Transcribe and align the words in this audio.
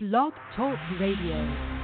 Blog 0.00 0.32
Talk 0.54 0.78
Radio. 1.00 1.77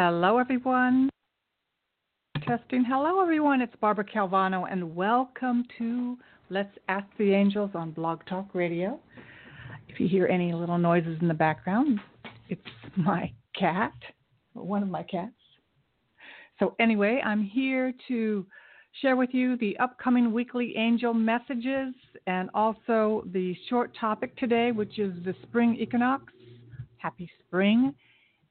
Hello, 0.00 0.38
everyone. 0.38 1.10
Testing. 2.46 2.84
Hello, 2.84 3.20
everyone. 3.20 3.60
It's 3.60 3.74
Barbara 3.80 4.04
Calvano, 4.04 4.64
and 4.70 4.94
welcome 4.94 5.64
to 5.76 6.16
Let's 6.50 6.70
Ask 6.86 7.08
the 7.18 7.32
Angels 7.32 7.72
on 7.74 7.90
Blog 7.90 8.20
Talk 8.26 8.54
Radio. 8.54 9.00
If 9.88 9.98
you 9.98 10.06
hear 10.06 10.28
any 10.28 10.52
little 10.52 10.78
noises 10.78 11.18
in 11.20 11.26
the 11.26 11.34
background, 11.34 11.98
it's 12.48 12.62
my 12.96 13.32
cat, 13.58 13.92
one 14.52 14.84
of 14.84 14.88
my 14.88 15.02
cats. 15.02 15.32
So, 16.60 16.76
anyway, 16.78 17.20
I'm 17.24 17.42
here 17.42 17.92
to 18.06 18.46
share 19.02 19.16
with 19.16 19.30
you 19.32 19.56
the 19.56 19.76
upcoming 19.78 20.32
weekly 20.32 20.76
angel 20.76 21.12
messages 21.12 21.92
and 22.28 22.50
also 22.54 23.24
the 23.32 23.52
short 23.68 23.96
topic 24.00 24.36
today, 24.36 24.70
which 24.70 25.00
is 25.00 25.12
the 25.24 25.34
spring 25.42 25.76
equinox. 25.76 26.32
Happy 26.98 27.28
spring. 27.48 27.92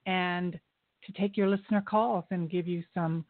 And 0.05 0.59
to 1.07 1.13
take 1.13 1.35
your 1.35 1.49
listener 1.49 1.81
calls 1.81 2.25
and 2.29 2.49
give 2.49 2.67
you 2.67 2.83
some 2.93 3.25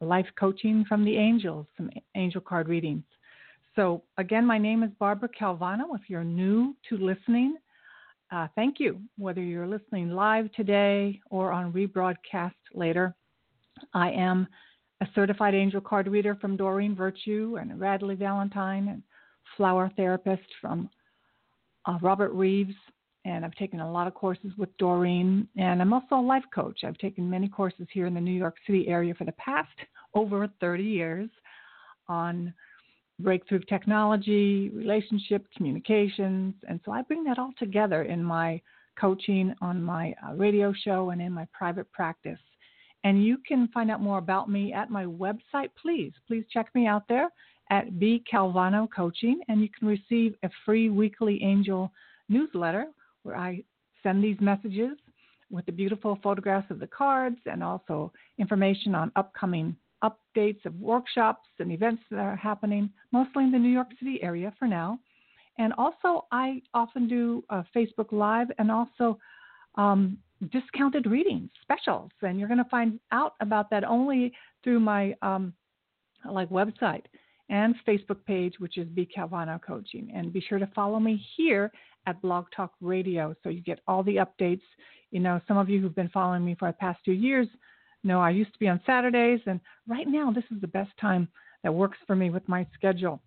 life 0.00 0.26
coaching 0.38 0.84
from 0.88 1.04
the 1.04 1.16
angels, 1.16 1.66
some 1.76 1.90
angel 2.16 2.40
card 2.40 2.68
readings. 2.68 3.04
So, 3.76 4.02
again, 4.16 4.44
my 4.44 4.58
name 4.58 4.82
is 4.82 4.90
Barbara 4.98 5.28
Calvano. 5.40 5.94
If 5.94 6.08
you're 6.08 6.24
new 6.24 6.74
to 6.88 6.96
listening, 6.96 7.56
uh, 8.32 8.48
thank 8.56 8.80
you. 8.80 9.00
Whether 9.16 9.40
you're 9.42 9.66
listening 9.66 10.10
live 10.10 10.50
today 10.52 11.20
or 11.30 11.52
on 11.52 11.72
rebroadcast 11.72 12.54
later, 12.74 13.14
I 13.94 14.10
am 14.10 14.48
a 15.00 15.06
certified 15.14 15.54
angel 15.54 15.80
card 15.80 16.08
reader 16.08 16.34
from 16.34 16.56
Doreen 16.56 16.94
Virtue 16.94 17.56
and 17.60 17.78
Radleigh 17.78 18.18
Valentine 18.18 18.88
and 18.88 19.02
flower 19.56 19.90
therapist 19.96 20.48
from 20.60 20.90
uh, 21.86 21.98
Robert 22.02 22.32
Reeves 22.32 22.74
and 23.24 23.44
I've 23.44 23.54
taken 23.54 23.80
a 23.80 23.90
lot 23.90 24.06
of 24.06 24.14
courses 24.14 24.52
with 24.56 24.74
Doreen, 24.78 25.48
and 25.56 25.82
I'm 25.82 25.92
also 25.92 26.16
a 26.16 26.20
life 26.20 26.44
coach. 26.54 26.80
I've 26.84 26.98
taken 26.98 27.28
many 27.28 27.48
courses 27.48 27.86
here 27.92 28.06
in 28.06 28.14
the 28.14 28.20
New 28.20 28.32
York 28.32 28.56
City 28.66 28.88
area 28.88 29.14
for 29.14 29.24
the 29.24 29.32
past 29.32 29.68
over 30.14 30.48
30 30.60 30.82
years 30.82 31.28
on 32.08 32.52
breakthrough 33.20 33.60
technology, 33.68 34.70
relationship, 34.70 35.46
communications, 35.56 36.54
and 36.68 36.80
so 36.84 36.92
I 36.92 37.02
bring 37.02 37.24
that 37.24 37.38
all 37.38 37.52
together 37.58 38.04
in 38.04 38.22
my 38.22 38.60
coaching 38.98 39.54
on 39.60 39.82
my 39.82 40.14
uh, 40.26 40.34
radio 40.34 40.72
show 40.72 41.10
and 41.10 41.20
in 41.20 41.32
my 41.32 41.46
private 41.52 41.90
practice. 41.92 42.38
And 43.04 43.24
you 43.24 43.38
can 43.46 43.68
find 43.68 43.90
out 43.90 44.00
more 44.00 44.18
about 44.18 44.50
me 44.50 44.72
at 44.72 44.90
my 44.90 45.04
website. 45.04 45.70
Please, 45.80 46.12
please 46.26 46.44
check 46.52 46.68
me 46.74 46.86
out 46.86 47.06
there 47.08 47.28
at 47.70 47.98
B 47.98 48.24
Calvano 48.32 48.88
Coaching, 48.94 49.40
and 49.48 49.60
you 49.60 49.68
can 49.76 49.86
receive 49.86 50.34
a 50.42 50.50
free 50.64 50.88
weekly 50.90 51.42
angel 51.42 51.92
newsletter 52.28 52.86
where 53.28 53.36
I 53.36 53.62
send 54.02 54.24
these 54.24 54.40
messages 54.40 54.96
with 55.50 55.66
the 55.66 55.72
beautiful 55.72 56.18
photographs 56.22 56.70
of 56.70 56.78
the 56.80 56.86
cards 56.86 57.36
and 57.44 57.62
also 57.62 58.10
information 58.38 58.94
on 58.94 59.12
upcoming 59.16 59.76
updates 60.02 60.64
of 60.64 60.74
workshops 60.80 61.46
and 61.58 61.70
events 61.70 62.02
that 62.10 62.20
are 62.20 62.36
happening, 62.36 62.90
mostly 63.12 63.44
in 63.44 63.52
the 63.52 63.58
New 63.58 63.68
York 63.68 63.88
City 63.98 64.18
area 64.22 64.52
for 64.58 64.66
now. 64.66 64.98
And 65.58 65.74
also, 65.76 66.24
I 66.32 66.62
often 66.72 67.06
do 67.06 67.44
Facebook 67.76 68.12
Live 68.12 68.46
and 68.58 68.70
also 68.70 69.18
um, 69.74 70.16
discounted 70.50 71.06
readings, 71.06 71.50
specials, 71.60 72.10
and 72.22 72.38
you're 72.38 72.48
going 72.48 72.64
to 72.64 72.70
find 72.70 72.98
out 73.12 73.34
about 73.40 73.68
that 73.70 73.84
only 73.84 74.32
through 74.64 74.80
my 74.80 75.14
um, 75.20 75.52
like 76.30 76.48
website 76.48 77.04
and 77.50 77.74
Facebook 77.86 78.24
page, 78.26 78.54
which 78.58 78.78
is 78.78 78.86
B 78.88 79.08
Calvano 79.14 79.60
Coaching. 79.60 80.12
And 80.14 80.32
be 80.32 80.40
sure 80.40 80.58
to 80.58 80.68
follow 80.74 81.00
me 81.00 81.22
here 81.36 81.72
at 82.08 82.22
Blog 82.22 82.46
Talk 82.56 82.72
Radio 82.80 83.34
so 83.42 83.50
you 83.50 83.60
get 83.60 83.80
all 83.86 84.02
the 84.02 84.16
updates. 84.16 84.62
You 85.10 85.20
know, 85.20 85.40
some 85.46 85.58
of 85.58 85.68
you 85.68 85.80
who've 85.80 85.94
been 85.94 86.08
following 86.08 86.44
me 86.44 86.56
for 86.58 86.68
the 86.68 86.74
past 86.74 87.00
few 87.04 87.14
years 87.14 87.46
know 88.02 88.20
I 88.20 88.30
used 88.30 88.52
to 88.52 88.58
be 88.58 88.68
on 88.68 88.80
Saturdays, 88.86 89.40
and 89.46 89.60
right 89.86 90.08
now 90.08 90.32
this 90.32 90.44
is 90.50 90.60
the 90.60 90.68
best 90.68 90.90
time 91.00 91.28
that 91.62 91.72
works 91.72 91.98
for 92.06 92.16
me 92.16 92.30
with 92.30 92.48
my 92.48 92.66
schedule. 92.74 93.20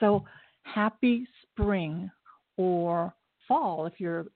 So 0.00 0.24
happy 0.62 1.26
spring 1.42 2.10
or 2.56 3.12
fall 3.46 3.86
if 3.86 3.94
you're 3.98 4.26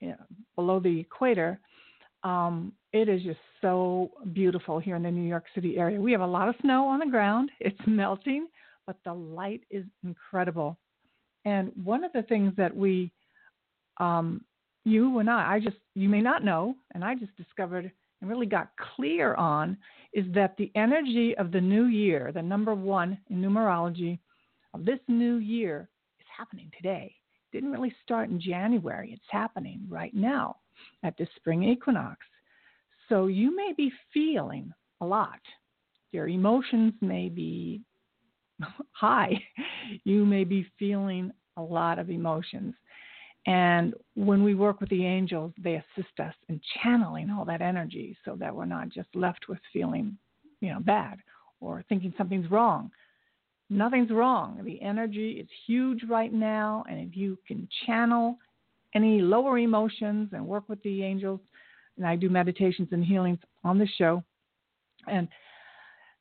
below 0.57 0.81
the 0.81 1.01
equator. 1.01 1.59
Um, 2.25 2.73
it 2.93 3.09
is 3.09 3.23
just 3.23 3.39
so 3.63 4.11
beautiful 4.33 4.79
here 4.79 4.97
in 4.97 5.03
the 5.03 5.11
New 5.11 5.29
York 5.29 5.45
City 5.55 5.79
area. 5.79 6.01
We 6.01 6.13
have 6.13 6.21
a 6.21 6.27
lot 6.27 6.49
of 6.49 6.57
snow 6.61 6.89
on 6.89 6.99
the 6.99 7.07
ground, 7.07 7.51
it's 7.61 7.81
melting, 7.87 8.49
but 8.87 8.97
the 9.05 9.15
light 9.15 9.63
is 9.71 9.85
incredible. 10.05 10.77
And 11.45 11.71
one 11.83 12.03
of 12.03 12.13
the 12.13 12.23
things 12.23 12.53
that 12.57 12.77
we 12.77 13.13
um, 13.99 14.45
you 14.85 15.19
and 15.19 15.29
I, 15.29 15.55
I 15.55 15.61
just, 15.61 15.77
you 15.95 16.09
may 16.09 16.21
not 16.21 16.45
know, 16.45 16.75
and 16.95 17.05
I 17.05 17.15
just 17.15 17.37
discovered 17.37 17.91
and 18.21 18.31
really 18.31 18.47
got 18.47 18.71
clear 18.95 19.35
on 19.35 19.77
is 20.13 20.25
that 20.35 20.57
the 20.57 20.71
energy 20.75 21.37
of 21.37 21.53
the 21.53 21.61
new 21.61 21.87
year, 21.87 22.31
the 22.33 22.43
number 22.43 22.75
one 22.75 23.19
in 23.31 23.41
numerology 23.41 24.19
of 24.75 24.85
this 24.85 25.01
new 25.09 25.37
year, 25.37 25.89
is 26.19 26.27
happening 26.37 26.71
today. 26.77 27.15
Didn't 27.53 27.73
really 27.73 27.95
start 28.03 28.31
in 28.31 28.41
January, 28.41 29.13
it's 29.13 29.25
happening 29.31 29.87
right 29.89 30.15
now 30.15 30.57
at 31.03 31.17
the 31.17 31.27
spring 31.37 31.65
equinox. 31.65 32.19
So 33.09 33.27
you 33.27 33.55
may 33.55 33.73
be 33.77 33.93
feeling 34.13 34.73
a 35.01 35.07
lot. 35.07 35.41
Your 36.13 36.29
emotions 36.29 36.95
may 37.01 37.29
be 37.29 37.83
high. 38.93 39.41
You 40.05 40.25
may 40.25 40.45
be 40.45 40.67
feeling 40.79 41.31
a 41.57 41.63
lot 41.63 41.99
of 41.99 42.11
emotions. 42.11 42.75
And 43.47 43.95
when 44.15 44.43
we 44.43 44.55
work 44.55 44.81
with 44.81 44.91
the 44.91 45.07
angels, 45.07 45.53
they 45.57 45.75
assist 45.75 46.19
us 46.19 46.35
in 46.49 46.61
channeling 46.83 47.31
all 47.31 47.45
that 47.45 47.61
energy 47.61 48.17
so 48.25 48.37
that 48.41 48.55
we're 48.55 48.65
not 48.65 48.89
just 48.89 49.09
left 49.15 49.49
with 49.49 49.61
feeling, 49.73 50.19
you 50.61 50.73
know, 50.73 50.81
bad 50.81 51.19
or 51.61 51.85
thinking 51.89 52.13
something's 52.19 52.51
wrong. 52.51 52.91
Nothing's 53.71 54.11
wrong. 54.11 54.61
The 54.65 54.81
energy 54.83 55.33
is 55.33 55.49
huge 55.67 56.03
right 56.09 56.33
now, 56.33 56.85
and 56.89 57.01
if 57.01 57.17
you 57.17 57.39
can 57.47 57.69
channel 57.85 58.37
any 58.95 59.21
lower 59.21 59.59
emotions 59.59 60.31
and 60.33 60.47
work 60.47 60.69
with 60.69 60.83
the 60.83 61.03
angels, 61.03 61.41
and 61.97 62.07
I 62.07 62.17
do 62.17 62.29
meditations 62.29 62.89
and 62.93 63.05
healings 63.05 63.39
on 63.65 63.79
the 63.79 63.87
show, 63.97 64.23
and 65.09 65.29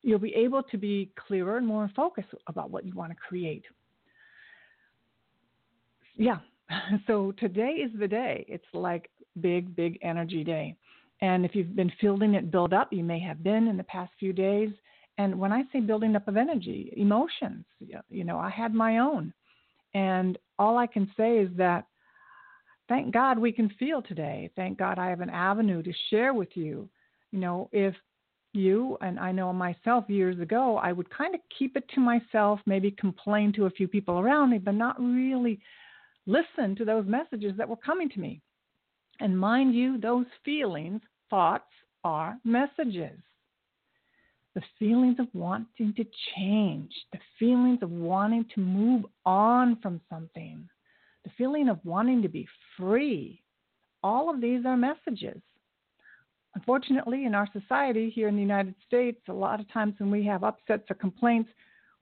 you'll 0.02 0.18
be 0.18 0.34
able 0.34 0.62
to 0.62 0.78
be 0.78 1.10
clearer 1.26 1.56
and 1.56 1.66
more 1.66 1.90
focused 1.94 2.28
about 2.46 2.70
what 2.70 2.84
you 2.84 2.94
want 2.94 3.10
to 3.10 3.16
create. 3.16 3.64
Yeah. 6.16 6.38
So 7.06 7.32
today 7.38 7.82
is 7.84 7.90
the 7.98 8.08
day. 8.08 8.44
It's 8.48 8.64
like 8.72 9.10
big, 9.40 9.74
big 9.76 9.98
energy 10.02 10.44
day. 10.44 10.76
And 11.20 11.44
if 11.44 11.54
you've 11.54 11.74
been 11.76 11.92
feeling 12.00 12.34
it 12.34 12.50
build 12.50 12.72
up, 12.72 12.92
you 12.92 13.02
may 13.02 13.18
have 13.20 13.42
been 13.42 13.68
in 13.68 13.76
the 13.76 13.84
past 13.84 14.12
few 14.18 14.32
days. 14.32 14.70
And 15.18 15.38
when 15.38 15.52
I 15.52 15.62
say 15.72 15.80
building 15.80 16.14
up 16.14 16.28
of 16.28 16.36
energy, 16.36 16.92
emotions, 16.96 17.64
you 18.10 18.24
know, 18.24 18.38
I 18.38 18.50
had 18.50 18.74
my 18.74 18.98
own. 18.98 19.32
And 19.94 20.36
all 20.58 20.76
I 20.76 20.86
can 20.86 21.10
say 21.16 21.38
is 21.38 21.48
that 21.56 21.86
thank 22.88 23.14
God 23.14 23.38
we 23.38 23.50
can 23.50 23.70
feel 23.78 24.02
today. 24.02 24.50
Thank 24.56 24.78
God 24.78 24.98
I 24.98 25.08
have 25.08 25.22
an 25.22 25.30
avenue 25.30 25.82
to 25.82 25.92
share 26.10 26.34
with 26.34 26.50
you. 26.54 26.88
You 27.32 27.38
know, 27.38 27.70
if 27.72 27.94
you 28.52 28.98
and 29.00 29.18
I 29.18 29.32
know 29.32 29.52
myself 29.52 30.04
years 30.08 30.38
ago, 30.38 30.78
I 30.82 30.92
would 30.92 31.08
kind 31.10 31.34
of 31.34 31.40
keep 31.58 31.76
it 31.76 31.88
to 31.94 32.00
myself, 32.00 32.60
maybe 32.66 32.90
complain 32.90 33.52
to 33.54 33.66
a 33.66 33.70
few 33.70 33.88
people 33.88 34.18
around 34.18 34.50
me, 34.50 34.58
but 34.58 34.74
not 34.74 35.00
really 35.00 35.60
listen 36.26 36.74
to 36.76 36.84
those 36.84 37.06
messages 37.06 37.52
that 37.56 37.68
were 37.68 37.76
coming 37.76 38.08
to 38.10 38.20
me. 38.20 38.40
And 39.20 39.38
mind 39.38 39.74
you, 39.74 39.98
those 39.98 40.26
feelings, 40.44 41.00
thoughts, 41.30 41.70
are 42.04 42.38
messages. 42.44 43.18
The 44.54 44.62
feelings 44.78 45.16
of 45.18 45.28
wanting 45.34 45.92
to 45.94 46.04
change, 46.34 46.92
the 47.12 47.18
feelings 47.38 47.80
of 47.82 47.90
wanting 47.90 48.46
to 48.54 48.60
move 48.60 49.04
on 49.24 49.78
from 49.82 50.00
something, 50.08 50.68
the 51.24 51.30
feeling 51.36 51.68
of 51.68 51.78
wanting 51.84 52.22
to 52.22 52.28
be 52.28 52.46
free, 52.76 53.42
all 54.02 54.30
of 54.32 54.40
these 54.40 54.64
are 54.64 54.76
messages. 54.76 55.40
Unfortunately, 56.54 57.26
in 57.26 57.34
our 57.34 57.48
society 57.52 58.08
here 58.08 58.28
in 58.28 58.36
the 58.36 58.40
United 58.40 58.74
States, 58.86 59.20
a 59.28 59.32
lot 59.32 59.60
of 59.60 59.70
times 59.70 59.94
when 59.98 60.10
we 60.10 60.24
have 60.24 60.42
upsets 60.42 60.84
or 60.90 60.94
complaints, 60.94 61.50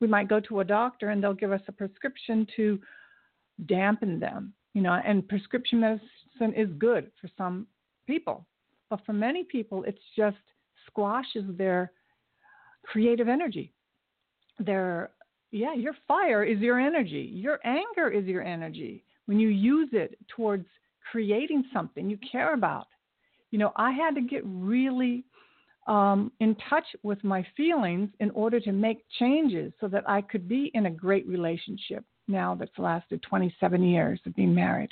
we 0.00 0.06
might 0.06 0.29
go 0.29 0.38
to 0.38 0.61
a 0.61 0.65
doctor 0.65 1.09
and 1.09 1.23
they'll 1.23 1.35
give 1.35 1.50
us 1.50 1.62
a 1.67 1.73
prescription 1.73 2.47
to 2.55 2.79
dampen 3.66 4.20
them. 4.20 4.52
You 4.72 4.82
know, 4.82 5.00
and 5.04 5.26
prescription 5.28 5.80
medicine 5.80 6.54
is 6.56 6.68
good 6.78 7.10
for 7.20 7.28
some 7.38 7.66
people, 8.06 8.44
but 8.90 9.00
for 9.06 9.12
many 9.12 9.44
people, 9.44 9.84
it's 9.84 10.02
just 10.16 10.36
squashes 10.86 11.44
their 11.56 11.92
creative 12.84 13.28
energy. 13.28 13.72
Their 14.58 15.10
yeah, 15.52 15.74
your 15.74 15.94
fire 16.08 16.42
is 16.42 16.58
your 16.58 16.80
energy. 16.80 17.30
Your 17.32 17.60
anger 17.64 18.10
is 18.10 18.24
your 18.24 18.42
energy. 18.42 19.04
When 19.26 19.38
you 19.38 19.48
use 19.48 19.88
it 19.92 20.18
towards 20.28 20.66
creating 21.12 21.64
something 21.72 22.10
you 22.10 22.18
care 22.30 22.54
about, 22.54 22.88
you 23.52 23.58
know, 23.58 23.72
I 23.76 23.92
had 23.92 24.16
to 24.16 24.20
get 24.20 24.42
really 24.44 25.24
um, 25.86 26.32
in 26.40 26.56
touch 26.68 26.86
with 27.04 27.22
my 27.22 27.46
feelings 27.56 28.10
in 28.18 28.30
order 28.30 28.58
to 28.58 28.72
make 28.72 29.04
changes 29.18 29.72
so 29.80 29.86
that 29.88 30.02
I 30.08 30.22
could 30.22 30.48
be 30.48 30.72
in 30.74 30.86
a 30.86 30.90
great 30.90 31.26
relationship 31.28 32.04
now 32.29 32.55
that's 32.55 32.79
lasted 32.79 33.23
27 33.23 33.82
years 33.82 34.21
of 34.26 34.35
being 34.35 34.55
married. 34.55 34.91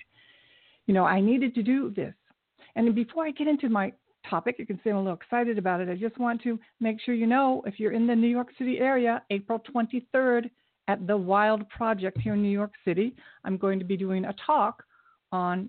You 0.87 0.94
know, 0.94 1.05
I 1.05 1.20
needed 1.20 1.55
to 1.55 1.62
do 1.62 1.90
this. 1.90 2.14
And 2.75 2.94
before 2.94 3.26
I 3.26 3.31
get 3.31 3.46
into 3.46 3.69
my 3.69 3.93
topic, 4.29 4.56
you 4.58 4.67
can 4.67 4.81
see 4.82 4.90
I'm 4.90 4.96
a 4.96 5.00
little 5.00 5.17
excited 5.17 5.58
about 5.58 5.81
it. 5.81 5.88
I 5.88 5.96
just 5.96 6.19
want 6.19 6.43
to 6.43 6.58
make 6.81 7.00
sure 7.00 7.14
you 7.14 7.26
know 7.26 7.62
if 7.67 7.79
you're 7.79 7.93
in 7.93 8.06
the 8.06 8.17
New 8.17 8.29
York 8.29 8.49
City 8.58 8.79
area, 8.79 9.23
April 9.31 9.61
23rd 9.75 10.50
at 10.88 11.06
the 11.06 11.17
Wild 11.17 11.69
Project 11.69 12.19
here 12.19 12.34
in 12.34 12.43
New 12.43 12.50
York 12.50 12.73
City, 12.84 13.14
I'm 13.44 13.56
going 13.56 13.79
to 13.79 13.84
be 13.84 13.96
doing 13.96 14.25
a 14.25 14.34
talk 14.46 14.82
on 15.31 15.69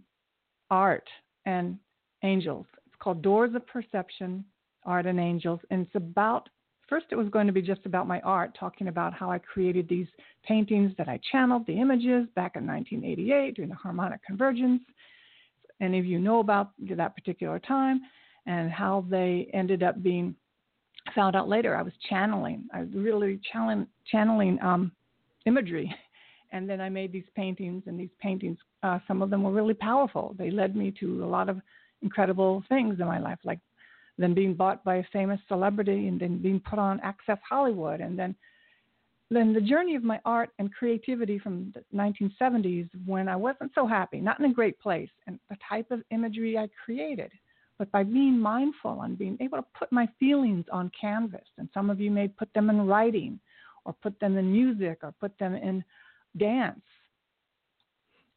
art 0.69 1.07
and 1.45 1.77
angels 2.24 2.65
It's 2.88 2.95
called 3.00 3.21
Doors 3.21 3.54
of 3.54 3.65
Perception 3.68 4.44
Art 4.86 5.06
and 5.06 5.19
Angels. 5.19 5.60
And 5.69 5.86
it's 5.86 5.95
about, 5.95 6.50
first, 6.88 7.07
it 7.12 7.15
was 7.15 7.30
going 7.30 7.47
to 7.47 7.53
be 7.53 7.62
just 7.62 7.85
about 7.85 8.07
my 8.07 8.19
art, 8.21 8.56
talking 8.59 8.88
about 8.88 9.13
how 9.13 9.31
I 9.31 9.39
created 9.39 9.88
these 9.88 10.07
paintings 10.44 10.94
that 10.97 11.07
I 11.07 11.19
channeled 11.31 11.65
the 11.65 11.80
images 11.80 12.27
back 12.35 12.56
in 12.56 12.68
1988 12.68 13.56
during 13.56 13.69
the 13.69 13.75
harmonic 13.75 14.24
convergence. 14.24 14.81
Any 15.81 16.00
of 16.00 16.06
you 16.06 16.19
know 16.19 16.39
about 16.39 16.71
that 16.80 17.15
particular 17.15 17.59
time 17.59 18.01
and 18.45 18.71
how 18.71 19.06
they 19.09 19.50
ended 19.53 19.83
up 19.83 20.01
being 20.03 20.35
found 21.15 21.35
out 21.35 21.50
later. 21.50 21.75
I 21.75 21.81
was 21.81 21.94
channeling, 22.09 22.65
I 22.74 22.81
was 22.81 22.89
really 22.94 23.39
channeling, 23.51 23.88
channeling 24.09 24.59
um, 24.62 24.91
imagery. 25.45 25.94
And 26.56 26.69
then 26.69 26.79
I 26.79 26.88
made 26.88 27.12
these 27.12 27.24
paintings, 27.36 27.81
and 27.88 28.00
these 28.00 28.12
paintings, 28.21 28.59
uh, 28.83 29.00
some 29.07 29.24
of 29.24 29.31
them 29.31 29.41
were 29.41 29.51
really 29.51 29.74
powerful. 29.74 30.36
They 30.38 30.51
led 30.51 30.75
me 30.75 30.94
to 31.00 31.24
a 31.24 31.25
lot 31.25 31.50
of 31.50 31.59
incredible 32.03 32.63
things 32.69 33.00
in 33.00 33.07
my 33.07 33.18
life, 33.18 33.39
like 33.44 33.57
then 34.18 34.33
being 34.33 34.54
bought 34.54 34.83
by 34.83 34.95
a 34.95 35.04
famous 35.12 35.39
celebrity 35.48 36.07
and 36.07 36.19
then 36.19 36.42
being 36.42 36.60
put 36.60 36.80
on 36.80 37.00
Access 37.01 37.39
Hollywood 37.48 38.00
and 38.01 38.18
then 38.18 38.36
then 39.30 39.51
the 39.51 39.62
journey 39.62 39.95
of 39.95 40.04
my 40.04 40.19
art 40.25 40.51
and 40.60 40.71
creativity 40.71 41.39
from 41.39 41.74
the 41.74 41.83
1970s 41.98 42.88
when 43.06 43.27
I 43.27 43.36
wasn't 43.36 43.71
so 43.74 43.88
happy, 43.88 44.21
not 44.21 44.38
in 44.38 44.45
a 44.45 44.54
great 44.54 44.80
place, 44.80 45.10
and 45.25 45.39
the 45.50 45.57
type 45.68 45.89
of 45.89 46.04
imagery 46.12 46.56
I 46.56 46.69
created. 46.86 47.31
But 47.80 47.92
by 47.92 48.04
being 48.04 48.38
mindful 48.38 49.01
and 49.01 49.18
being 49.18 49.38
able 49.42 49.57
to 49.57 49.65
put 49.80 49.92
my 49.92 50.07
feelings 50.19 50.65
on 50.71 50.92
canvas, 51.00 51.48
and 51.57 51.68
some 51.74 51.89
of 51.89 52.00
you 52.00 52.12
may 52.12 52.27
put 52.27 52.54
them 52.54 52.69
in 52.69 52.86
writing 52.86 53.39
or 53.86 53.95
put 54.04 54.19
them 54.19 54.38
in 54.38 54.51
music 54.51 55.00
or 55.01 55.13
put 55.19 55.36
them 55.39 55.56
in 55.56 55.83
dance 56.38 56.81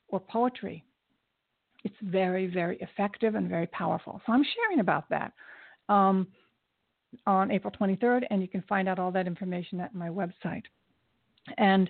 or 0.09 0.21
poetry 0.21 0.83
it's 1.87 1.95
very, 2.03 2.49
very 2.49 2.79
effective 2.79 3.37
and 3.37 3.49
very 3.49 3.69
powerful. 3.69 4.21
So 4.27 4.33
I'm 4.33 4.45
sharing 4.57 4.81
about 4.81 5.09
that 5.11 5.33
um, 5.89 6.27
on 7.27 7.51
April 7.51 7.73
23rd, 7.79 8.25
and 8.31 8.43
you 8.43 8.49
can 8.49 8.63
find 8.63 8.89
out 8.89 8.99
all 8.99 9.11
that 9.13 9.27
information 9.27 9.81
at 9.81 9.95
my 9.95 10.09
website. 10.09 10.63
And 11.59 11.89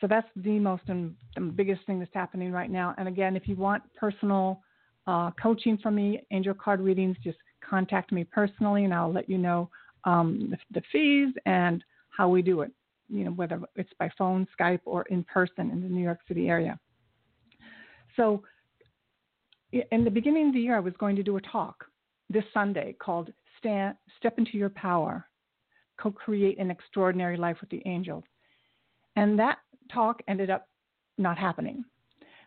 so 0.00 0.06
that's 0.06 0.28
the 0.36 0.58
most 0.58 0.82
and 0.88 1.14
the 1.36 1.42
biggest 1.42 1.86
thing 1.86 1.98
that's 1.98 2.14
happening 2.14 2.50
right 2.50 2.70
now. 2.70 2.94
And 2.98 3.06
again, 3.06 3.36
if 3.36 3.46
you 3.46 3.56
want 3.56 3.82
personal 3.94 4.60
uh, 5.06 5.30
coaching 5.40 5.78
from 5.78 5.94
me, 5.94 6.22
angel 6.30 6.54
card 6.54 6.80
readings, 6.80 7.16
just 7.22 7.38
contact 7.68 8.12
me 8.12 8.24
personally, 8.24 8.84
and 8.84 8.92
I'll 8.92 9.12
let 9.12 9.28
you 9.28 9.38
know 9.38 9.70
um, 10.04 10.48
the, 10.50 10.80
the 10.80 10.82
fees 10.90 11.32
and 11.46 11.84
how 12.10 12.28
we 12.28 12.42
do 12.42 12.62
it. 12.62 12.72
You 13.08 13.24
know, 13.24 13.30
whether 13.32 13.60
it's 13.76 13.92
by 13.98 14.10
phone, 14.16 14.46
Skype, 14.58 14.80
or 14.84 15.02
in 15.02 15.22
person 15.24 15.70
in 15.70 15.82
the 15.82 15.88
New 15.88 16.02
York 16.02 16.20
City 16.26 16.48
area. 16.48 16.78
So 18.16 18.42
in 19.90 20.04
the 20.04 20.10
beginning 20.10 20.48
of 20.48 20.54
the 20.54 20.60
year, 20.60 20.76
I 20.76 20.80
was 20.80 20.94
going 20.98 21.16
to 21.16 21.22
do 21.22 21.36
a 21.36 21.40
talk 21.40 21.84
this 22.32 22.44
Sunday 22.54 22.96
called 23.00 23.32
Stand, 23.58 23.96
Step 24.18 24.38
into 24.38 24.56
Your 24.56 24.70
Power 24.70 25.26
Co 25.98 26.10
create 26.10 26.58
an 26.58 26.70
Extraordinary 26.70 27.36
Life 27.36 27.58
with 27.60 27.70
the 27.70 27.82
Angels. 27.86 28.24
And 29.16 29.38
that 29.38 29.58
talk 29.92 30.20
ended 30.26 30.50
up 30.50 30.68
not 31.18 31.38
happening 31.38 31.84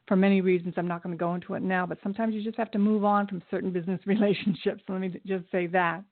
for 0.08 0.16
many 0.16 0.42
reasons. 0.42 0.74
I'm 0.78 0.88
not 0.88 1.04
going 1.04 1.16
to 1.16 1.20
go 1.20 1.36
into 1.36 1.54
it 1.54 1.62
now, 1.62 1.86
but 1.86 2.00
sometimes 2.04 2.34
you 2.34 2.44
just 2.44 2.58
have 2.58 2.72
to 2.72 2.80
move 2.80 3.06
on 3.06 3.28
from 3.28 3.42
certain 3.50 3.72
business 3.72 4.02
relationships. 4.06 4.84
Let 4.90 5.00
me 5.00 5.22
just 5.26 5.46
say 5.52 5.68
that. 5.68 6.04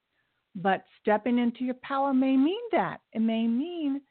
But 0.55 0.85
stepping 1.01 1.39
into 1.39 1.63
your 1.63 1.75
power 1.81 2.13
may 2.13 2.37
mean 2.37 2.61
that. 2.71 2.99
It 3.13 3.19
may 3.19 3.47
mean 3.47 4.01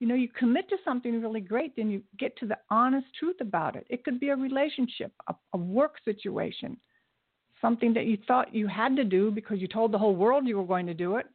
you 0.00 0.06
know, 0.06 0.14
you 0.14 0.28
commit 0.28 0.68
to 0.68 0.76
something 0.84 1.20
really 1.20 1.40
great, 1.40 1.74
then 1.76 1.90
you 1.90 2.02
get 2.18 2.36
to 2.38 2.46
the 2.46 2.58
honest 2.70 3.06
truth 3.18 3.36
about 3.40 3.74
it. 3.74 3.86
It 3.90 4.04
could 4.04 4.20
be 4.20 4.28
a 4.28 4.36
relationship, 4.36 5.12
a, 5.28 5.34
a 5.54 5.58
work 5.58 5.96
situation, 6.04 6.76
something 7.60 7.92
that 7.94 8.06
you 8.06 8.18
thought 8.26 8.54
you 8.54 8.66
had 8.66 8.96
to 8.96 9.04
do 9.04 9.30
because 9.30 9.60
you 9.60 9.68
told 9.68 9.92
the 9.92 9.98
whole 9.98 10.16
world 10.16 10.46
you 10.46 10.56
were 10.56 10.64
going 10.64 10.86
to 10.86 10.94
do 10.94 11.16
it, 11.16 11.26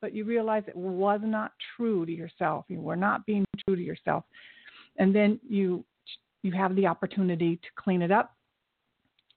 but 0.00 0.14
you 0.14 0.24
realize 0.24 0.62
it 0.66 0.76
was 0.76 1.20
not 1.22 1.52
true 1.76 2.04
to 2.04 2.12
yourself. 2.12 2.64
You 2.68 2.80
were 2.80 2.96
not 2.96 3.24
being 3.26 3.44
true 3.64 3.76
to 3.76 3.82
yourself. 3.82 4.24
And 4.98 5.14
then 5.14 5.40
you 5.48 5.84
you 6.42 6.52
have 6.52 6.76
the 6.76 6.86
opportunity 6.86 7.56
to 7.56 7.68
clean 7.76 8.02
it 8.02 8.10
up 8.10 8.36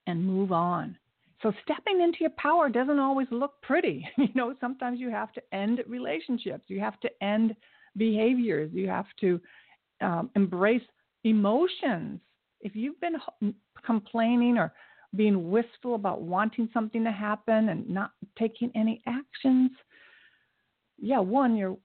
and 0.08 0.24
move 0.24 0.52
on. 0.52 0.98
So 1.42 1.54
stepping 1.64 2.02
into 2.02 2.18
your 2.22 2.32
power 2.32 2.68
doesn't 2.68 3.00
always 3.00 3.28
look 3.32 3.62
pretty. 3.62 4.08
You 4.18 4.28
know, 4.36 4.56
sometimes 4.60 5.00
you 5.00 5.10
have 5.10 5.32
to 5.34 5.42
end 5.54 5.84
relationships. 5.88 6.66
You 6.68 6.80
have 6.82 7.00
to 7.02 7.10
end 7.22 7.56
behaviors. 7.96 8.72
You 8.74 8.88
have 8.90 9.06
to 9.22 9.40
um, 10.02 10.30
embrace 10.36 10.82
emotions. 11.24 12.20
If 12.62 12.76
you've 12.76 13.00
been 13.00 13.16
complaining 13.86 14.58
or 14.58 14.74
being 15.16 15.50
wistful 15.50 15.96
about 15.96 16.22
wanting 16.22 16.70
something 16.74 17.04
to 17.04 17.12
happen 17.12 17.70
and 17.70 17.90
not 17.90 18.12
taking 18.38 18.72
any 18.76 19.02
actions, 19.08 19.72
yeah, 20.98 21.20
one, 21.20 21.56
you're 21.56 21.78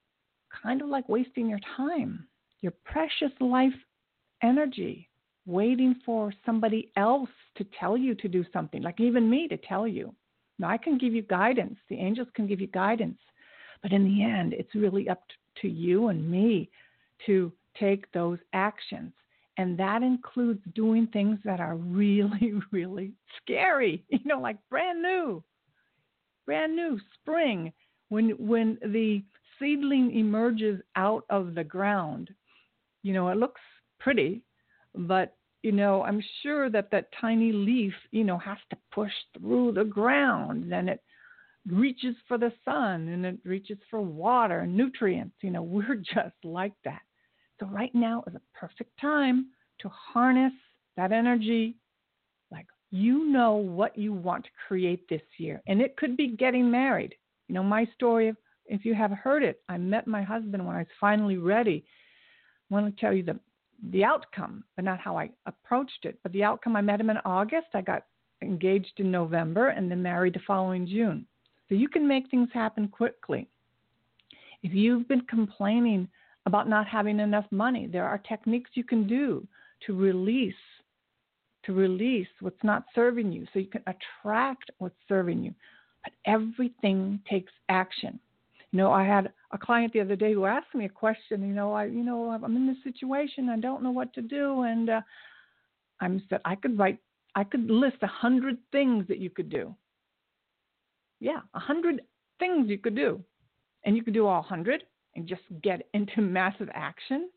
kind 0.62 0.82
of 0.82 0.88
like 0.88 1.08
wasting 1.08 1.48
your 1.48 1.60
time, 1.76 2.26
your 2.60 2.72
precious 2.84 3.32
life 3.40 3.72
energy, 4.42 5.08
waiting 5.46 5.96
for 6.04 6.32
somebody 6.44 6.90
else 6.96 7.30
to 7.56 7.66
tell 7.78 7.96
you 7.96 8.14
to 8.14 8.28
do 8.28 8.44
something, 8.52 8.82
like 8.82 9.00
even 9.00 9.28
me 9.28 9.48
to 9.48 9.56
tell 9.56 9.86
you. 9.86 10.14
Now, 10.58 10.68
I 10.68 10.76
can 10.76 10.98
give 10.98 11.14
you 11.14 11.22
guidance, 11.22 11.78
the 11.88 11.98
angels 11.98 12.28
can 12.34 12.46
give 12.46 12.60
you 12.60 12.68
guidance, 12.68 13.18
but 13.82 13.92
in 13.92 14.04
the 14.04 14.22
end, 14.22 14.52
it's 14.52 14.74
really 14.74 15.08
up 15.08 15.22
to 15.60 15.68
you 15.68 16.08
and 16.08 16.30
me 16.30 16.70
to 17.26 17.52
take 17.78 18.10
those 18.12 18.38
actions. 18.52 19.12
And 19.58 19.78
that 19.78 20.02
includes 20.02 20.60
doing 20.74 21.06
things 21.08 21.38
that 21.44 21.60
are 21.60 21.76
really, 21.76 22.54
really 22.70 23.12
scary, 23.42 24.04
you 24.08 24.20
know, 24.24 24.40
like 24.40 24.56
brand 24.70 25.02
new, 25.02 25.42
brand 26.46 26.74
new 26.74 26.98
spring, 27.20 27.72
when, 28.08 28.30
when 28.30 28.78
the 28.82 29.22
seedling 29.58 30.16
emerges 30.16 30.80
out 30.96 31.24
of 31.30 31.54
the 31.54 31.64
ground, 31.64 32.30
you 33.02 33.12
know, 33.12 33.28
it 33.28 33.36
looks 33.36 33.60
pretty, 33.98 34.42
but 34.94 35.36
you 35.62 35.72
know, 35.72 36.02
I'm 36.02 36.22
sure 36.42 36.68
that 36.70 36.90
that 36.90 37.08
tiny 37.20 37.52
leaf, 37.52 37.94
you 38.10 38.24
know, 38.24 38.38
has 38.38 38.58
to 38.70 38.76
push 38.92 39.12
through 39.38 39.72
the 39.72 39.84
ground 39.84 40.72
and 40.72 40.88
it 40.88 41.00
reaches 41.68 42.16
for 42.26 42.36
the 42.36 42.52
sun 42.64 43.08
and 43.08 43.24
it 43.24 43.38
reaches 43.44 43.78
for 43.88 44.00
water 44.00 44.60
and 44.60 44.76
nutrients. 44.76 45.36
You 45.40 45.52
know, 45.52 45.62
we're 45.62 45.96
just 45.96 46.34
like 46.44 46.74
that. 46.84 47.02
So 47.62 47.68
right 47.68 47.94
now 47.94 48.24
is 48.26 48.34
a 48.34 48.58
perfect 48.58 48.90
time 49.00 49.46
to 49.80 49.88
harness 49.88 50.52
that 50.96 51.12
energy. 51.12 51.76
Like 52.50 52.66
you 52.90 53.30
know 53.30 53.54
what 53.54 53.96
you 53.96 54.12
want 54.12 54.44
to 54.44 54.50
create 54.66 55.08
this 55.08 55.22
year. 55.38 55.62
And 55.68 55.80
it 55.80 55.96
could 55.96 56.16
be 56.16 56.28
getting 56.36 56.68
married. 56.68 57.14
You 57.46 57.54
know, 57.54 57.62
my 57.62 57.86
story, 57.94 58.34
if 58.66 58.84
you 58.84 58.94
have 58.94 59.12
heard 59.12 59.44
it, 59.44 59.60
I 59.68 59.78
met 59.78 60.08
my 60.08 60.24
husband 60.24 60.66
when 60.66 60.74
I 60.74 60.80
was 60.80 60.88
finally 61.00 61.36
ready. 61.36 61.84
I 62.68 62.74
want 62.74 62.92
to 62.92 63.00
tell 63.00 63.12
you 63.12 63.22
the 63.22 63.38
the 63.90 64.04
outcome, 64.04 64.64
but 64.76 64.84
not 64.84 65.00
how 65.00 65.16
I 65.16 65.30
approached 65.46 66.04
it. 66.04 66.18
But 66.22 66.32
the 66.32 66.44
outcome, 66.44 66.74
I 66.74 66.80
met 66.80 67.00
him 67.00 67.10
in 67.10 67.18
August. 67.24 67.68
I 67.74 67.80
got 67.80 68.06
engaged 68.40 68.94
in 68.98 69.10
November 69.10 69.68
and 69.68 69.88
then 69.88 70.02
married 70.02 70.34
the 70.34 70.40
following 70.46 70.86
June. 70.86 71.26
So 71.68 71.76
you 71.76 71.88
can 71.88 72.08
make 72.08 72.28
things 72.28 72.48
happen 72.52 72.88
quickly. 72.88 73.48
If 74.62 74.72
you've 74.72 75.06
been 75.06 75.22
complaining 75.22 76.08
about 76.46 76.68
not 76.68 76.86
having 76.86 77.20
enough 77.20 77.46
money, 77.50 77.86
there 77.86 78.06
are 78.06 78.18
techniques 78.18 78.70
you 78.74 78.84
can 78.84 79.06
do 79.06 79.46
to 79.86 79.96
release 79.96 80.54
to 81.64 81.72
release 81.72 82.26
what's 82.40 82.64
not 82.64 82.84
serving 82.94 83.30
you 83.32 83.46
so 83.52 83.60
you 83.60 83.66
can 83.66 83.84
attract 83.86 84.70
what's 84.78 84.96
serving 85.08 85.44
you. 85.44 85.54
But 86.02 86.12
everything 86.26 87.20
takes 87.30 87.52
action. 87.68 88.18
You 88.72 88.78
know, 88.78 88.90
I 88.90 89.04
had 89.04 89.32
a 89.52 89.58
client 89.58 89.92
the 89.92 90.00
other 90.00 90.16
day 90.16 90.32
who 90.32 90.44
asked 90.44 90.74
me 90.74 90.86
a 90.86 90.88
question. 90.88 91.46
You 91.46 91.54
know, 91.54 91.72
I, 91.72 91.84
you 91.84 92.02
know, 92.02 92.30
I'm 92.30 92.56
in 92.56 92.66
this 92.66 92.82
situation. 92.82 93.48
I 93.48 93.58
don't 93.58 93.82
know 93.82 93.90
what 93.90 94.12
to 94.14 94.22
do, 94.22 94.62
and 94.62 94.90
uh, 94.90 95.00
I'm 96.00 96.22
said 96.28 96.40
I 96.44 96.56
could 96.56 96.78
write, 96.78 96.98
I 97.34 97.44
could 97.44 97.70
list 97.70 97.98
a 98.02 98.08
hundred 98.08 98.58
things 98.72 99.06
that 99.08 99.18
you 99.18 99.30
could 99.30 99.50
do. 99.50 99.74
Yeah, 101.20 101.40
a 101.54 101.60
hundred 101.60 102.00
things 102.40 102.68
you 102.68 102.78
could 102.78 102.96
do, 102.96 103.22
and 103.84 103.96
you 103.96 104.02
could 104.02 104.14
do 104.14 104.26
all 104.26 104.42
hundred 104.42 104.82
and 105.14 105.26
just 105.26 105.42
get 105.62 105.88
into 105.94 106.20
massive 106.20 106.68
action, 106.74 107.30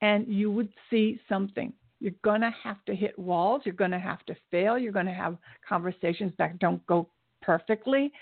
and 0.00 0.26
you 0.26 0.50
would 0.50 0.70
see 0.90 1.20
something. 1.28 1.72
You're 2.00 2.12
gonna 2.24 2.52
have 2.64 2.84
to 2.86 2.94
hit 2.94 3.16
walls. 3.16 3.62
You're 3.64 3.74
gonna 3.74 4.00
have 4.00 4.24
to 4.26 4.34
fail. 4.50 4.76
You're 4.76 4.92
gonna 4.92 5.14
have 5.14 5.36
conversations 5.68 6.32
that 6.38 6.58
don't 6.58 6.84
go 6.86 7.08
perfectly. 7.42 8.12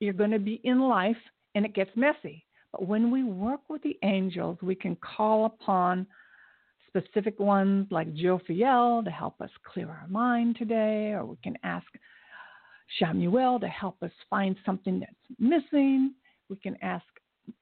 You're 0.00 0.14
gonna 0.14 0.38
be 0.38 0.60
in 0.64 0.80
life 0.80 1.16
and 1.54 1.66
it 1.66 1.74
gets 1.74 1.90
messy. 1.96 2.44
But 2.72 2.86
when 2.86 3.10
we 3.10 3.24
work 3.24 3.60
with 3.68 3.82
the 3.82 3.98
angels, 4.02 4.58
we 4.62 4.74
can 4.74 4.96
call 4.96 5.46
upon 5.46 6.06
specific 6.86 7.38
ones 7.38 7.86
like 7.90 8.12
Jophiel 8.14 9.04
to 9.04 9.10
help 9.10 9.40
us 9.40 9.50
clear 9.70 9.88
our 9.88 10.06
mind 10.08 10.56
today, 10.56 11.12
or 11.12 11.24
we 11.24 11.36
can 11.42 11.56
ask 11.62 11.86
Chamuel 13.00 13.60
to 13.60 13.68
help 13.68 14.02
us 14.02 14.12
find 14.30 14.56
something 14.64 15.00
that's 15.00 15.38
missing. 15.38 16.14
We 16.48 16.56
can 16.56 16.76
ask 16.82 17.04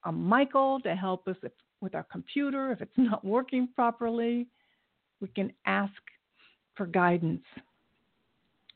um, 0.05 0.23
Michael 0.23 0.81
to 0.81 0.95
help 0.95 1.27
us 1.29 1.37
if, 1.43 1.53
with 1.81 1.95
our 1.95 2.05
computer 2.05 2.73
if 2.73 2.81
it's 2.81 2.93
not 2.97 3.25
working 3.25 3.69
properly. 3.75 4.47
We 5.21 5.29
can 5.29 5.53
ask 5.67 5.93
for 6.77 6.87
guidance 6.87 7.45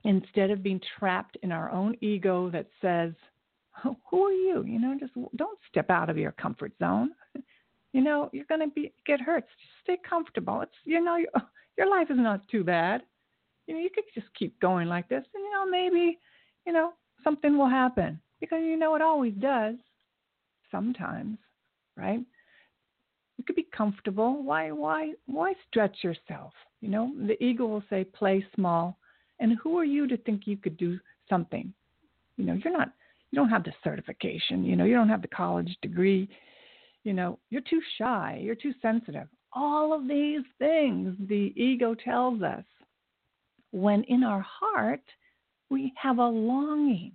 instead 0.04 0.50
of 0.50 0.62
being 0.62 0.80
trapped 0.98 1.36
in 1.42 1.52
our 1.52 1.70
own 1.70 1.96
ego 2.00 2.50
that 2.50 2.68
says, 2.80 3.12
who 3.82 4.24
are 4.24 4.32
you? 4.32 4.64
You 4.64 4.80
know, 4.80 4.96
just 4.98 5.12
don't 5.36 5.58
step 5.70 5.90
out 5.90 6.10
of 6.10 6.18
your 6.18 6.32
comfort 6.32 6.72
zone. 6.78 7.10
You 7.94 8.02
know, 8.02 8.28
you're 8.34 8.44
going 8.44 8.60
to 8.60 8.68
be 8.68 8.92
get 9.06 9.18
hurt. 9.18 9.44
Just 9.44 9.72
stay 9.82 9.96
comfortable. 10.08 10.60
It's 10.60 10.70
you 10.84 11.02
know, 11.02 11.16
your, 11.16 11.30
your 11.78 11.88
life 11.88 12.10
is 12.10 12.18
not 12.18 12.46
too 12.48 12.62
bad. 12.62 13.00
You 13.66 13.74
know, 13.74 13.80
you 13.80 13.88
could 13.88 14.04
just 14.14 14.26
keep 14.38 14.60
going 14.60 14.88
like 14.88 15.08
this, 15.08 15.24
and 15.34 15.42
you 15.42 15.50
know, 15.50 15.66
maybe, 15.66 16.18
you 16.66 16.74
know, 16.74 16.92
something 17.24 17.56
will 17.56 17.68
happen 17.68 18.20
because 18.40 18.60
you 18.62 18.76
know 18.76 18.94
it 18.94 19.00
always 19.00 19.32
does. 19.40 19.76
Sometimes, 20.70 21.38
right? 21.96 22.20
You 23.36 23.44
could 23.44 23.56
be 23.56 23.68
comfortable. 23.76 24.42
Why, 24.42 24.70
why, 24.70 25.12
why 25.26 25.54
stretch 25.68 25.98
yourself? 26.02 26.52
You 26.80 26.88
know, 26.88 27.12
the 27.26 27.42
ego 27.42 27.66
will 27.66 27.84
say, 27.88 28.04
play 28.04 28.44
small. 28.54 28.98
And 29.40 29.56
who 29.62 29.78
are 29.78 29.84
you 29.84 30.06
to 30.08 30.16
think 30.16 30.46
you 30.46 30.56
could 30.56 30.76
do 30.76 30.98
something? 31.28 31.72
You 32.36 32.44
know, 32.44 32.54
you're 32.54 32.76
not 32.76 32.92
you 33.30 33.36
don't 33.36 33.50
have 33.50 33.64
the 33.64 33.72
certification, 33.84 34.64
you 34.64 34.76
know, 34.76 34.84
you 34.84 34.94
don't 34.94 35.08
have 35.08 35.22
the 35.22 35.28
college 35.28 35.76
degree, 35.82 36.28
you 37.04 37.12
know, 37.12 37.38
you're 37.50 37.62
too 37.62 37.80
shy, 37.98 38.40
you're 38.42 38.54
too 38.54 38.72
sensitive. 38.80 39.28
All 39.52 39.92
of 39.92 40.08
these 40.08 40.42
things 40.58 41.16
the 41.28 41.52
ego 41.56 41.94
tells 41.94 42.42
us. 42.42 42.64
When 43.70 44.02
in 44.04 44.24
our 44.24 44.40
heart, 44.40 45.02
we 45.68 45.92
have 46.00 46.18
a 46.18 46.26
longing. 46.26 47.12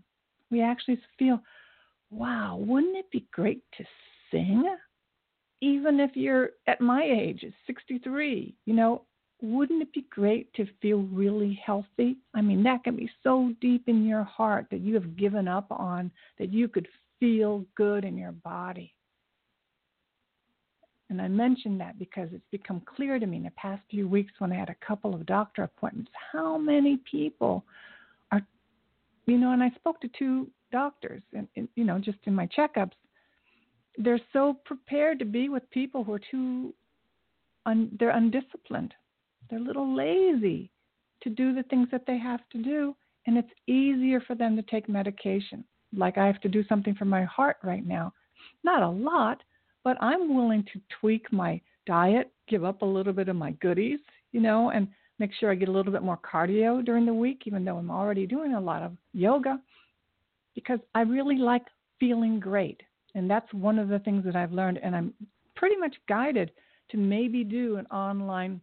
We 0.51 0.61
actually 0.61 0.99
feel, 1.17 1.39
wow, 2.13 2.57
wouldn't 2.59 2.97
it 2.97 3.09
be 3.11 3.25
great 3.31 3.63
to 3.77 3.83
sing? 4.31 4.63
Even 5.61 5.99
if 5.99 6.11
you're 6.15 6.51
at 6.67 6.81
my 6.81 7.03
age, 7.03 7.43
63, 7.67 8.55
you 8.65 8.73
know, 8.73 9.03
wouldn't 9.41 9.81
it 9.81 9.91
be 9.93 10.05
great 10.09 10.53
to 10.53 10.65
feel 10.81 11.01
really 11.11 11.59
healthy? 11.65 12.17
I 12.33 12.41
mean, 12.41 12.63
that 12.63 12.83
can 12.83 12.95
be 12.95 13.09
so 13.23 13.53
deep 13.59 13.83
in 13.87 14.05
your 14.05 14.23
heart 14.23 14.67
that 14.71 14.79
you 14.79 14.93
have 14.93 15.17
given 15.17 15.47
up 15.47 15.67
on 15.69 16.11
that 16.39 16.51
you 16.51 16.67
could 16.67 16.87
feel 17.19 17.65
good 17.75 18.05
in 18.05 18.17
your 18.17 18.31
body. 18.31 18.93
And 21.09 21.21
I 21.21 21.27
mention 21.27 21.77
that 21.77 21.99
because 21.99 22.29
it's 22.31 22.43
become 22.51 22.81
clear 22.95 23.19
to 23.19 23.25
me 23.25 23.37
in 23.37 23.43
the 23.43 23.51
past 23.51 23.81
few 23.89 24.07
weeks 24.07 24.31
when 24.39 24.51
I 24.51 24.55
had 24.55 24.69
a 24.69 24.85
couple 24.85 25.13
of 25.13 25.25
doctor 25.25 25.63
appointments 25.63 26.11
how 26.31 26.57
many 26.57 26.97
people 27.09 27.63
are, 28.31 28.41
you 29.25 29.37
know, 29.37 29.51
and 29.51 29.61
I 29.61 29.69
spoke 29.75 29.99
to 30.01 30.09
two 30.17 30.49
doctors, 30.73 31.21
and, 31.31 31.47
and 31.55 31.69
you 31.75 31.85
know, 31.85 31.99
just 31.99 32.17
in 32.25 32.35
my 32.35 32.47
checkups, 32.47 32.97
they're 33.97 34.19
so 34.33 34.57
prepared 34.65 35.19
to 35.19 35.25
be 35.25 35.47
with 35.47 35.69
people 35.69 36.03
who 36.03 36.13
are 36.13 36.21
too, 36.31 36.73
un, 37.65 37.95
they're 37.97 38.09
undisciplined 38.09 38.93
they're 39.49 39.59
a 39.59 39.63
little 39.63 39.95
lazy 39.95 40.71
to 41.21 41.29
do 41.29 41.53
the 41.53 41.63
things 41.63 41.87
that 41.91 42.05
they 42.05 42.17
have 42.17 42.41
to 42.51 42.61
do, 42.61 42.95
and 43.25 43.37
it's 43.37 43.51
easier 43.67 44.19
for 44.21 44.35
them 44.35 44.55
to 44.55 44.61
take 44.63 44.89
medication. 44.89 45.63
Like 45.95 46.17
I 46.17 46.25
have 46.25 46.41
to 46.41 46.49
do 46.49 46.63
something 46.67 46.95
for 46.95 47.05
my 47.05 47.23
heart 47.23 47.57
right 47.63 47.85
now. 47.85 48.13
Not 48.63 48.81
a 48.81 48.89
lot, 48.89 49.43
but 49.83 49.97
I'm 50.01 50.35
willing 50.35 50.63
to 50.73 50.81
tweak 50.99 51.31
my 51.31 51.61
diet, 51.85 52.31
give 52.47 52.63
up 52.63 52.81
a 52.81 52.85
little 52.85 53.13
bit 53.13 53.29
of 53.29 53.35
my 53.35 53.51
goodies, 53.51 53.99
you 54.31 54.41
know, 54.41 54.71
and 54.71 54.87
make 55.19 55.31
sure 55.39 55.51
I 55.51 55.55
get 55.55 55.69
a 55.69 55.71
little 55.71 55.91
bit 55.91 56.03
more 56.03 56.17
cardio 56.17 56.83
during 56.83 57.05
the 57.05 57.13
week, 57.13 57.43
even 57.45 57.63
though 57.63 57.77
I'm 57.77 57.91
already 57.91 58.25
doing 58.25 58.55
a 58.55 58.59
lot 58.59 58.81
of 58.81 58.93
yoga, 59.13 59.59
because 60.55 60.79
I 60.95 61.01
really 61.01 61.37
like 61.37 61.65
feeling 61.99 62.39
great. 62.39 62.81
And 63.15 63.29
that's 63.29 63.51
one 63.53 63.79
of 63.79 63.89
the 63.89 63.99
things 63.99 64.23
that 64.25 64.35
I've 64.35 64.51
learned. 64.51 64.79
And 64.81 64.95
I'm 64.95 65.13
pretty 65.55 65.75
much 65.75 65.95
guided 66.09 66.51
to 66.91 66.97
maybe 66.97 67.43
do 67.43 67.77
an 67.77 67.85
online 67.87 68.59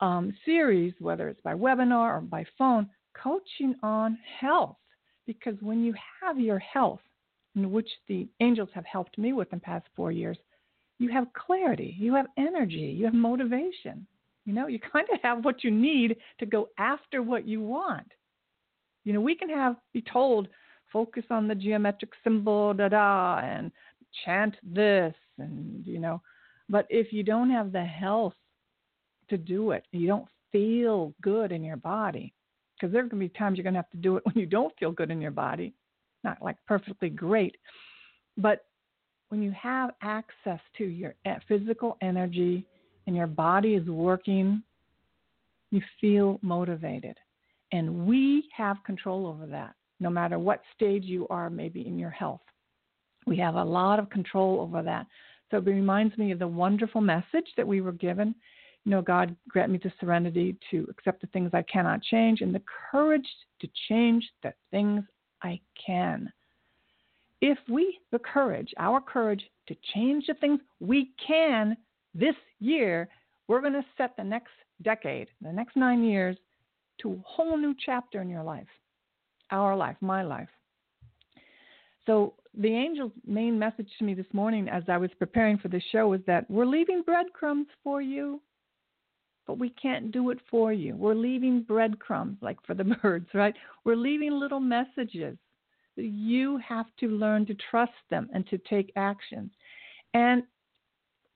um, 0.00 0.32
series, 0.44 0.94
whether 1.00 1.28
it's 1.28 1.40
by 1.40 1.54
webinar 1.54 2.18
or 2.18 2.20
by 2.20 2.44
phone, 2.56 2.88
coaching 3.14 3.74
on 3.82 4.18
health. 4.40 4.76
Because 5.26 5.56
when 5.60 5.82
you 5.82 5.94
have 6.22 6.38
your 6.38 6.58
health, 6.58 7.00
in 7.56 7.70
which 7.70 7.88
the 8.08 8.28
angels 8.40 8.68
have 8.74 8.84
helped 8.84 9.16
me 9.16 9.32
with 9.32 9.52
in 9.52 9.58
the 9.58 9.64
past 9.64 9.86
four 9.94 10.10
years, 10.10 10.36
you 10.98 11.10
have 11.10 11.26
clarity, 11.32 11.94
you 11.98 12.14
have 12.14 12.26
energy, 12.36 12.94
you 12.96 13.04
have 13.04 13.14
motivation. 13.14 14.06
You 14.44 14.52
know, 14.52 14.66
you 14.66 14.78
kind 14.92 15.06
of 15.12 15.20
have 15.22 15.44
what 15.44 15.64
you 15.64 15.70
need 15.70 16.16
to 16.38 16.46
go 16.46 16.68
after 16.78 17.22
what 17.22 17.46
you 17.46 17.60
want. 17.60 18.10
You 19.04 19.12
know, 19.12 19.20
we 19.20 19.34
can 19.34 19.48
have 19.50 19.76
be 19.92 20.02
told 20.02 20.48
focus 20.92 21.24
on 21.30 21.48
the 21.48 21.54
geometric 21.54 22.10
symbol, 22.22 22.72
da 22.74 22.88
da, 22.88 23.38
and 23.38 23.70
chant 24.24 24.54
this, 24.62 25.14
and 25.38 25.86
you 25.86 25.98
know, 25.98 26.22
but 26.68 26.86
if 26.88 27.12
you 27.12 27.22
don't 27.22 27.50
have 27.50 27.72
the 27.72 27.84
health 27.84 28.34
to 29.28 29.38
do 29.38 29.72
it. 29.72 29.84
You 29.92 30.06
don't 30.06 30.28
feel 30.52 31.14
good 31.22 31.52
in 31.52 31.64
your 31.64 31.76
body 31.76 32.32
because 32.76 32.92
there 32.92 33.00
are 33.00 33.08
going 33.08 33.22
to 33.22 33.28
be 33.28 33.38
times 33.38 33.56
you're 33.56 33.64
going 33.64 33.74
to 33.74 33.78
have 33.78 33.90
to 33.90 33.96
do 33.96 34.16
it 34.16 34.24
when 34.26 34.36
you 34.36 34.46
don't 34.46 34.76
feel 34.78 34.92
good 34.92 35.10
in 35.10 35.20
your 35.20 35.30
body, 35.30 35.74
not 36.22 36.40
like 36.42 36.56
perfectly 36.66 37.08
great. 37.08 37.56
But 38.36 38.64
when 39.28 39.42
you 39.42 39.52
have 39.52 39.90
access 40.02 40.60
to 40.78 40.84
your 40.84 41.14
physical 41.48 41.96
energy 42.02 42.64
and 43.06 43.16
your 43.16 43.26
body 43.26 43.74
is 43.74 43.86
working, 43.88 44.62
you 45.70 45.80
feel 46.00 46.38
motivated. 46.42 47.16
And 47.72 48.06
we 48.06 48.48
have 48.56 48.76
control 48.84 49.26
over 49.26 49.46
that, 49.46 49.74
no 50.00 50.10
matter 50.10 50.38
what 50.38 50.62
stage 50.74 51.04
you 51.04 51.26
are, 51.28 51.50
maybe 51.50 51.86
in 51.86 51.98
your 51.98 52.10
health. 52.10 52.42
We 53.26 53.36
have 53.38 53.54
a 53.54 53.64
lot 53.64 53.98
of 53.98 54.10
control 54.10 54.60
over 54.60 54.82
that. 54.82 55.06
So 55.50 55.58
it 55.58 55.66
reminds 55.66 56.16
me 56.18 56.32
of 56.32 56.38
the 56.38 56.48
wonderful 56.48 57.00
message 57.00 57.46
that 57.56 57.66
we 57.66 57.80
were 57.80 57.92
given 57.92 58.34
you 58.84 58.90
know, 58.90 59.02
God 59.02 59.34
grant 59.48 59.72
me 59.72 59.80
the 59.82 59.92
serenity 59.98 60.56
to 60.70 60.86
accept 60.90 61.22
the 61.22 61.26
things 61.28 61.50
I 61.54 61.62
cannot 61.62 62.02
change 62.02 62.42
and 62.42 62.54
the 62.54 62.62
courage 62.90 63.26
to 63.60 63.68
change 63.88 64.24
the 64.42 64.52
things 64.70 65.02
I 65.42 65.60
can. 65.84 66.32
if 67.40 67.58
we, 67.68 67.98
the 68.10 68.18
courage, 68.18 68.72
our 68.78 69.00
courage 69.00 69.42
to 69.68 69.76
change 69.94 70.26
the 70.26 70.34
things 70.34 70.60
we 70.80 71.10
can 71.26 71.76
this 72.14 72.36
year, 72.58 73.08
we're 73.48 73.60
going 73.60 73.74
to 73.74 73.84
set 73.98 74.16
the 74.16 74.24
next 74.24 74.52
decade, 74.82 75.28
the 75.42 75.52
next 75.52 75.76
nine 75.76 76.02
years, 76.02 76.36
to 77.02 77.12
a 77.12 77.22
whole 77.24 77.56
new 77.56 77.74
chapter 77.84 78.20
in 78.20 78.28
your 78.28 78.42
life, 78.42 78.68
our 79.50 79.76
life, 79.76 79.96
my 80.00 80.22
life. 80.22 80.48
So, 82.06 82.34
the 82.56 82.72
angel's 82.72 83.12
main 83.26 83.58
message 83.58 83.88
to 83.98 84.04
me 84.04 84.14
this 84.14 84.32
morning 84.32 84.68
as 84.68 84.84
I 84.88 84.96
was 84.96 85.10
preparing 85.18 85.58
for 85.58 85.68
the 85.68 85.82
show 85.90 86.08
was 86.08 86.20
that 86.26 86.48
we're 86.48 86.66
leaving 86.66 87.02
breadcrumbs 87.02 87.66
for 87.82 88.00
you, 88.00 88.40
but 89.46 89.58
we 89.58 89.70
can't 89.70 90.12
do 90.12 90.30
it 90.30 90.38
for 90.50 90.72
you. 90.72 90.94
We're 90.94 91.14
leaving 91.14 91.62
breadcrumbs, 91.62 92.38
like 92.40 92.58
for 92.64 92.74
the 92.74 92.84
birds, 93.02 93.26
right? 93.34 93.54
We're 93.84 93.96
leaving 93.96 94.32
little 94.32 94.60
messages. 94.60 95.36
You 95.96 96.58
have 96.58 96.86
to 97.00 97.08
learn 97.08 97.46
to 97.46 97.56
trust 97.70 97.92
them 98.10 98.28
and 98.32 98.46
to 98.48 98.58
take 98.58 98.92
action. 98.96 99.50
And 100.12 100.44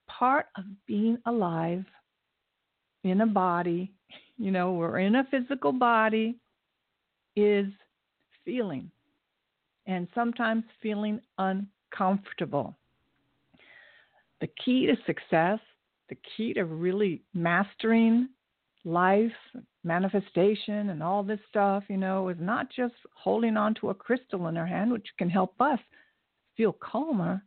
part 0.08 0.46
of 0.56 0.64
being 0.86 1.18
alive 1.26 1.84
in 3.04 3.20
a 3.20 3.26
body, 3.26 3.92
you 4.38 4.50
know, 4.50 4.72
we're 4.72 4.98
in 4.98 5.16
a 5.16 5.24
physical 5.30 5.72
body, 5.72 6.36
is 7.36 7.66
feeling. 8.44 8.90
And 9.86 10.06
sometimes 10.14 10.64
feeling 10.82 11.20
uncomfortable. 11.38 12.76
The 14.40 14.48
key 14.64 14.86
to 14.86 14.96
success, 15.06 15.58
the 16.08 16.16
key 16.36 16.54
to 16.54 16.64
really 16.64 17.22
mastering 17.34 18.28
life, 18.84 19.32
manifestation, 19.82 20.90
and 20.90 21.02
all 21.02 21.22
this 21.22 21.40
stuff, 21.48 21.84
you 21.88 21.96
know, 21.96 22.28
is 22.28 22.36
not 22.38 22.68
just 22.70 22.94
holding 23.14 23.56
on 23.56 23.74
to 23.74 23.90
a 23.90 23.94
crystal 23.94 24.46
in 24.48 24.56
our 24.56 24.66
hand, 24.66 24.92
which 24.92 25.08
can 25.18 25.28
help 25.28 25.60
us 25.60 25.80
feel 26.56 26.72
calmer, 26.72 27.42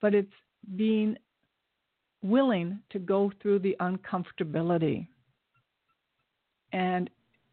but 0.00 0.14
it's 0.14 0.32
being 0.76 1.16
willing 2.22 2.80
to 2.90 2.98
go 2.98 3.30
through 3.40 3.60
the 3.60 3.76
uncomfortability. 3.80 5.06
And 6.72 7.10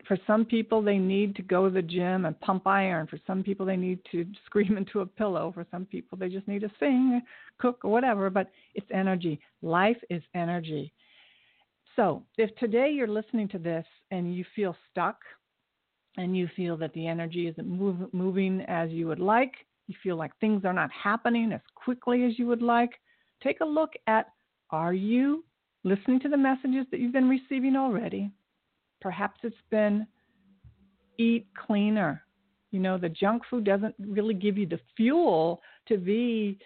for 0.08 0.18
some 0.28 0.46
people, 0.46 0.82
they 0.82 0.98
need 0.98 1.36
to 1.36 1.42
go 1.42 1.68
to 1.68 1.74
the 1.74 1.82
gym 1.82 2.26
and 2.26 2.40
pump 2.42 2.68
iron. 2.68 3.08
For 3.08 3.20
some 3.26 3.44
people, 3.44 3.66
they 3.66 3.78
need 3.78 4.00
to 4.12 4.26
scream 4.46 4.78
into 4.78 5.02
a 5.02 5.06
pillow. 5.06 5.52
For 5.54 5.66
some 5.72 5.86
people, 5.86 6.18
they 6.18 6.30
just 6.30 6.48
need 6.48 6.62
to 6.62 6.72
sing, 6.80 7.22
cook, 7.60 7.80
or 7.84 7.92
whatever. 7.92 8.30
But 8.30 8.52
it's 8.74 8.90
energy. 8.94 9.40
Life 9.62 9.98
is 10.10 10.22
energy. 10.34 10.94
So, 11.96 12.24
if 12.38 12.54
today 12.58 12.92
you're 12.92 13.08
listening 13.08 13.48
to 13.50 13.60
this 13.60 13.86
and 14.12 14.36
you 14.36 14.44
feel 14.56 14.76
stuck 14.92 15.18
and 16.18 16.36
you 16.36 16.50
feel 16.56 16.76
that 16.78 16.94
the 16.94 17.08
energy 17.08 17.48
isn't 17.48 17.68
move, 17.68 18.14
moving 18.14 18.62
as 18.68 18.90
you 18.90 19.08
would 19.08 19.20
like, 19.20 19.54
you 19.88 19.96
feel 20.04 20.18
like 20.18 20.32
things 20.40 20.66
are 20.66 20.74
not 20.74 20.90
happening 20.92 21.54
as 21.54 21.62
quickly 21.76 22.26
as 22.26 22.38
you 22.38 22.48
would 22.48 22.62
like, 22.62 22.92
take 23.42 23.62
a 23.62 23.66
look 23.66 23.94
at 24.08 24.28
are 24.72 24.94
you 24.94 25.46
listening 25.84 26.20
to 26.22 26.30
the 26.30 26.38
messages 26.38 26.86
that 26.92 27.00
you've 27.00 27.14
been 27.14 27.30
receiving 27.30 27.76
already? 27.76 28.32
Perhaps 29.02 29.40
it's 29.44 29.56
been 29.70 30.08
eat 31.18 31.48
cleaner. 31.66 32.24
You 32.72 32.80
know, 32.80 32.98
the 32.98 33.10
junk 33.10 33.44
food 33.50 33.64
doesn't 33.64 33.96
really 34.00 34.34
give 34.34 34.58
you 34.58 34.68
the 34.68 34.80
fuel 34.98 35.62
to 35.88 35.98
be 35.98 36.58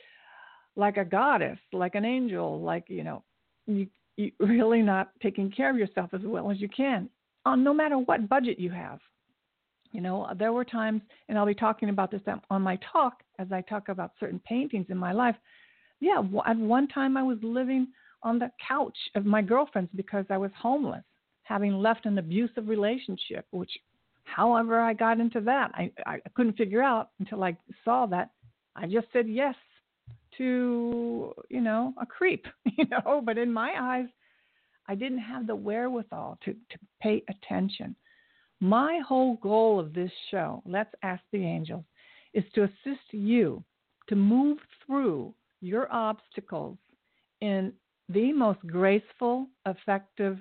like 0.75 0.97
a 0.97 1.05
goddess, 1.05 1.59
like 1.73 1.95
an 1.95 2.05
angel, 2.05 2.61
like, 2.61 2.85
you 2.87 3.03
know, 3.03 3.23
you, 3.67 3.87
you 4.17 4.31
really 4.39 4.81
not 4.81 5.11
taking 5.21 5.51
care 5.51 5.69
of 5.69 5.77
yourself 5.77 6.11
as 6.13 6.21
well 6.23 6.49
as 6.49 6.59
you 6.59 6.69
can, 6.69 7.09
on 7.45 7.63
no 7.63 7.73
matter 7.73 7.97
what 7.97 8.29
budget 8.29 8.59
you 8.59 8.71
have. 8.71 8.99
You 9.91 10.01
know, 10.01 10.31
there 10.37 10.53
were 10.53 10.65
times, 10.65 11.01
and 11.27 11.37
I'll 11.37 11.47
be 11.47 11.55
talking 11.55 11.89
about 11.89 12.11
this 12.11 12.21
on 12.51 12.61
my 12.61 12.77
talk 12.91 13.23
as 13.39 13.51
I 13.51 13.61
talk 13.61 13.89
about 13.89 14.11
certain 14.19 14.39
paintings 14.47 14.85
in 14.89 14.97
my 14.97 15.11
life 15.11 15.35
yeah, 15.99 16.21
at 16.45 16.57
one 16.57 16.87
time 16.87 17.17
I 17.17 17.23
was 17.23 17.37
living 17.41 17.87
on 18.23 18.39
the 18.39 18.51
couch 18.65 18.97
of 19.15 19.25
my 19.25 19.41
girlfriend's 19.41 19.91
because 19.95 20.25
I 20.29 20.37
was 20.37 20.51
homeless, 20.57 21.03
having 21.49 21.73
left 21.73 22.05
an 22.05 22.19
abusive 22.19 22.69
relationship, 22.69 23.47
which, 23.49 23.71
however, 24.23 24.79
I 24.79 24.93
got 24.93 25.19
into 25.19 25.41
that, 25.41 25.71
I, 25.73 25.91
I 26.05 26.19
couldn't 26.35 26.57
figure 26.57 26.83
out 26.83 27.09
until 27.17 27.43
I 27.43 27.57
saw 27.83 28.05
that. 28.05 28.29
I 28.75 28.85
just 28.85 29.07
said 29.11 29.27
yes 29.27 29.55
to, 30.37 31.33
you 31.49 31.61
know, 31.61 31.95
a 31.99 32.05
creep, 32.05 32.45
you 32.77 32.85
know, 32.85 33.23
but 33.25 33.39
in 33.39 33.51
my 33.51 33.73
eyes, 33.79 34.05
I 34.87 34.93
didn't 34.93 35.19
have 35.19 35.47
the 35.47 35.55
wherewithal 35.55 36.37
to, 36.45 36.53
to 36.53 36.77
pay 37.01 37.23
attention. 37.27 37.95
My 38.59 38.99
whole 39.07 39.37
goal 39.37 39.79
of 39.79 39.91
this 39.91 40.11
show, 40.29 40.61
Let's 40.67 40.93
Ask 41.01 41.23
the 41.31 41.43
Angels, 41.43 41.83
is 42.35 42.43
to 42.53 42.65
assist 42.65 43.07
you 43.09 43.63
to 44.07 44.15
move 44.15 44.59
through 44.85 45.33
your 45.61 45.91
obstacles 45.91 46.77
in 47.41 47.73
the 48.07 48.33
most 48.33 48.59
graceful, 48.67 49.47
effective 49.65 50.37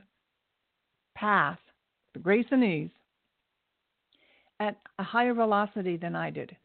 path, 1.18 1.58
the 2.14 2.20
grace 2.20 2.46
and 2.50 2.62
ease, 2.62 2.90
at 4.60 4.76
a 4.98 5.02
higher 5.02 5.34
velocity 5.34 5.96
than 5.96 6.14
I 6.14 6.30
did. 6.30 6.56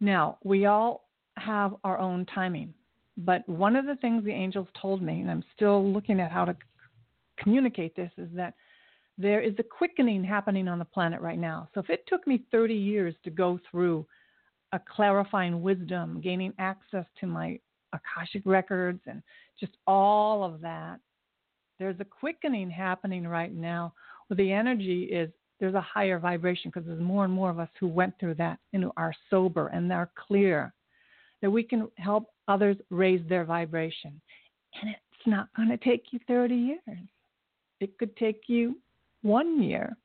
Now, 0.00 0.38
we 0.44 0.66
all 0.66 1.08
have 1.36 1.74
our 1.84 1.98
own 1.98 2.26
timing, 2.26 2.74
but 3.16 3.48
one 3.48 3.76
of 3.76 3.86
the 3.86 3.96
things 3.96 4.24
the 4.24 4.32
angels 4.32 4.68
told 4.80 5.02
me, 5.02 5.20
and 5.20 5.30
I'm 5.30 5.44
still 5.54 5.92
looking 5.92 6.20
at 6.20 6.30
how 6.30 6.44
to 6.44 6.56
communicate 7.38 7.94
this, 7.96 8.10
is 8.16 8.28
that 8.34 8.54
there 9.18 9.40
is 9.40 9.54
a 9.58 9.62
quickening 9.62 10.24
happening 10.24 10.66
on 10.66 10.78
the 10.78 10.84
planet 10.84 11.20
right 11.20 11.38
now. 11.38 11.68
So 11.74 11.80
if 11.80 11.90
it 11.90 12.04
took 12.06 12.26
me 12.26 12.44
30 12.50 12.74
years 12.74 13.14
to 13.24 13.30
go 13.30 13.60
through 13.70 14.06
a 14.72 14.80
clarifying 14.94 15.62
wisdom, 15.62 16.20
gaining 16.20 16.52
access 16.58 17.04
to 17.20 17.26
my 17.26 17.58
Akashic 17.92 18.42
records 18.44 19.00
and 19.06 19.22
just 19.58 19.72
all 19.86 20.44
of 20.44 20.60
that. 20.60 21.00
There's 21.80 21.98
a 21.98 22.04
quickening 22.04 22.70
happening 22.70 23.26
right 23.26 23.52
now 23.52 23.94
where 24.28 24.36
the 24.36 24.52
energy 24.52 25.04
is 25.04 25.30
there's 25.58 25.74
a 25.74 25.80
higher 25.80 26.18
vibration 26.18 26.70
because 26.70 26.86
there's 26.86 27.00
more 27.00 27.24
and 27.24 27.32
more 27.32 27.50
of 27.50 27.58
us 27.58 27.68
who 27.80 27.88
went 27.88 28.14
through 28.20 28.34
that 28.34 28.58
and 28.72 28.86
are 28.96 29.14
sober 29.30 29.68
and 29.68 29.90
they're 29.90 30.10
clear 30.14 30.72
that 31.42 31.50
we 31.50 31.62
can 31.62 31.88
help 31.96 32.26
others 32.48 32.76
raise 32.90 33.26
their 33.28 33.44
vibration. 33.44 34.20
And 34.80 34.90
it's 34.90 35.26
not 35.26 35.48
going 35.56 35.68
to 35.68 35.76
take 35.78 36.04
you 36.12 36.20
30 36.28 36.54
years. 36.54 36.98
It 37.80 37.96
could 37.98 38.14
take 38.16 38.42
you 38.46 38.76
one 39.22 39.62
year. 39.62 39.96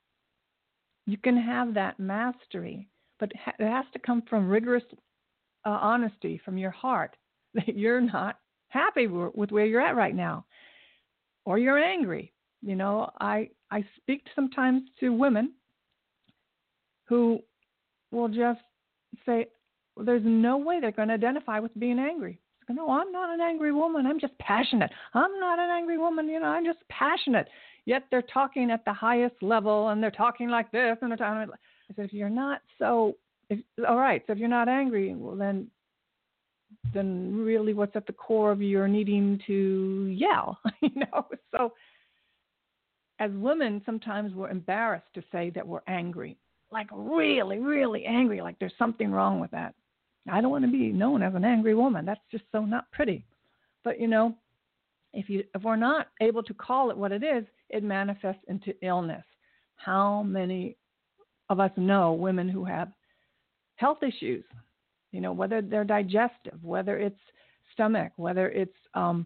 You 1.05 1.17
can 1.17 1.37
have 1.37 1.73
that 1.73 1.99
mastery, 1.99 2.87
but 3.19 3.31
it 3.31 3.65
has 3.65 3.85
to 3.93 3.99
come 3.99 4.23
from 4.29 4.49
rigorous 4.49 4.83
uh, 5.65 5.69
honesty 5.69 6.41
from 6.43 6.57
your 6.57 6.71
heart 6.71 7.15
that 7.53 7.77
you're 7.77 8.01
not 8.01 8.39
happy 8.69 9.07
with 9.07 9.51
where 9.51 9.65
you're 9.65 9.85
at 9.85 9.95
right 9.95 10.15
now 10.15 10.45
or 11.45 11.57
you're 11.57 11.77
angry. 11.77 12.31
You 12.61 12.75
know 12.75 13.11
i 13.21 13.49
i 13.71 13.85
speak 13.97 14.23
sometimes 14.33 14.81
to 14.99 15.09
women 15.09 15.53
who 17.07 17.39
will 18.11 18.27
just 18.27 18.61
say 19.25 19.47
well, 19.95 20.05
there's 20.05 20.23
no 20.25 20.57
way 20.57 20.79
they're 20.79 20.91
going 20.91 21.07
to 21.07 21.13
identify 21.13 21.59
with 21.59 21.77
being 21.79 21.99
angry. 21.99 22.41
No 22.69 22.89
i'm 22.89 23.11
not 23.11 23.31
an 23.31 23.41
angry 23.41 23.71
woman. 23.71 24.07
I'm 24.07 24.19
just 24.19 24.37
passionate. 24.39 24.91
I'm 25.13 25.39
not 25.39 25.59
an 25.59 25.69
angry 25.69 25.97
woman 25.97 26.27
you 26.27 26.39
know 26.39 26.47
i'm 26.47 26.65
just 26.65 26.79
passionate. 26.89 27.47
Yet 27.85 28.05
they're 28.09 28.23
talking 28.23 28.71
at 28.71 28.83
the 28.83 28.93
highest 28.93 29.35
level 29.43 29.89
and 29.89 30.01
they're 30.01 30.09
talking 30.09 30.49
like 30.49 30.71
this 30.71 30.97
and 31.01 31.11
they're 31.11 31.17
talking 31.17 31.47
like, 31.49 31.59
i 31.89 31.93
said 31.95 32.05
if 32.05 32.13
you're 32.13 32.29
not 32.29 32.61
so 32.79 33.15
if, 33.51 33.59
all 33.87 33.97
right 33.97 34.23
so 34.25 34.33
if 34.33 34.39
you're 34.39 34.47
not 34.49 34.67
angry 34.67 35.13
well 35.13 35.35
then 35.35 35.67
then 36.93 37.35
really 37.35 37.73
what's 37.73 37.95
at 37.95 38.07
the 38.07 38.13
core 38.13 38.51
of 38.51 38.61
your 38.61 38.87
needing 38.87 39.39
to 39.47 40.07
yell, 40.07 40.57
you 40.81 40.91
know? 40.95 41.27
So 41.51 41.73
as 43.19 43.31
women, 43.33 43.81
sometimes 43.85 44.33
we're 44.33 44.49
embarrassed 44.49 45.07
to 45.15 45.23
say 45.31 45.51
that 45.51 45.65
we're 45.65 45.81
angry, 45.87 46.37
like 46.71 46.87
really, 46.91 47.59
really 47.59 48.05
angry, 48.05 48.41
like 48.41 48.57
there's 48.59 48.73
something 48.77 49.11
wrong 49.11 49.39
with 49.39 49.51
that. 49.51 49.73
I 50.29 50.41
don't 50.41 50.51
want 50.51 50.65
to 50.65 50.71
be 50.71 50.91
known 50.91 51.21
as 51.21 51.35
an 51.35 51.45
angry 51.45 51.75
woman. 51.75 52.05
That's 52.05 52.21
just 52.31 52.43
so 52.51 52.65
not 52.65 52.91
pretty. 52.91 53.23
But 53.83 53.99
you 53.99 54.07
know, 54.07 54.35
if 55.13 55.29
you 55.29 55.43
if 55.53 55.61
we're 55.61 55.75
not 55.75 56.07
able 56.19 56.43
to 56.43 56.53
call 56.53 56.89
it 56.89 56.97
what 56.97 57.11
it 57.11 57.23
is, 57.23 57.45
it 57.69 57.83
manifests 57.83 58.41
into 58.47 58.73
illness. 58.83 59.23
How 59.75 60.23
many 60.23 60.77
of 61.49 61.59
us 61.59 61.71
know 61.77 62.13
women 62.13 62.49
who 62.49 62.65
have 62.65 62.89
health 63.75 63.99
issues 64.01 64.43
you 65.15 65.21
know, 65.21 65.31
whether 65.31 65.61
they're 65.61 65.85
digestive, 65.85 66.61
whether 66.61 66.97
it's 66.97 67.19
stomach, 67.71 68.11
whether 68.17 68.49
it's 68.49 68.75
um, 68.95 69.25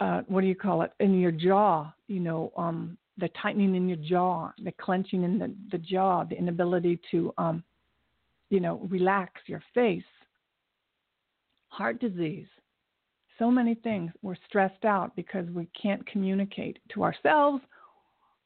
uh, 0.00 0.22
what 0.28 0.40
do 0.40 0.46
you 0.46 0.54
call 0.54 0.80
it 0.80 0.92
in 0.98 1.20
your 1.20 1.30
jaw, 1.30 1.92
you 2.08 2.20
know, 2.20 2.50
um, 2.56 2.96
the 3.18 3.28
tightening 3.40 3.74
in 3.74 3.86
your 3.86 3.98
jaw, 3.98 4.50
the 4.64 4.72
clenching 4.80 5.24
in 5.24 5.38
the, 5.38 5.54
the 5.70 5.76
jaw, 5.76 6.24
the 6.24 6.38
inability 6.38 6.98
to, 7.10 7.34
um, 7.36 7.62
you 8.48 8.60
know, 8.60 8.80
relax 8.88 9.42
your 9.46 9.62
face, 9.74 10.02
heart 11.68 12.00
disease, 12.00 12.48
so 13.38 13.50
many 13.50 13.74
things. 13.74 14.10
We're 14.22 14.36
stressed 14.48 14.86
out 14.86 15.14
because 15.14 15.46
we 15.50 15.68
can't 15.80 16.06
communicate 16.06 16.78
to 16.94 17.04
ourselves 17.04 17.62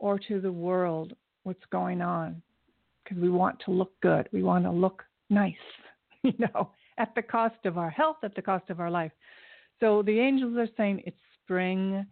or 0.01 0.19
to 0.27 0.41
the 0.41 0.51
world 0.51 1.15
what's 1.45 1.65
going 1.71 2.03
on 2.03 2.43
because 3.05 3.23
we 3.23 3.31
want 3.31 3.61
to 3.67 3.71
look 3.71 3.93
good. 4.01 4.29
We 4.33 4.43
want 4.43 4.65
to 4.65 4.73
look 4.73 5.05
nice. 5.31 5.55
you 6.39 6.47
know, 6.55 6.71
at 6.99 7.15
the 7.15 7.23
cost 7.23 7.65
of 7.65 7.79
our 7.79 7.91
health, 7.91 8.17
at 8.23 8.35
the 8.35 8.43
cost 8.43 8.71
of 8.71 8.81
our 8.81 8.91
life. 8.91 9.13
So 9.81 10.03
the 10.03 10.19
angels 10.19 10.57
are 10.57 10.69
saying 10.77 11.03
it's 11.07 11.17
spring. 11.43 12.07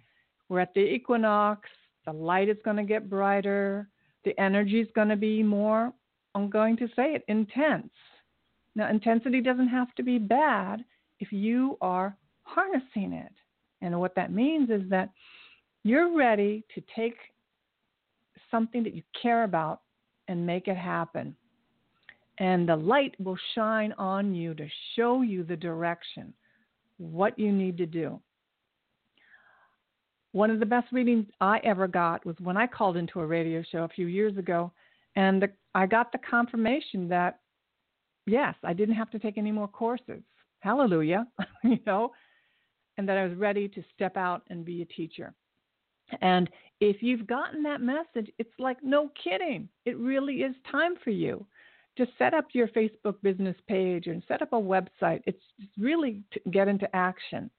We're 0.48 0.61
at 0.61 0.74
the 0.74 0.81
equinox. 0.81 1.68
The 2.07 2.12
light 2.12 2.48
is 2.48 2.59
going 2.64 2.77
to 2.77 2.85
get 2.85 3.11
brighter. 3.11 3.88
The 4.24 4.38
energy 4.38 4.81
is 4.81 4.88
going 4.94 5.09
to 5.09 5.16
be 5.16 5.42
more, 5.42 5.92
I'm 6.35 6.48
going 6.48 6.77
to 6.79 6.87
say 6.88 7.14
it, 7.14 7.24
intense. 7.29 7.90
Now, 8.74 8.88
intensity 8.88 9.40
doesn't 9.40 9.68
have 9.68 9.94
to 9.96 10.03
be 10.03 10.18
bad 10.18 10.85
if 11.20 11.33
you 11.33 11.77
are 11.81 12.16
harnessing 12.42 13.12
it. 13.12 13.33
And 13.83 13.98
what 14.00 14.14
that 14.16 14.33
means 14.33 14.70
is 14.70 14.83
that 14.90 15.11
you're 15.83 16.16
ready 16.16 16.64
to 16.74 16.83
take 16.96 17.16
something 18.50 18.83
that 18.83 18.94
you 18.94 19.03
care 19.20 19.44
about 19.44 19.83
and 20.29 20.46
make 20.46 20.68
it 20.68 20.77
happen. 20.77 21.37
And 22.38 22.68
the 22.68 22.76
light 22.76 23.14
will 23.18 23.38
shine 23.54 23.92
on 23.92 24.34
you 24.34 24.54
to 24.54 24.66
show 24.96 25.22
you 25.22 25.44
the 25.44 25.56
direction, 25.56 26.32
what 26.98 27.38
you 27.38 27.52
need 27.52 27.78
to 27.78 27.86
do. 27.86 28.20
One 30.32 30.50
of 30.50 30.58
the 30.58 30.66
best 30.66 30.90
readings 30.90 31.26
I 31.40 31.60
ever 31.62 31.86
got 31.86 32.26
was 32.26 32.34
when 32.40 32.56
I 32.56 32.66
called 32.66 32.96
into 32.96 33.20
a 33.20 33.26
radio 33.26 33.62
show 33.70 33.84
a 33.84 33.88
few 33.88 34.06
years 34.06 34.36
ago, 34.36 34.72
and 35.14 35.48
I 35.76 35.86
got 35.86 36.10
the 36.10 36.18
confirmation 36.28 37.08
that, 37.08 37.38
yes, 38.26 38.56
I 38.64 38.72
didn't 38.72 38.96
have 38.96 39.10
to 39.10 39.20
take 39.20 39.38
any 39.38 39.52
more 39.52 39.68
courses. 39.68 40.22
Hallelujah, 40.58 41.28
you 41.62 41.78
know, 41.86 42.10
and 42.98 43.08
that 43.08 43.16
I 43.16 43.28
was 43.28 43.36
ready 43.36 43.68
to 43.68 43.84
step 43.94 44.16
out 44.16 44.42
and 44.50 44.64
be 44.64 44.82
a 44.82 44.86
teacher. 44.86 45.32
And 46.20 46.50
if 46.80 47.00
you've 47.00 47.28
gotten 47.28 47.62
that 47.62 47.80
message, 47.80 48.30
it's 48.38 48.50
like, 48.58 48.82
no 48.82 49.10
kidding. 49.22 49.68
It 49.84 49.96
really 49.98 50.38
is 50.38 50.54
time 50.70 50.94
for 51.04 51.10
you 51.10 51.46
to 51.96 52.07
set 52.18 52.35
up 52.35 52.46
your 52.52 52.68
Facebook 52.68 53.16
business 53.22 53.57
page 53.68 54.07
and 54.07 54.22
set 54.26 54.42
up 54.42 54.52
a 54.52 54.57
website. 54.57 55.22
It's 55.26 55.42
really 55.78 56.22
to 56.33 56.40
get 56.50 56.68
into 56.68 56.88
action. 56.94 57.50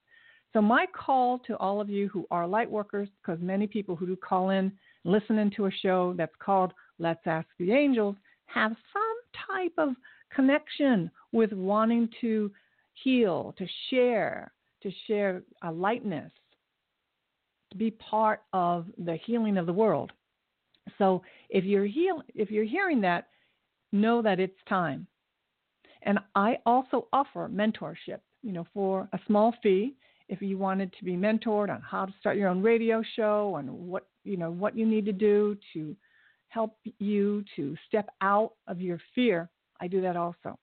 So, 0.52 0.62
my 0.62 0.86
call 0.86 1.38
to 1.40 1.56
all 1.58 1.80
of 1.80 1.90
you 1.90 2.08
who 2.08 2.26
are 2.30 2.46
light 2.46 2.70
workers, 2.70 3.08
because 3.20 3.40
many 3.42 3.66
people 3.66 3.96
who 3.96 4.06
do 4.06 4.16
call 4.16 4.50
in, 4.50 4.72
listen 5.04 5.38
into 5.38 5.66
a 5.66 5.70
show 5.70 6.14
that's 6.16 6.34
called 6.38 6.72
Let's 6.98 7.26
Ask 7.26 7.46
the 7.58 7.72
Angels, 7.72 8.16
have 8.46 8.74
some 8.92 9.56
type 9.56 9.72
of 9.76 9.90
connection 10.34 11.10
with 11.32 11.52
wanting 11.52 12.08
to 12.20 12.50
heal, 12.94 13.54
to 13.58 13.66
share, 13.90 14.52
to 14.82 14.90
share 15.06 15.42
a 15.62 15.70
lightness, 15.70 16.30
to 17.70 17.76
be 17.76 17.90
part 17.90 18.42
of 18.52 18.86
the 18.98 19.16
healing 19.26 19.58
of 19.58 19.66
the 19.66 19.72
world. 19.72 20.12
So 20.98 21.22
if 21.50 21.64
you're 21.64 21.86
heal, 21.86 22.22
if 22.34 22.50
you're 22.50 22.64
hearing 22.64 23.00
that, 23.02 23.28
know 23.96 24.22
that 24.22 24.40
it's 24.40 24.58
time. 24.68 25.06
And 26.02 26.18
I 26.34 26.58
also 26.64 27.08
offer 27.12 27.50
mentorship, 27.52 28.20
you 28.42 28.52
know, 28.52 28.66
for 28.72 29.08
a 29.12 29.18
small 29.26 29.54
fee 29.62 29.96
if 30.28 30.42
you 30.42 30.58
wanted 30.58 30.92
to 30.98 31.04
be 31.04 31.16
mentored 31.16 31.70
on 31.70 31.80
how 31.80 32.06
to 32.06 32.14
start 32.20 32.36
your 32.36 32.48
own 32.48 32.62
radio 32.62 33.02
show 33.14 33.56
and 33.58 33.68
what, 33.70 34.06
you 34.24 34.36
know, 34.36 34.50
what 34.50 34.76
you 34.76 34.86
need 34.86 35.04
to 35.06 35.12
do 35.12 35.56
to 35.72 35.96
help 36.48 36.76
you 36.98 37.44
to 37.54 37.76
step 37.88 38.08
out 38.20 38.52
of 38.66 38.80
your 38.80 39.00
fear. 39.14 39.48
I 39.80 39.88
do 39.88 40.00
that 40.00 40.16
also. 40.16 40.58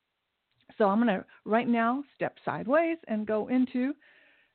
So 0.77 0.85
I'm 0.85 1.03
going 1.03 1.19
to 1.19 1.25
right 1.45 1.67
now 1.67 2.03
step 2.15 2.37
sideways 2.43 2.97
and 3.07 3.27
go 3.27 3.47
into 3.47 3.93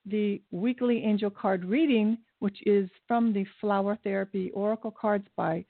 the 0.06 0.40
weekly 0.50 1.04
angel 1.04 1.30
card 1.30 1.64
reading, 1.64 2.18
which 2.40 2.58
is 2.66 2.88
from 3.06 3.32
the 3.32 3.46
Flower 3.60 3.98
Therapy 4.02 4.50
Oracle 4.52 4.90
cards 4.90 5.26
by 5.36 5.64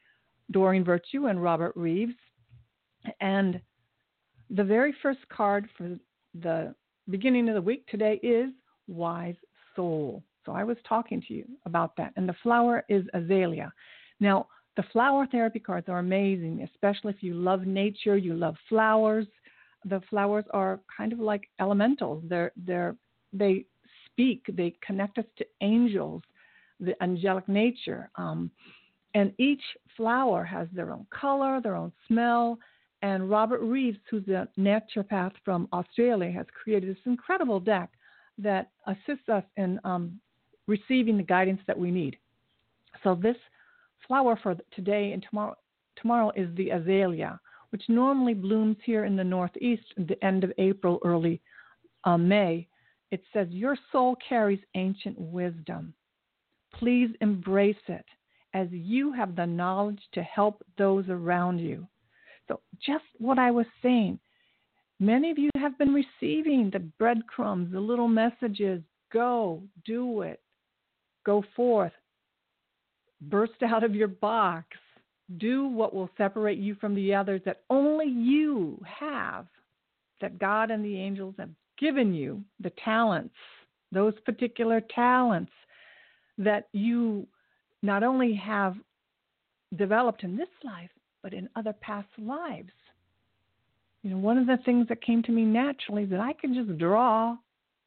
Doreen 0.50 0.84
Virtue 0.84 1.26
and 1.26 1.42
Robert 1.42 1.72
Reeves. 1.76 2.14
And 3.20 3.60
the 4.50 4.64
very 4.64 4.94
first 5.02 5.20
card 5.28 5.68
for 5.76 5.98
the 6.34 6.74
beginning 7.10 7.48
of 7.48 7.54
the 7.54 7.62
week 7.62 7.86
today 7.86 8.18
is 8.22 8.50
Wise 8.86 9.36
Soul. 9.74 10.22
So 10.44 10.52
I 10.52 10.64
was 10.64 10.76
talking 10.88 11.22
to 11.28 11.34
you 11.34 11.44
about 11.66 11.96
that. 11.96 12.12
And 12.16 12.28
the 12.28 12.36
flower 12.42 12.84
is 12.88 13.04
azalea. 13.14 13.72
Now, 14.20 14.46
the 14.76 14.84
flower 14.92 15.26
therapy 15.26 15.58
cards 15.58 15.88
are 15.88 15.98
amazing, 15.98 16.66
especially 16.72 17.12
if 17.12 17.22
you 17.22 17.34
love 17.34 17.66
nature, 17.66 18.16
you 18.16 18.34
love 18.34 18.54
flowers. 18.68 19.26
The 19.84 20.00
flowers 20.08 20.44
are 20.52 20.80
kind 20.96 21.12
of 21.12 21.18
like 21.18 21.48
elementals. 21.60 22.22
They're 22.28 22.52
they're 22.56 22.96
they 23.32 23.66
speak, 24.06 24.44
they 24.52 24.74
connect 24.84 25.18
us 25.18 25.24
to 25.36 25.46
angels, 25.60 26.22
the 26.80 27.00
angelic 27.02 27.48
nature. 27.48 28.10
Um, 28.16 28.50
and 29.14 29.32
each 29.38 29.62
flower 29.96 30.44
has 30.44 30.68
their 30.72 30.92
own 30.92 31.06
color, 31.10 31.60
their 31.60 31.76
own 31.76 31.92
smell. 32.06 32.58
And 33.02 33.30
Robert 33.30 33.60
Reeves, 33.60 33.98
who's 34.10 34.26
a 34.28 34.48
naturopath 34.58 35.32
from 35.44 35.68
Australia, 35.72 36.32
has 36.32 36.46
created 36.60 36.90
this 36.90 37.02
incredible 37.06 37.60
deck 37.60 37.90
that 38.38 38.70
assists 38.86 39.28
us 39.28 39.44
in 39.56 39.80
um, 39.84 40.20
receiving 40.66 41.16
the 41.16 41.22
guidance 41.22 41.60
that 41.66 41.78
we 41.78 41.90
need. 41.90 42.16
So 43.04 43.14
this 43.14 43.36
flower 44.06 44.38
for 44.42 44.56
today 44.74 45.12
and 45.12 45.24
tomorrow 45.28 45.56
tomorrow 45.96 46.32
is 46.36 46.48
the 46.56 46.70
azalea, 46.70 47.40
which 47.70 47.82
normally 47.88 48.34
blooms 48.34 48.76
here 48.84 49.04
in 49.04 49.16
the 49.16 49.24
northeast 49.24 49.82
at 49.96 50.06
the 50.06 50.24
end 50.24 50.44
of 50.44 50.52
April, 50.58 51.00
early 51.04 51.40
uh, 52.04 52.16
May 52.16 52.68
it 53.10 53.22
says, 53.32 53.48
Your 53.50 53.76
soul 53.90 54.16
carries 54.28 54.60
ancient 54.74 55.18
wisdom. 55.18 55.94
Please 56.74 57.10
embrace 57.20 57.76
it 57.88 58.04
as 58.54 58.68
you 58.70 59.12
have 59.12 59.34
the 59.34 59.46
knowledge 59.46 60.00
to 60.12 60.22
help 60.22 60.64
those 60.76 61.08
around 61.08 61.58
you. 61.58 61.86
So, 62.48 62.60
just 62.84 63.04
what 63.18 63.38
I 63.38 63.50
was 63.50 63.66
saying, 63.82 64.18
many 64.98 65.30
of 65.30 65.38
you 65.38 65.50
have 65.56 65.78
been 65.78 65.92
receiving 65.94 66.70
the 66.72 66.80
breadcrumbs, 66.80 67.72
the 67.72 67.80
little 67.80 68.08
messages 68.08 68.82
go, 69.12 69.62
do 69.84 70.22
it, 70.22 70.40
go 71.24 71.44
forth, 71.54 71.92
burst 73.22 73.62
out 73.62 73.84
of 73.84 73.94
your 73.94 74.08
box, 74.08 74.66
do 75.36 75.66
what 75.68 75.94
will 75.94 76.10
separate 76.16 76.58
you 76.58 76.74
from 76.76 76.94
the 76.94 77.14
others 77.14 77.42
that 77.44 77.62
only 77.68 78.06
you 78.06 78.82
have, 78.86 79.46
that 80.20 80.38
God 80.38 80.70
and 80.70 80.84
the 80.84 80.98
angels 80.98 81.34
have 81.38 81.50
given 81.78 82.14
you 82.14 82.42
the 82.60 82.72
talents, 82.82 83.34
those 83.92 84.14
particular 84.24 84.80
talents 84.94 85.52
that 86.38 86.68
you 86.72 87.26
not 87.82 88.02
only 88.02 88.34
have 88.34 88.74
developed 89.76 90.24
in 90.24 90.36
this 90.36 90.48
life, 90.64 90.90
but 91.22 91.34
in 91.34 91.48
other 91.56 91.74
past 91.80 92.08
lives. 92.18 92.72
You 94.02 94.10
know, 94.10 94.18
one 94.18 94.38
of 94.38 94.46
the 94.46 94.58
things 94.64 94.86
that 94.88 95.02
came 95.02 95.22
to 95.24 95.32
me 95.32 95.44
naturally 95.44 96.04
that 96.06 96.20
I 96.20 96.32
could 96.32 96.54
just 96.54 96.78
draw, 96.78 97.36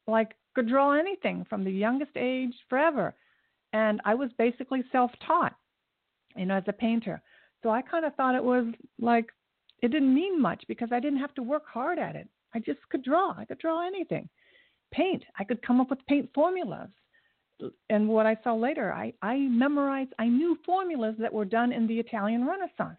like 0.08 0.36
could 0.54 0.68
draw 0.68 0.94
anything 0.94 1.46
from 1.50 1.64
the 1.64 1.72
youngest 1.72 2.12
age 2.16 2.54
forever. 2.70 3.16
And 3.74 4.02
I 4.04 4.16
was 4.16 4.30
basically 4.38 4.84
self 4.92 5.12
taught, 5.26 5.56
you 6.36 6.46
know, 6.46 6.56
as 6.56 6.64
a 6.68 6.74
painter. 6.74 7.22
So 7.64 7.70
I 7.70 7.82
kind 7.82 8.06
of 8.06 8.14
thought 8.16 8.36
it 8.36 8.44
was 8.44 8.66
like 9.00 9.28
it 9.82 9.90
didn't 9.90 10.14
mean 10.14 10.42
much 10.42 10.64
because 10.68 10.90
I 10.92 11.00
didn't 11.00 11.20
have 11.20 11.34
to 11.36 11.44
work 11.44 11.64
hard 11.68 11.98
at 11.98 12.16
it. 12.16 12.28
I 12.54 12.60
just 12.60 12.80
could 12.90 13.04
draw. 13.04 13.34
I 13.38 13.46
could 13.46 13.60
draw 13.60 13.86
anything. 13.86 14.30
Paint. 14.92 15.24
I 15.40 15.44
could 15.44 15.62
come 15.66 15.80
up 15.80 15.90
with 15.90 16.06
paint 16.08 16.30
formulas. 16.34 16.90
And 17.90 18.10
what 18.10 18.26
I 18.26 18.38
saw 18.44 18.56
later, 18.56 18.92
I, 18.92 19.14
I 19.22 19.38
memorized, 19.38 20.14
I 20.20 20.28
knew 20.28 20.58
formulas 20.66 21.16
that 21.20 21.34
were 21.34 21.46
done 21.46 21.72
in 21.72 21.88
the 21.88 22.00
Italian 22.00 22.46
Renaissance. 22.46 22.98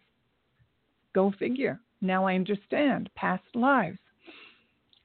Go 1.13 1.33
figure. 1.37 1.79
Now 2.01 2.25
I 2.25 2.35
understand 2.35 3.09
past 3.15 3.43
lives. 3.55 3.99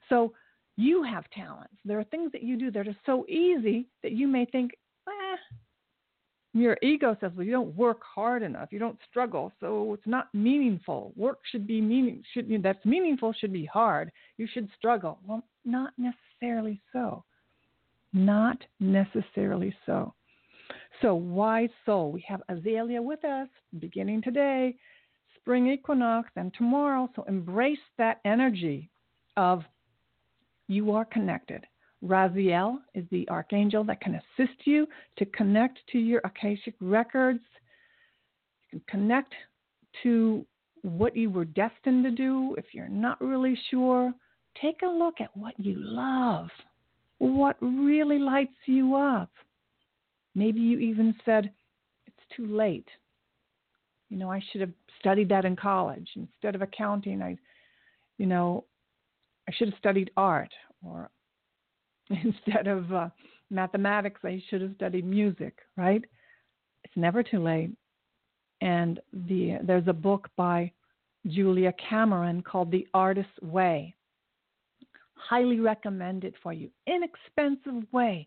So 0.08 0.32
you 0.76 1.02
have 1.02 1.28
talents. 1.30 1.74
There 1.84 1.98
are 1.98 2.04
things 2.04 2.32
that 2.32 2.42
you 2.42 2.56
do 2.56 2.70
that 2.70 2.88
are 2.88 2.96
so 3.04 3.26
easy 3.28 3.88
that 4.02 4.12
you 4.12 4.26
may 4.26 4.44
think, 4.44 4.72
eh, 5.08 5.36
your 6.54 6.76
ego 6.82 7.16
says, 7.20 7.32
well, 7.36 7.44
you 7.44 7.52
don't 7.52 7.76
work 7.76 8.00
hard 8.02 8.42
enough, 8.42 8.68
you 8.72 8.78
don't 8.78 8.98
struggle, 9.10 9.52
so 9.60 9.92
it's 9.92 10.06
not 10.06 10.28
meaningful. 10.32 11.12
Work 11.14 11.40
should 11.50 11.66
be 11.66 11.80
meaning, 11.80 12.22
should 12.32 12.50
that's 12.62 12.84
meaningful 12.84 13.32
should 13.32 13.52
be 13.52 13.66
hard. 13.66 14.10
You 14.38 14.46
should 14.52 14.68
struggle. 14.76 15.18
Well, 15.26 15.44
not 15.64 15.92
necessarily 15.98 16.80
so. 16.92 17.24
Not 18.12 18.58
necessarily 18.80 19.74
so. 19.84 20.14
So, 21.02 21.14
wise 21.14 21.70
soul? 21.84 22.10
We 22.10 22.24
have 22.26 22.42
Azalea 22.48 23.00
with 23.00 23.24
us 23.24 23.48
beginning 23.78 24.22
today, 24.22 24.76
spring 25.48 25.68
equinox, 25.68 26.28
and 26.36 26.52
tomorrow. 26.52 27.08
So, 27.16 27.24
embrace 27.26 27.78
that 27.96 28.20
energy 28.26 28.90
of 29.38 29.62
you 30.66 30.92
are 30.92 31.06
connected. 31.06 31.64
Raziel 32.04 32.76
is 32.94 33.06
the 33.10 33.26
archangel 33.30 33.82
that 33.84 34.02
can 34.02 34.16
assist 34.16 34.58
you 34.66 34.86
to 35.16 35.24
connect 35.24 35.78
to 35.92 35.98
your 35.98 36.20
Akashic 36.22 36.74
records. 36.82 37.40
You 38.70 38.78
can 38.78 39.00
connect 39.00 39.32
to 40.02 40.44
what 40.82 41.16
you 41.16 41.30
were 41.30 41.46
destined 41.46 42.04
to 42.04 42.10
do. 42.10 42.54
If 42.58 42.66
you're 42.74 42.86
not 42.90 43.18
really 43.18 43.58
sure, 43.70 44.12
take 44.60 44.82
a 44.82 44.86
look 44.86 45.14
at 45.18 45.34
what 45.34 45.54
you 45.58 45.76
love, 45.78 46.48
what 47.16 47.56
really 47.62 48.18
lights 48.18 48.52
you 48.66 48.94
up. 48.96 49.30
Maybe 50.34 50.60
you 50.60 50.78
even 50.78 51.14
said, 51.24 51.50
It's 52.06 52.36
too 52.36 52.54
late. 52.54 52.88
You 54.08 54.16
know, 54.16 54.30
I 54.30 54.42
should 54.50 54.60
have 54.60 54.72
studied 54.98 55.28
that 55.28 55.44
in 55.44 55.56
college. 55.56 56.08
Instead 56.16 56.54
of 56.54 56.62
accounting, 56.62 57.22
I, 57.22 57.36
you 58.16 58.26
know, 58.26 58.64
I 59.48 59.52
should 59.52 59.68
have 59.68 59.78
studied 59.78 60.10
art, 60.16 60.52
or 60.84 61.10
instead 62.10 62.66
of 62.66 62.92
uh, 62.92 63.08
mathematics, 63.50 64.20
I 64.24 64.42
should 64.48 64.62
have 64.62 64.74
studied 64.76 65.06
music, 65.06 65.58
right? 65.76 66.04
It's 66.84 66.96
never 66.96 67.22
too 67.22 67.42
late. 67.42 67.70
And 68.60 69.00
the 69.12 69.58
there's 69.62 69.86
a 69.86 69.92
book 69.92 70.28
by 70.36 70.72
Julia 71.26 71.72
Cameron 71.88 72.42
called 72.42 72.70
The 72.70 72.86
Artist's 72.94 73.40
Way. 73.42 73.94
Highly 75.14 75.60
recommend 75.60 76.24
it 76.24 76.34
for 76.42 76.52
you. 76.52 76.70
Inexpensive 76.86 77.86
way 77.92 78.26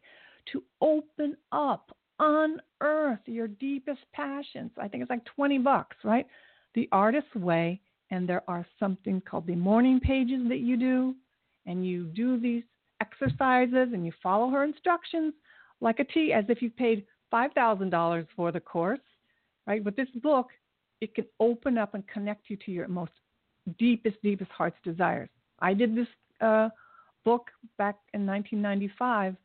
to 0.51 0.63
open 0.81 1.35
up, 1.51 1.95
unearth 2.21 3.19
your 3.25 3.47
deepest 3.47 3.99
passions. 4.13 4.71
I 4.77 4.87
think 4.87 5.01
it's 5.01 5.09
like 5.09 5.25
20 5.25 5.57
bucks, 5.59 5.97
right? 6.03 6.27
The 6.75 6.87
Artist's 6.91 7.35
Way. 7.35 7.81
And 8.11 8.27
there 8.27 8.43
are 8.47 8.65
something 8.79 9.21
called 9.21 9.47
the 9.47 9.55
morning 9.55 9.99
pages 9.99 10.41
that 10.49 10.59
you 10.59 10.77
do. 10.77 11.15
And 11.65 11.85
you 11.85 12.05
do 12.05 12.39
these 12.39 12.63
exercises 13.01 13.89
and 13.93 14.05
you 14.05 14.11
follow 14.21 14.49
her 14.49 14.63
instructions 14.63 15.33
like 15.79 15.99
a 15.99 16.03
T, 16.03 16.31
as 16.31 16.45
if 16.47 16.61
you 16.61 16.69
paid 16.69 17.05
$5,000 17.33 18.27
for 18.35 18.51
the 18.51 18.59
course, 18.59 18.99
right? 19.65 19.83
With 19.83 19.95
this 19.95 20.09
book, 20.21 20.49
it 20.99 21.15
can 21.15 21.25
open 21.39 21.77
up 21.77 21.95
and 21.95 22.07
connect 22.07 22.49
you 22.49 22.57
to 22.57 22.71
your 22.71 22.87
most 22.87 23.11
deepest, 23.79 24.21
deepest 24.21 24.51
heart's 24.51 24.77
desires. 24.83 25.29
I 25.59 25.73
did 25.73 25.95
this 25.95 26.07
uh, 26.41 26.69
book 27.23 27.49
back 27.77 27.95
in 28.13 28.25
1995 28.25 29.35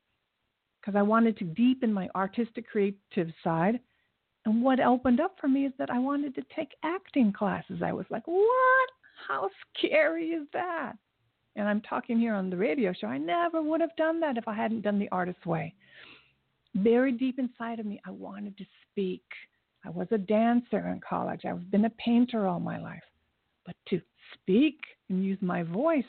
because 0.87 0.97
I 0.97 1.03
wanted 1.03 1.37
to 1.39 1.45
deepen 1.45 1.93
my 1.93 2.09
artistic 2.15 2.69
creative 2.69 3.33
side. 3.43 3.81
And 4.45 4.63
what 4.63 4.79
opened 4.79 5.21
up 5.21 5.37
for 5.41 5.49
me 5.49 5.67
is 5.67 5.73
that 5.79 5.91
I 5.91 5.99
wanted 5.99 6.37
to 6.37 6.43
take 6.55 6.69
acting 6.85 7.33
classes. 7.33 7.83
I 7.85 7.93
was 7.93 8.07
like, 8.09 8.25
what? 8.27 8.89
How 9.27 9.49
scary 9.77 10.29
is 10.29 10.47
that? 10.53 10.93
And 11.57 11.67
I'm 11.67 11.81
talking 11.81 12.21
here 12.21 12.35
on 12.35 12.51
the 12.51 12.57
radio 12.57 12.93
show. 12.93 13.09
I 13.09 13.19
never 13.19 13.61
would 13.63 13.81
have 13.81 13.97
done 13.97 14.21
that 14.21 14.37
if 14.37 14.47
I 14.47 14.55
hadn't 14.55 14.83
done 14.83 15.01
the 15.01 15.09
artist's 15.11 15.45
way. 15.45 15.75
Buried 16.77 17.19
deep 17.19 17.41
inside 17.41 17.81
of 17.81 17.87
me, 17.87 18.01
I 18.07 18.13
wanted 18.13 18.57
to 18.59 18.65
speak. 18.93 19.25
I 19.85 19.91
was 19.91 20.07
a 20.13 20.19
dancer 20.19 20.89
in 20.89 21.01
college. 21.01 21.45
I've 21.45 21.69
been 21.71 21.87
a 21.87 21.91
painter 21.91 22.47
all 22.47 22.61
my 22.61 22.79
life. 22.79 23.03
But 23.65 23.75
to 23.89 24.01
speak 24.35 24.79
and 25.09 25.25
use 25.25 25.39
my 25.41 25.65
voice, 25.65 26.05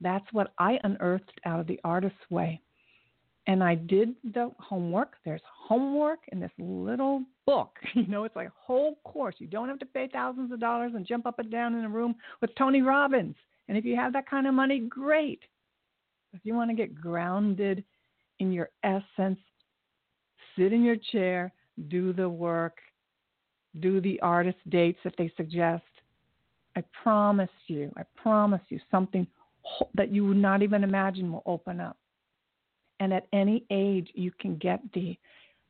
that's 0.00 0.26
what 0.32 0.52
I 0.58 0.80
unearthed 0.82 1.40
out 1.44 1.60
of 1.60 1.68
the 1.68 1.78
artist's 1.84 2.28
way. 2.28 2.60
And 3.46 3.62
I 3.62 3.74
did 3.74 4.14
the 4.22 4.52
homework. 4.60 5.14
There's 5.24 5.42
homework 5.46 6.20
in 6.28 6.38
this 6.38 6.52
little 6.58 7.24
book. 7.46 7.78
You 7.94 8.06
know, 8.06 8.24
it's 8.24 8.36
like 8.36 8.48
a 8.48 8.52
whole 8.56 8.96
course. 9.04 9.34
You 9.38 9.46
don't 9.46 9.68
have 9.68 9.78
to 9.80 9.86
pay 9.86 10.08
thousands 10.12 10.52
of 10.52 10.60
dollars 10.60 10.92
and 10.94 11.06
jump 11.06 11.26
up 11.26 11.38
and 11.38 11.50
down 11.50 11.74
in 11.74 11.84
a 11.84 11.88
room 11.88 12.14
with 12.40 12.54
Tony 12.56 12.82
Robbins. 12.82 13.34
And 13.68 13.76
if 13.76 13.84
you 13.84 13.96
have 13.96 14.12
that 14.12 14.28
kind 14.28 14.46
of 14.46 14.54
money, 14.54 14.80
great. 14.80 15.40
If 16.32 16.40
you 16.44 16.54
want 16.54 16.70
to 16.70 16.76
get 16.76 16.94
grounded 16.94 17.84
in 18.38 18.52
your 18.52 18.70
essence, 18.82 19.38
sit 20.56 20.72
in 20.72 20.82
your 20.82 20.96
chair, 20.96 21.52
do 21.88 22.12
the 22.12 22.28
work, 22.28 22.78
do 23.80 24.00
the 24.00 24.20
artist 24.20 24.58
dates 24.68 24.98
that 25.04 25.14
they 25.16 25.32
suggest. 25.36 25.84
I 26.76 26.82
promise 27.02 27.50
you, 27.66 27.92
I 27.96 28.02
promise 28.16 28.62
you, 28.68 28.80
something 28.90 29.26
that 29.94 30.10
you 30.10 30.26
would 30.26 30.36
not 30.36 30.62
even 30.62 30.84
imagine 30.84 31.30
will 31.32 31.42
open 31.46 31.80
up. 31.80 31.96
And 33.02 33.12
at 33.12 33.26
any 33.32 33.64
age, 33.70 34.10
you 34.14 34.30
can 34.38 34.54
get 34.58 34.80
the 34.94 35.18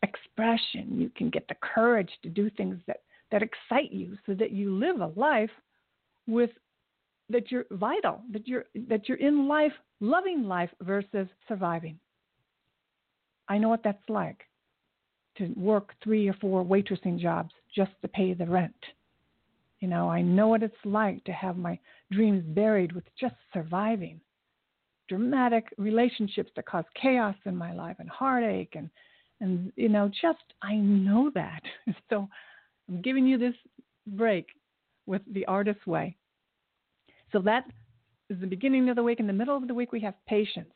expression, 0.02 1.00
you 1.00 1.10
can 1.16 1.30
get 1.30 1.48
the 1.48 1.54
courage 1.62 2.10
to 2.22 2.28
do 2.28 2.50
things 2.50 2.78
that, 2.86 2.98
that 3.30 3.40
excite 3.40 3.90
you 3.90 4.18
so 4.26 4.34
that 4.34 4.50
you 4.50 4.76
live 4.76 5.00
a 5.00 5.18
life 5.18 5.48
with 6.26 6.50
that 7.30 7.50
you're 7.50 7.64
vital, 7.70 8.20
that 8.32 8.46
you're 8.46 8.66
that 8.90 9.08
you're 9.08 9.16
in 9.16 9.48
life, 9.48 9.72
loving 10.00 10.44
life 10.44 10.68
versus 10.82 11.26
surviving. 11.48 11.98
I 13.48 13.56
know 13.56 13.70
what 13.70 13.82
that's 13.82 14.10
like 14.10 14.42
to 15.38 15.54
work 15.56 15.94
three 16.04 16.28
or 16.28 16.34
four 16.34 16.62
waitressing 16.62 17.18
jobs 17.18 17.54
just 17.74 17.92
to 18.02 18.08
pay 18.08 18.34
the 18.34 18.44
rent. 18.44 18.74
You 19.80 19.88
know, 19.88 20.10
I 20.10 20.20
know 20.20 20.48
what 20.48 20.62
it's 20.62 20.84
like 20.84 21.24
to 21.24 21.32
have 21.32 21.56
my 21.56 21.78
dreams 22.10 22.44
buried 22.48 22.92
with 22.92 23.04
just 23.18 23.36
surviving. 23.54 24.20
Dramatic 25.12 25.66
relationships 25.76 26.50
that 26.56 26.64
cause 26.64 26.86
chaos 26.94 27.34
in 27.44 27.54
my 27.54 27.74
life 27.74 27.96
and 27.98 28.08
heartache 28.08 28.72
and 28.74 28.88
and 29.42 29.70
you 29.76 29.90
know, 29.90 30.08
just 30.08 30.54
I 30.62 30.76
know 30.76 31.30
that. 31.34 31.60
So 32.08 32.26
I'm 32.88 33.02
giving 33.02 33.26
you 33.26 33.36
this 33.36 33.54
break 34.06 34.46
with 35.04 35.20
the 35.34 35.44
artist's 35.44 35.86
way. 35.86 36.16
So 37.30 37.40
that 37.40 37.66
is 38.30 38.40
the 38.40 38.46
beginning 38.46 38.88
of 38.88 38.96
the 38.96 39.02
week. 39.02 39.20
In 39.20 39.26
the 39.26 39.34
middle 39.34 39.54
of 39.54 39.68
the 39.68 39.74
week, 39.74 39.92
we 39.92 40.00
have 40.00 40.14
patience. 40.26 40.72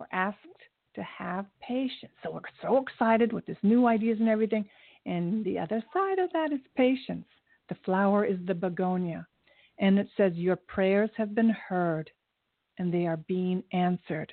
We're 0.00 0.06
asked 0.10 0.38
to 0.94 1.02
have 1.02 1.44
patience. 1.60 2.12
So 2.22 2.30
we're 2.30 2.40
so 2.62 2.78
excited 2.78 3.34
with 3.34 3.44
this 3.44 3.58
new 3.62 3.86
ideas 3.86 4.16
and 4.18 4.30
everything. 4.30 4.64
And 5.04 5.44
the 5.44 5.58
other 5.58 5.84
side 5.92 6.18
of 6.18 6.32
that 6.32 6.54
is 6.54 6.60
patience. 6.74 7.26
The 7.68 7.76
flower 7.84 8.24
is 8.24 8.38
the 8.46 8.54
begonia. 8.54 9.26
And 9.78 9.98
it 9.98 10.08
says, 10.16 10.32
Your 10.36 10.56
prayers 10.56 11.10
have 11.18 11.34
been 11.34 11.50
heard 11.50 12.10
and 12.78 12.92
they 12.92 13.06
are 13.06 13.16
being 13.16 13.62
answered. 13.72 14.32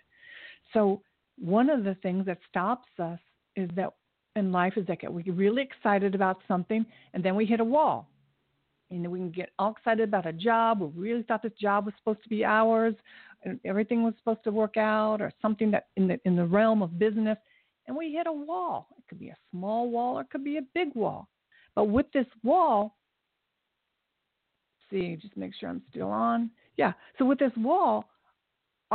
So, 0.74 1.02
one 1.38 1.70
of 1.70 1.84
the 1.84 1.96
things 1.96 2.26
that 2.28 2.40
stops 2.50 2.88
us 2.98 3.20
is 3.56 3.70
that 3.76 3.94
in 4.36 4.52
life 4.52 4.74
is 4.78 4.88
that 4.88 5.12
we 5.12 5.24
get 5.24 5.36
really 5.36 5.62
excited 5.62 6.16
about 6.16 6.38
something 6.48 6.86
and 7.14 7.24
then 7.24 7.36
we 7.36 7.46
hit 7.46 7.60
a 7.60 7.66
wall. 7.66 8.10
Know, 8.92 9.10
we 9.10 9.20
can 9.20 9.32
get 9.32 9.50
all 9.60 9.72
excited 9.72 10.08
about 10.08 10.26
a 10.26 10.34
job. 10.34 10.80
We 10.80 11.10
really 11.10 11.24
thought 11.24 11.42
this 11.42 11.52
job 11.60 11.86
was 11.86 11.94
supposed 11.98 12.24
to 12.24 12.30
be 12.30 12.46
ours, 12.46 12.96
and 13.44 13.60
everything 13.66 14.04
was 14.04 14.14
supposed 14.20 14.44
to 14.44 14.52
work 14.52 14.78
out, 14.78 15.22
or 15.22 15.34
something 15.42 15.72
that 15.72 15.88
in 15.98 16.08
the 16.08 16.20
in 16.26 16.36
the 16.36 16.46
realm 16.46 16.82
of 16.82 17.00
business, 17.00 17.38
and 17.88 17.98
we 17.98 18.14
hit 18.14 18.28
a 18.28 18.32
wall. 18.32 18.88
It 18.98 19.04
could 19.10 19.20
be 19.20 19.30
a 19.30 19.38
small 19.52 19.90
wall, 19.90 20.18
or 20.18 20.22
it 20.22 20.30
could 20.30 20.44
be 20.44 20.58
a 20.58 20.62
big 20.74 20.94
wall. 20.96 21.28
But 21.74 21.86
with 21.86 22.06
this 22.14 22.28
wall, 22.44 22.96
see, 24.90 25.18
just 25.22 25.36
make 25.36 25.54
sure 25.56 25.70
I'm 25.70 25.82
still 25.90 26.10
on. 26.10 26.52
Yeah. 26.78 26.94
So 27.18 27.26
with 27.26 27.40
this 27.40 27.52
wall, 27.58 28.06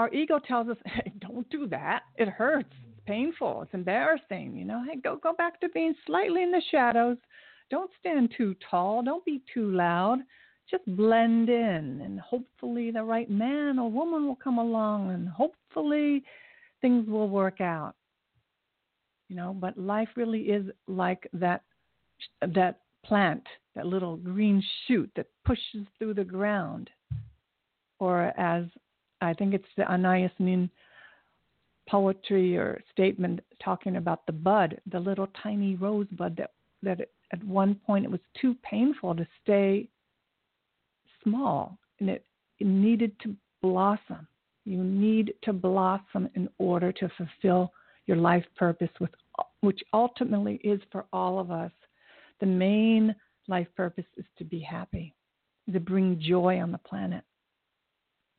our 0.00 0.12
ego 0.14 0.38
tells 0.38 0.68
us, 0.68 0.78
"Hey, 0.86 1.12
don't 1.20 1.48
do 1.50 1.66
that. 1.68 2.04
It 2.16 2.28
hurts. 2.28 2.74
It's 2.88 3.00
painful. 3.06 3.62
It's 3.62 3.74
embarrassing. 3.74 4.56
You 4.56 4.64
know, 4.64 4.82
hey, 4.88 4.98
go 4.98 5.16
go 5.16 5.34
back 5.34 5.60
to 5.60 5.68
being 5.68 5.94
slightly 6.06 6.42
in 6.42 6.50
the 6.50 6.62
shadows." 6.70 7.18
Don't 7.70 7.90
stand 8.00 8.32
too 8.36 8.56
tall. 8.68 9.02
Don't 9.02 9.24
be 9.24 9.42
too 9.54 9.70
loud. 9.70 10.18
Just 10.68 10.84
blend 10.96 11.48
in, 11.48 12.00
and 12.04 12.18
hopefully 12.18 12.90
the 12.90 13.04
right 13.04 13.30
man 13.30 13.78
or 13.78 13.90
woman 13.90 14.26
will 14.26 14.36
come 14.36 14.58
along, 14.58 15.10
and 15.10 15.28
hopefully 15.28 16.24
things 16.80 17.08
will 17.08 17.28
work 17.28 17.60
out. 17.60 17.94
You 19.28 19.36
know, 19.36 19.52
but 19.52 19.78
life 19.78 20.08
really 20.16 20.42
is 20.42 20.66
like 20.88 21.28
that 21.34 21.62
that 22.54 22.80
plant, 23.04 23.46
that 23.74 23.86
little 23.86 24.16
green 24.16 24.62
shoot 24.86 25.10
that 25.14 25.26
pushes 25.44 25.86
through 25.98 26.14
the 26.14 26.24
ground, 26.24 26.90
or 27.98 28.32
as 28.38 28.64
I 29.20 29.35
think 29.35 29.54
it's 29.54 29.64
the 29.76 29.90
Anais 29.90 30.30
Nin 30.38 30.70
poetry 31.88 32.56
or 32.56 32.80
statement 32.92 33.40
talking 33.62 33.96
about 33.96 34.24
the 34.26 34.33
bud, 34.33 34.80
the 34.90 35.00
little 35.00 35.28
tiny 35.42 35.74
rosebud 35.76 36.37
that 36.37 36.52
that 36.83 37.00
it 37.00 37.12
at 37.33 37.42
one 37.44 37.74
point 37.74 38.04
it 38.04 38.11
was 38.11 38.20
too 38.40 38.56
painful 38.62 39.14
to 39.14 39.26
stay 39.42 39.88
small 41.22 41.78
and 42.00 42.09
it, 42.11 42.24
it 42.59 42.66
needed 42.66 43.12
to 43.20 43.35
blossom. 43.62 44.26
You 44.64 44.83
need 44.83 45.35
to 45.42 45.52
blossom 45.52 46.28
in 46.35 46.48
order 46.59 46.92
to 46.92 47.09
fulfill 47.16 47.72
your 48.06 48.16
life 48.16 48.44
purpose, 48.56 48.90
with, 48.98 49.11
which 49.61 49.80
ultimately 49.92 50.56
is 50.64 50.80
for 50.90 51.06
all 51.12 51.38
of 51.38 51.50
us. 51.50 51.72
The 52.40 52.46
main 52.46 53.14
life 53.48 53.68
purpose 53.76 54.04
is 54.16 54.24
to 54.38 54.44
be 54.44 54.61
happy, 54.61 55.14
to 55.72 55.80
bring 55.80 56.20
joy 56.20 56.61
on 56.61 56.72
the 56.72 56.78
planet. 56.78 57.24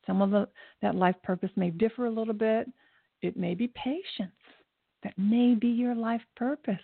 Some 0.07 0.21
of 0.21 0.31
the, 0.31 0.47
that 0.81 0.95
life 0.95 1.15
purpose 1.23 1.51
may 1.55 1.69
differ 1.69 2.05
a 2.05 2.11
little 2.11 2.33
bit. 2.33 2.67
It 3.21 3.37
may 3.37 3.53
be 3.53 3.67
patience. 3.67 4.31
That 5.03 5.13
may 5.17 5.55
be 5.55 5.67
your 5.67 5.95
life 5.95 6.21
purpose. 6.35 6.75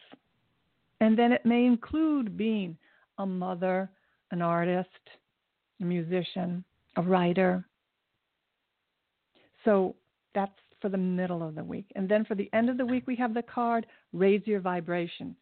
And 1.00 1.18
then 1.18 1.32
it 1.32 1.46
may 1.46 1.66
include 1.66 2.38
being 2.38 2.78
a 3.18 3.26
mother, 3.26 3.90
an 4.32 4.42
artist, 4.42 4.90
a 5.82 5.84
musician, 5.84 6.64
a 6.96 7.02
writer. 7.02 7.66
So 9.66 9.96
that's 10.34 10.52
for 10.82 10.90
the 10.90 10.98
middle 10.98 11.48
of 11.48 11.56
the 11.56 11.64
week. 11.64 11.92
And 11.96 12.08
then 12.08 12.26
for 12.26 12.36
the 12.36 12.50
end 12.54 12.70
of 12.70 12.78
the 12.78 12.86
week, 12.86 13.06
we 13.08 13.16
have 13.16 13.34
the 13.34 13.44
card 13.44 13.86
Raise 14.14 14.42
Your 14.46 14.60
Vibration 14.60 15.36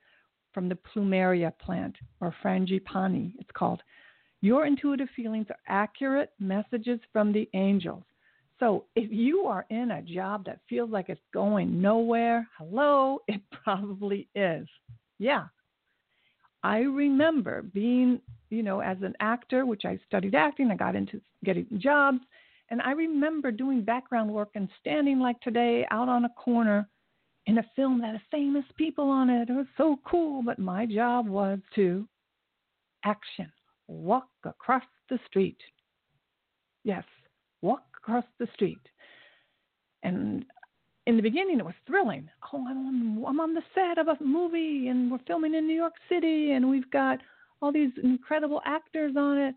from 0.53 0.69
the 0.69 0.77
Plumeria 0.77 1.51
plant, 1.59 1.95
or 2.21 2.33
Frangipani, 2.41 3.33
it's 3.39 3.51
called. 3.53 3.83
Your 4.41 4.65
intuitive 4.65 5.09
feelings 5.15 5.47
are 5.49 5.57
accurate 5.67 6.31
messages 6.39 6.99
from 7.11 7.31
the 7.31 7.49
angels. 7.53 8.03
So 8.59 8.85
if 8.95 9.11
you 9.11 9.41
are 9.41 9.65
in 9.69 9.91
a 9.91 10.01
job 10.01 10.45
that 10.45 10.61
feels 10.69 10.89
like 10.89 11.09
it's 11.09 11.21
going 11.33 11.81
nowhere, 11.81 12.47
hello, 12.57 13.19
it 13.27 13.41
probably 13.63 14.27
is. 14.35 14.67
Yeah. 15.19 15.45
I 16.63 16.79
remember 16.79 17.61
being, 17.61 18.19
you 18.49 18.63
know, 18.63 18.79
as 18.79 18.97
an 19.01 19.13
actor, 19.19 19.65
which 19.65 19.85
I 19.85 19.99
studied 20.07 20.33
acting, 20.33 20.71
I 20.71 20.75
got 20.75 20.95
into 20.95 21.21
getting 21.43 21.67
jobs, 21.77 22.19
And 22.71 22.81
I 22.81 22.91
remember 22.91 23.51
doing 23.51 23.83
background 23.83 24.31
work 24.31 24.49
and 24.55 24.67
standing 24.79 25.19
like 25.19 25.39
today 25.41 25.85
out 25.91 26.09
on 26.09 26.25
a 26.25 26.29
corner 26.29 26.89
in 27.45 27.59
a 27.59 27.65
film 27.75 28.01
that 28.01 28.13
had 28.13 28.21
famous 28.31 28.65
people 28.75 29.09
on 29.09 29.29
it. 29.29 29.49
It 29.49 29.53
was 29.53 29.67
so 29.77 29.99
cool, 30.05 30.41
but 30.41 30.57
my 30.57 30.87
job 30.87 31.27
was 31.27 31.59
to 31.75 32.07
action, 33.03 33.51
walk 33.87 34.27
across 34.43 34.83
the 35.09 35.19
street. 35.27 35.57
Yes, 36.83 37.03
walk 37.61 37.83
across 37.97 38.25
the 38.39 38.47
street. 38.53 38.81
And 40.03 40.45
in 41.07 41.17
the 41.17 41.21
beginning, 41.21 41.59
it 41.59 41.65
was 41.65 41.73
thrilling. 41.87 42.29
Oh, 42.51 42.65
I'm 42.67 42.87
on, 42.87 43.25
I'm 43.27 43.39
on 43.39 43.53
the 43.53 43.63
set 43.73 43.97
of 43.97 44.07
a 44.07 44.23
movie, 44.23 44.87
and 44.87 45.11
we're 45.11 45.19
filming 45.27 45.55
in 45.55 45.67
New 45.67 45.75
York 45.75 45.93
City, 46.09 46.51
and 46.51 46.69
we've 46.69 46.89
got 46.91 47.19
all 47.61 47.71
these 47.71 47.91
incredible 48.03 48.61
actors 48.65 49.15
on 49.17 49.37
it. 49.37 49.55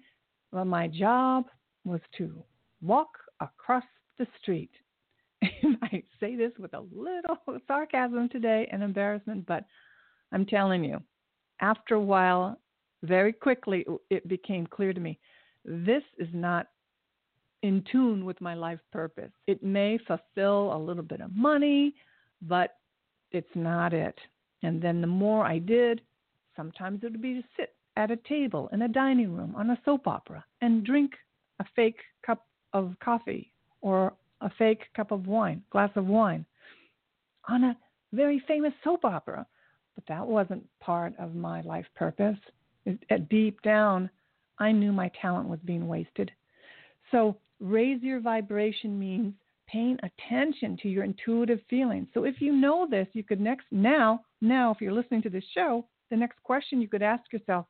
Well, 0.53 0.65
my 0.65 0.89
job 0.89 1.47
was 1.85 2.01
to 2.19 2.43
walk 2.83 3.11
across 3.41 3.85
the 4.19 4.27
street. 4.41 4.71
And 5.43 5.79
I 5.83 6.03
say 6.21 6.37
this 6.37 6.53
with 6.59 6.75
a 6.75 6.85
little 6.93 7.39
sarcasm 7.67 8.29
today 8.29 8.69
and 8.73 8.83
embarrassment, 8.83 9.47
but 9.47 9.65
I'm 10.33 10.45
telling 10.47 10.85
you, 10.85 11.01
after 11.61 11.95
a 11.95 12.01
while, 12.01 12.59
very 13.03 13.33
quickly, 13.33 13.87
it 14.11 14.27
became 14.29 14.67
clear 14.67 14.93
to 14.93 15.01
me 15.01 15.19
this 15.65 16.03
is 16.19 16.29
not 16.33 16.69
in 17.63 17.85
tune 17.91 18.25
with 18.25 18.41
my 18.41 18.55
life 18.55 18.81
purpose. 18.93 19.33
It 19.47 19.63
may 19.63 19.99
fulfill 20.07 20.75
a 20.75 20.79
little 20.79 21.03
bit 21.03 21.21
of 21.21 21.35
money, 21.35 21.95
but 22.43 22.77
it's 23.33 23.55
not 23.55 23.93
it. 23.93 24.19
And 24.63 24.81
then 24.81 25.01
the 25.01 25.07
more 25.07 25.45
I 25.45 25.59
did, 25.59 26.01
sometimes 26.57 27.03
it 27.03 27.13
would 27.13 27.23
be 27.23 27.35
to 27.35 27.43
sit 27.57 27.75
at 27.97 28.11
a 28.11 28.17
table 28.17 28.69
in 28.73 28.83
a 28.83 28.89
dining 28.89 29.37
room 29.37 29.55
on 29.57 29.71
a 29.71 29.81
soap 29.85 30.07
opera 30.07 30.45
and 30.61 30.85
drink 30.85 31.13
a 31.59 31.65
fake 31.75 32.01
cup 32.25 32.47
of 32.73 32.95
coffee 33.03 33.53
or 33.81 34.13
a 34.41 34.51
fake 34.57 34.83
cup 34.95 35.11
of 35.11 35.27
wine, 35.27 35.63
glass 35.71 35.91
of 35.97 36.07
wine 36.07 36.45
on 37.49 37.65
a 37.65 37.77
very 38.13 38.43
famous 38.47 38.73
soap 38.85 39.05
opera. 39.05 39.47
But 39.95 40.05
that 40.07 40.27
wasn't 40.27 40.65
part 40.81 41.13
of 41.19 41.35
my 41.35 41.61
life 41.63 41.87
purpose. 41.97 42.39
It, 43.09 43.29
deep 43.29 43.61
down, 43.63 44.11
I 44.59 44.73
knew 44.73 44.93
my 44.93 45.11
talent 45.21 45.49
was 45.49 45.61
being 45.65 45.87
wasted. 45.87 46.31
So 47.11 47.37
raise 47.61 48.03
your 48.03 48.21
vibration 48.21 48.99
means 48.99 49.35
paying 49.67 49.99
attention 50.03 50.77
to 50.83 50.89
your 50.89 51.05
intuitive 51.05 51.61
feelings. 51.69 52.09
So 52.15 52.25
if 52.25 52.41
you 52.41 52.53
know 52.53 52.87
this, 52.91 53.07
you 53.13 53.23
could 53.23 53.41
next 53.41 53.67
now, 53.71 54.23
now 54.41 54.73
if 54.73 54.81
you're 54.81 54.93
listening 54.93 55.23
to 55.23 55.31
this 55.31 55.45
show, 55.55 55.85
the 56.11 56.17
next 56.17 56.43
question 56.43 56.81
you 56.81 56.89
could 56.89 57.03
ask 57.03 57.31
yourself, 57.33 57.67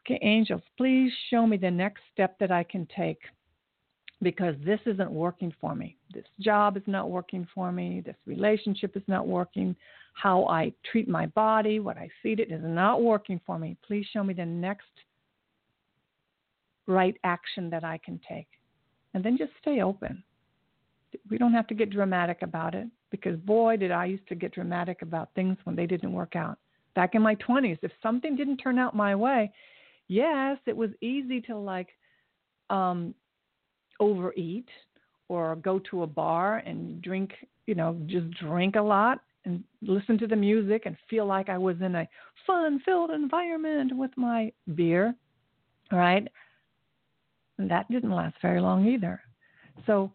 okay, 0.00 0.18
angels, 0.22 0.62
please 0.76 1.12
show 1.28 1.46
me 1.46 1.56
the 1.56 1.70
next 1.70 2.02
step 2.12 2.38
that 2.40 2.50
I 2.50 2.64
can 2.64 2.88
take 2.96 3.20
because 4.22 4.54
this 4.64 4.80
isn't 4.86 5.10
working 5.10 5.52
for 5.60 5.74
me. 5.74 5.96
This 6.12 6.26
job 6.40 6.76
is 6.76 6.82
not 6.86 7.10
working 7.10 7.46
for 7.54 7.72
me. 7.72 8.02
This 8.04 8.16
relationship 8.26 8.96
is 8.96 9.02
not 9.06 9.26
working. 9.26 9.74
How 10.12 10.46
I 10.46 10.72
treat 10.90 11.08
my 11.08 11.26
body, 11.26 11.80
what 11.80 11.96
I 11.96 12.08
feed 12.22 12.40
it 12.40 12.50
is 12.50 12.60
not 12.62 13.02
working 13.02 13.40
for 13.46 13.58
me. 13.58 13.76
Please 13.86 14.04
show 14.12 14.22
me 14.22 14.34
the 14.34 14.44
next 14.44 14.88
right 16.86 17.16
action 17.24 17.70
that 17.70 17.84
I 17.84 17.98
can 18.04 18.20
take 18.28 18.48
and 19.14 19.24
then 19.24 19.38
just 19.38 19.52
stay 19.60 19.80
open. 19.80 20.22
We 21.30 21.38
don't 21.38 21.52
have 21.52 21.66
to 21.68 21.74
get 21.74 21.90
dramatic 21.90 22.42
about 22.42 22.74
it 22.74 22.88
because 23.10 23.36
boy, 23.38 23.76
did 23.76 23.90
I 23.90 24.04
used 24.06 24.28
to 24.28 24.34
get 24.34 24.52
dramatic 24.52 25.02
about 25.02 25.30
things 25.34 25.56
when 25.64 25.76
they 25.76 25.86
didn't 25.86 26.12
work 26.12 26.36
out. 26.36 26.58
Back 26.94 27.14
in 27.14 27.22
my 27.22 27.36
20s, 27.36 27.78
if 27.82 27.92
something 28.02 28.36
didn't 28.36 28.58
turn 28.58 28.78
out 28.78 28.94
my 28.94 29.14
way, 29.14 29.52
yes, 30.08 30.58
it 30.66 30.76
was 30.76 30.90
easy 31.00 31.40
to 31.42 31.56
like 31.56 31.88
um, 32.68 33.14
overeat 34.00 34.68
or 35.28 35.56
go 35.56 35.78
to 35.90 36.02
a 36.02 36.06
bar 36.06 36.58
and 36.58 37.00
drink, 37.02 37.32
you 37.66 37.74
know, 37.74 37.96
just 38.06 38.30
drink 38.40 38.76
a 38.76 38.82
lot 38.82 39.20
and 39.44 39.62
listen 39.82 40.18
to 40.18 40.26
the 40.26 40.36
music 40.36 40.82
and 40.86 40.96
feel 41.08 41.26
like 41.26 41.48
I 41.48 41.56
was 41.56 41.76
in 41.80 41.94
a 41.94 42.08
fun 42.46 42.80
filled 42.84 43.10
environment 43.10 43.96
with 43.96 44.10
my 44.16 44.52
beer, 44.74 45.14
right? 45.92 46.26
And 47.58 47.70
that 47.70 47.90
didn't 47.90 48.10
last 48.10 48.36
very 48.42 48.60
long 48.60 48.86
either. 48.86 49.20
So, 49.86 50.10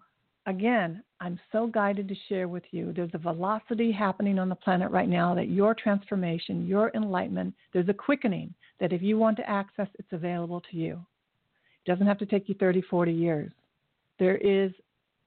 again, 0.46 1.02
I'm 1.22 1.40
so 1.52 1.68
guided 1.68 2.08
to 2.10 2.16
share 2.28 2.48
with 2.48 2.64
you. 2.72 2.92
There's 2.94 3.12
a 3.14 3.20
velocity 3.20 3.92
happening 3.92 4.38
on 4.38 4.50
the 4.50 4.56
planet 4.56 4.92
right 4.92 5.10
now 5.10 5.34
that 5.34 5.50
your 5.50 5.74
transformation, 5.74 6.68
your 6.68 6.92
enlightenment, 6.94 7.54
there's 7.74 7.90
a 7.90 7.94
quickening 7.94 8.54
that 8.80 8.94
if 8.94 9.02
you 9.02 9.18
want 9.18 9.38
to 9.38 9.50
access, 9.50 9.88
it's 9.98 10.12
available 10.12 10.62
to 10.72 10.78
you. 10.78 11.00
It 11.86 11.90
doesn't 11.90 12.08
have 12.08 12.18
to 12.20 12.26
take 12.26 12.50
you 12.50 12.56
30, 12.56 12.82
40 12.82 13.12
years. 13.12 13.52
There 14.20 14.38
is, 14.38 14.72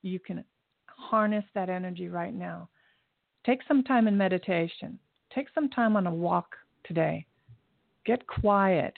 you 0.03 0.19
can 0.19 0.45
harness 0.87 1.45
that 1.55 1.69
energy 1.69 2.09
right 2.09 2.35
now. 2.35 2.69
Take 3.45 3.61
some 3.69 3.83
time 3.83 4.09
in 4.09 4.17
meditation. 4.17 4.99
Take 5.35 5.49
some 5.55 5.69
time 5.69 5.97
on 5.97 6.07
a 6.07 6.15
walk 6.15 6.57
today. 6.85 7.27
Get 8.05 8.27
quiet. 8.27 8.95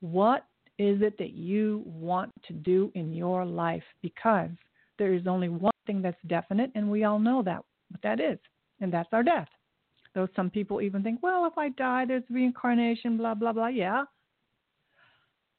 What 0.00 0.46
is 0.78 1.02
it 1.02 1.18
that 1.18 1.32
you 1.32 1.82
want 1.84 2.32
to 2.46 2.52
do 2.52 2.90
in 2.94 3.12
your 3.12 3.44
life? 3.44 3.82
Because 4.00 4.50
there 4.98 5.14
is 5.14 5.26
only 5.26 5.48
one 5.48 5.72
thing 5.86 6.02
that's 6.02 6.16
definite, 6.26 6.70
and 6.74 6.90
we 6.90 7.04
all 7.04 7.18
know 7.18 7.42
that 7.42 7.64
what 7.90 8.02
that 8.02 8.20
is, 8.20 8.38
and 8.80 8.92
that's 8.92 9.08
our 9.12 9.22
death. 9.22 9.48
Though 10.14 10.28
some 10.36 10.50
people 10.50 10.80
even 10.80 11.02
think, 11.02 11.22
well, 11.22 11.46
if 11.46 11.56
I 11.56 11.70
die, 11.70 12.04
there's 12.04 12.22
reincarnation, 12.30 13.16
blah, 13.16 13.34
blah, 13.34 13.52
blah. 13.52 13.68
Yeah. 13.68 14.04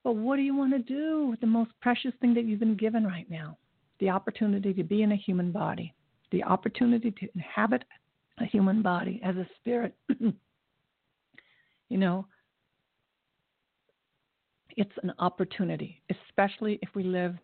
But 0.04 0.16
what 0.16 0.36
do 0.36 0.42
you 0.42 0.56
want 0.56 0.74
to 0.74 0.80
do 0.80 1.28
with 1.28 1.40
the 1.40 1.48
most 1.48 1.72
precious 1.82 2.14
thing 2.22 2.34
that 2.36 2.46
you've 2.46 2.60
been 2.60 2.78
given 2.78 3.06
right 3.06 3.30
now? 3.30 3.58
The 4.00 4.10
opportunity 4.10 4.74
to 4.74 4.84
be 4.84 5.04
in 5.04 5.12
a 5.12 5.16
human 5.16 5.52
body, 5.52 5.94
the 6.32 6.44
opportunity 6.44 7.12
to 7.12 7.28
inhabit 7.36 7.84
a 8.40 8.46
human 8.46 8.82
body 8.82 9.22
as 9.24 9.36
a 9.36 9.48
spirit. 9.60 9.96
you 10.20 11.98
know, 11.98 12.26
it's 14.76 14.92
an 15.04 15.14
opportunity, 15.20 16.02
especially 16.10 16.80
if 16.82 16.90
we 16.96 17.04
live 17.04 17.36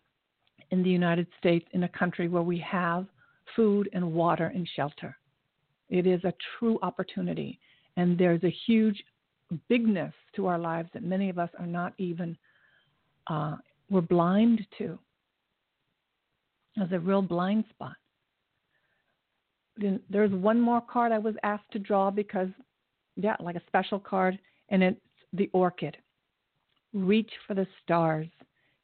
in 0.70 0.82
the 0.82 0.90
United 0.90 1.26
States 1.38 1.66
in 1.72 1.84
a 1.84 1.88
country 1.88 2.28
where 2.28 2.42
we 2.42 2.58
have 2.58 3.06
food 3.54 3.88
and 3.92 4.12
water 4.12 4.46
and 4.54 4.68
shelter. 4.76 5.16
It 5.88 6.06
is 6.06 6.22
a 6.24 6.34
true 6.58 6.78
opportunity, 6.82 7.58
and 7.96 8.18
there's 8.18 8.42
a 8.44 8.54
huge 8.66 9.02
bigness 9.68 10.14
to 10.36 10.46
our 10.46 10.58
lives 10.58 10.88
that 10.94 11.02
many 11.02 11.28
of 11.28 11.38
us 11.38 11.50
are 11.58 11.66
not 11.66 11.92
even 11.98 12.36
uh, 13.26 13.56
we're 13.90 14.00
blind 14.00 14.64
to. 14.78 14.98
There's 16.80 16.92
a 16.92 16.98
real 16.98 17.20
blind 17.20 17.64
spot. 17.68 17.96
Then 19.76 20.00
there's 20.08 20.32
one 20.32 20.58
more 20.58 20.80
card 20.80 21.12
I 21.12 21.18
was 21.18 21.34
asked 21.42 21.70
to 21.72 21.78
draw 21.78 22.10
because, 22.10 22.48
yeah, 23.16 23.36
like 23.38 23.56
a 23.56 23.62
special 23.66 23.98
card, 23.98 24.38
and 24.70 24.82
it's 24.82 25.00
the 25.34 25.50
orchid. 25.52 25.98
Reach 26.94 27.30
for 27.46 27.52
the 27.52 27.66
stars. 27.82 28.28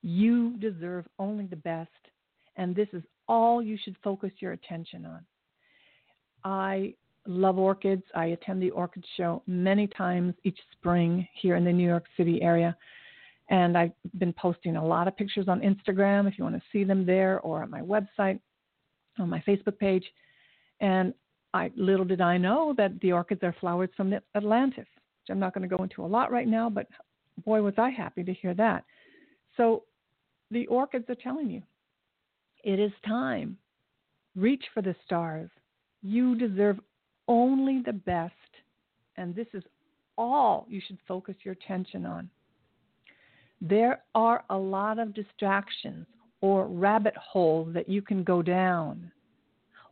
You 0.02 0.58
deserve 0.58 1.06
only 1.18 1.46
the 1.46 1.56
best, 1.56 1.90
and 2.56 2.76
this 2.76 2.88
is 2.92 3.02
all 3.28 3.62
you 3.62 3.78
should 3.82 3.96
focus 4.04 4.30
your 4.40 4.52
attention 4.52 5.06
on. 5.06 5.24
I 6.44 6.94
love 7.26 7.56
orchids. 7.56 8.04
I 8.14 8.26
attend 8.26 8.60
the 8.60 8.70
orchid 8.70 9.06
show 9.16 9.42
many 9.46 9.86
times 9.86 10.34
each 10.44 10.58
spring 10.72 11.26
here 11.40 11.56
in 11.56 11.64
the 11.64 11.72
New 11.72 11.88
York 11.88 12.04
City 12.18 12.42
area. 12.42 12.76
And 13.48 13.78
I've 13.78 13.92
been 14.18 14.32
posting 14.32 14.76
a 14.76 14.84
lot 14.84 15.06
of 15.06 15.16
pictures 15.16 15.46
on 15.48 15.60
Instagram 15.60 16.26
if 16.26 16.36
you 16.36 16.44
want 16.44 16.56
to 16.56 16.62
see 16.72 16.84
them 16.84 17.06
there 17.06 17.40
or 17.40 17.62
on 17.62 17.70
my 17.70 17.80
website, 17.80 18.40
on 19.18 19.30
my 19.30 19.42
Facebook 19.46 19.78
page. 19.78 20.04
And 20.80 21.14
I 21.54 21.70
little 21.76 22.04
did 22.04 22.20
I 22.20 22.36
know 22.38 22.74
that 22.76 22.98
the 23.00 23.12
orchids 23.12 23.42
are 23.42 23.54
flowers 23.60 23.90
from 23.96 24.12
Atlantis, 24.34 24.86
which 24.86 25.30
I'm 25.30 25.38
not 25.38 25.54
going 25.54 25.68
to 25.68 25.74
go 25.74 25.82
into 25.82 26.04
a 26.04 26.06
lot 26.06 26.32
right 26.32 26.48
now, 26.48 26.68
but 26.68 26.86
boy, 27.44 27.62
was 27.62 27.74
I 27.78 27.90
happy 27.90 28.24
to 28.24 28.32
hear 28.32 28.54
that. 28.54 28.84
So 29.56 29.84
the 30.50 30.66
orchids 30.66 31.08
are 31.08 31.14
telling 31.14 31.50
you 31.50 31.62
it 32.64 32.80
is 32.80 32.92
time. 33.06 33.56
Reach 34.34 34.64
for 34.74 34.82
the 34.82 34.94
stars. 35.04 35.50
You 36.02 36.34
deserve 36.34 36.78
only 37.28 37.82
the 37.84 37.92
best, 37.92 38.34
and 39.16 39.34
this 39.34 39.46
is 39.54 39.62
all 40.18 40.66
you 40.68 40.80
should 40.86 40.98
focus 41.08 41.36
your 41.42 41.52
attention 41.52 42.04
on. 42.04 42.28
There 43.60 44.02
are 44.14 44.44
a 44.50 44.56
lot 44.56 44.98
of 44.98 45.14
distractions 45.14 46.06
or 46.40 46.66
rabbit 46.66 47.16
holes 47.16 47.72
that 47.74 47.88
you 47.88 48.02
can 48.02 48.22
go 48.22 48.42
down. 48.42 49.10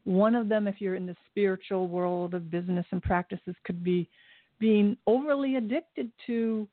One 0.04 0.34
of 0.34 0.48
them, 0.48 0.68
if 0.68 0.80
you're 0.80 0.96
in 0.96 1.06
the 1.06 1.16
spiritual 1.30 1.88
world 1.88 2.34
of 2.34 2.50
business 2.50 2.84
and 2.90 3.02
practices, 3.02 3.54
could 3.64 3.82
be 3.82 4.08
being 4.58 4.96
overly 5.06 5.56
addicted 5.56 6.10
to 6.26 6.68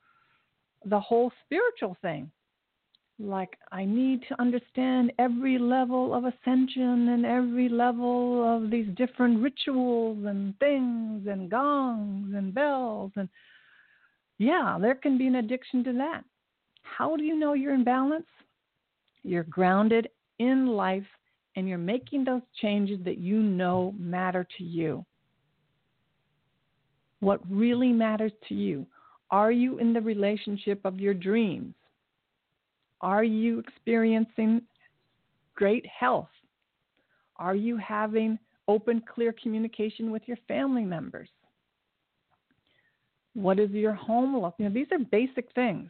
the 0.86 1.00
whole 1.00 1.32
spiritual 1.46 1.96
thing. 2.02 2.30
Like, 3.20 3.58
I 3.72 3.86
need 3.86 4.24
to 4.30 4.42
understand 4.42 5.14
every 5.20 5.60
level 5.60 6.14
of 6.14 6.26
ascension 6.26 7.10
and 7.10 7.26
every 7.26 7.70
level 7.70 8.44
of 8.44 8.72
these 8.72 8.88
different 8.96 9.40
rituals 9.42 10.26
and 10.26 10.58
things 10.60 11.28
and 11.28 11.50
gongs 11.50 12.34
and 12.36 12.54
bells. 12.54 13.12
And 13.16 13.30
yeah, 14.40 14.78
there 14.82 14.96
can 14.96 15.18
be 15.18 15.28
an 15.28 15.36
addiction 15.36 15.84
to 15.84 15.94
that. 15.94 16.24
How 16.98 17.16
do 17.16 17.24
you 17.24 17.38
know 17.38 17.54
you're 17.54 17.74
in 17.74 17.84
balance? 17.84 18.26
You're 19.24 19.44
grounded 19.44 20.10
in 20.40 20.68
life 20.68 21.06
and 21.56 21.68
you're 21.68 21.78
making 21.78 22.26
those 22.26 22.42
changes 22.62 23.00
that 23.06 23.18
you 23.18 23.42
know 23.42 23.94
matter 23.98 24.46
to 24.58 24.64
you. 24.64 25.06
What 27.20 27.40
really 27.50 27.92
matters 27.92 28.32
to 28.50 28.56
you? 28.56 28.86
Are 29.30 29.52
you 29.52 29.78
in 29.78 29.94
the 29.94 30.02
relationship 30.02 30.82
of 30.84 31.00
your 31.00 31.14
dreams? 31.14 31.76
Are 33.00 33.24
you 33.24 33.60
experiencing 33.60 34.62
great 35.56 35.86
health? 35.88 36.30
Are 37.38 37.56
you 37.56 37.78
having 37.78 38.38
open, 38.68 39.02
clear 39.14 39.34
communication 39.42 40.12
with 40.12 40.24
your 40.26 40.38
family 40.48 40.84
members? 40.84 41.30
What 43.34 43.60
is 43.60 43.72
your 43.72 43.94
home 43.94 44.38
look? 44.38 44.56
You 44.58 44.66
know, 44.66 44.74
these 44.74 44.92
are 44.92 45.00
basic 45.00 45.52
things. 45.54 45.90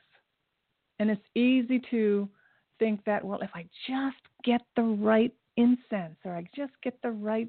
And 1.01 1.09
it's 1.09 1.25
easy 1.33 1.81
to 1.89 2.29
think 2.77 3.03
that, 3.05 3.25
well, 3.25 3.39
if 3.41 3.49
I 3.55 3.65
just 3.87 4.21
get 4.43 4.61
the 4.75 4.83
right 4.83 5.33
incense 5.57 6.15
or 6.23 6.35
I 6.35 6.45
just 6.55 6.73
get 6.83 7.01
the 7.01 7.09
right 7.09 7.47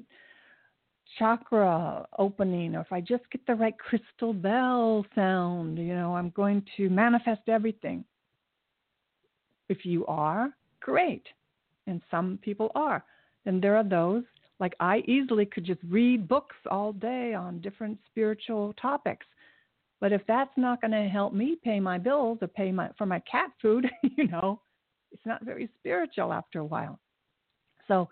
chakra 1.19 2.07
opening 2.17 2.75
or 2.75 2.81
if 2.81 2.91
I 2.91 2.99
just 2.99 3.29
get 3.31 3.45
the 3.45 3.53
right 3.53 3.75
crystal 3.77 4.33
bell 4.33 5.05
sound, 5.13 5.77
you 5.77 5.93
know, 5.93 6.15
I'm 6.15 6.31
going 6.31 6.65
to 6.77 6.89
manifest 6.89 7.41
everything. 7.47 8.03
If 9.69 9.85
you 9.85 10.03
are, 10.07 10.49
great. 10.79 11.27
And 11.85 12.01
some 12.09 12.39
people 12.41 12.71
are. 12.73 13.03
And 13.45 13.61
there 13.61 13.77
are 13.77 13.83
those, 13.83 14.23
like 14.59 14.73
I 14.79 15.03
easily 15.05 15.45
could 15.45 15.63
just 15.63 15.81
read 15.87 16.27
books 16.27 16.55
all 16.71 16.91
day 16.91 17.35
on 17.35 17.61
different 17.61 17.99
spiritual 18.09 18.73
topics. 18.81 19.27
But 20.03 20.11
if 20.11 20.21
that's 20.27 20.51
not 20.57 20.81
going 20.81 20.91
to 20.91 21.07
help 21.07 21.33
me 21.33 21.55
pay 21.63 21.79
my 21.79 21.97
bills 21.97 22.39
or 22.41 22.49
pay 22.49 22.73
my 22.73 22.89
for 22.97 23.05
my 23.05 23.19
cat 23.19 23.51
food, 23.61 23.89
you 24.17 24.27
know, 24.27 24.59
it's 25.13 25.25
not 25.25 25.45
very 25.45 25.69
spiritual 25.79 26.33
after 26.33 26.59
a 26.59 26.65
while. 26.65 26.99
So 27.87 28.09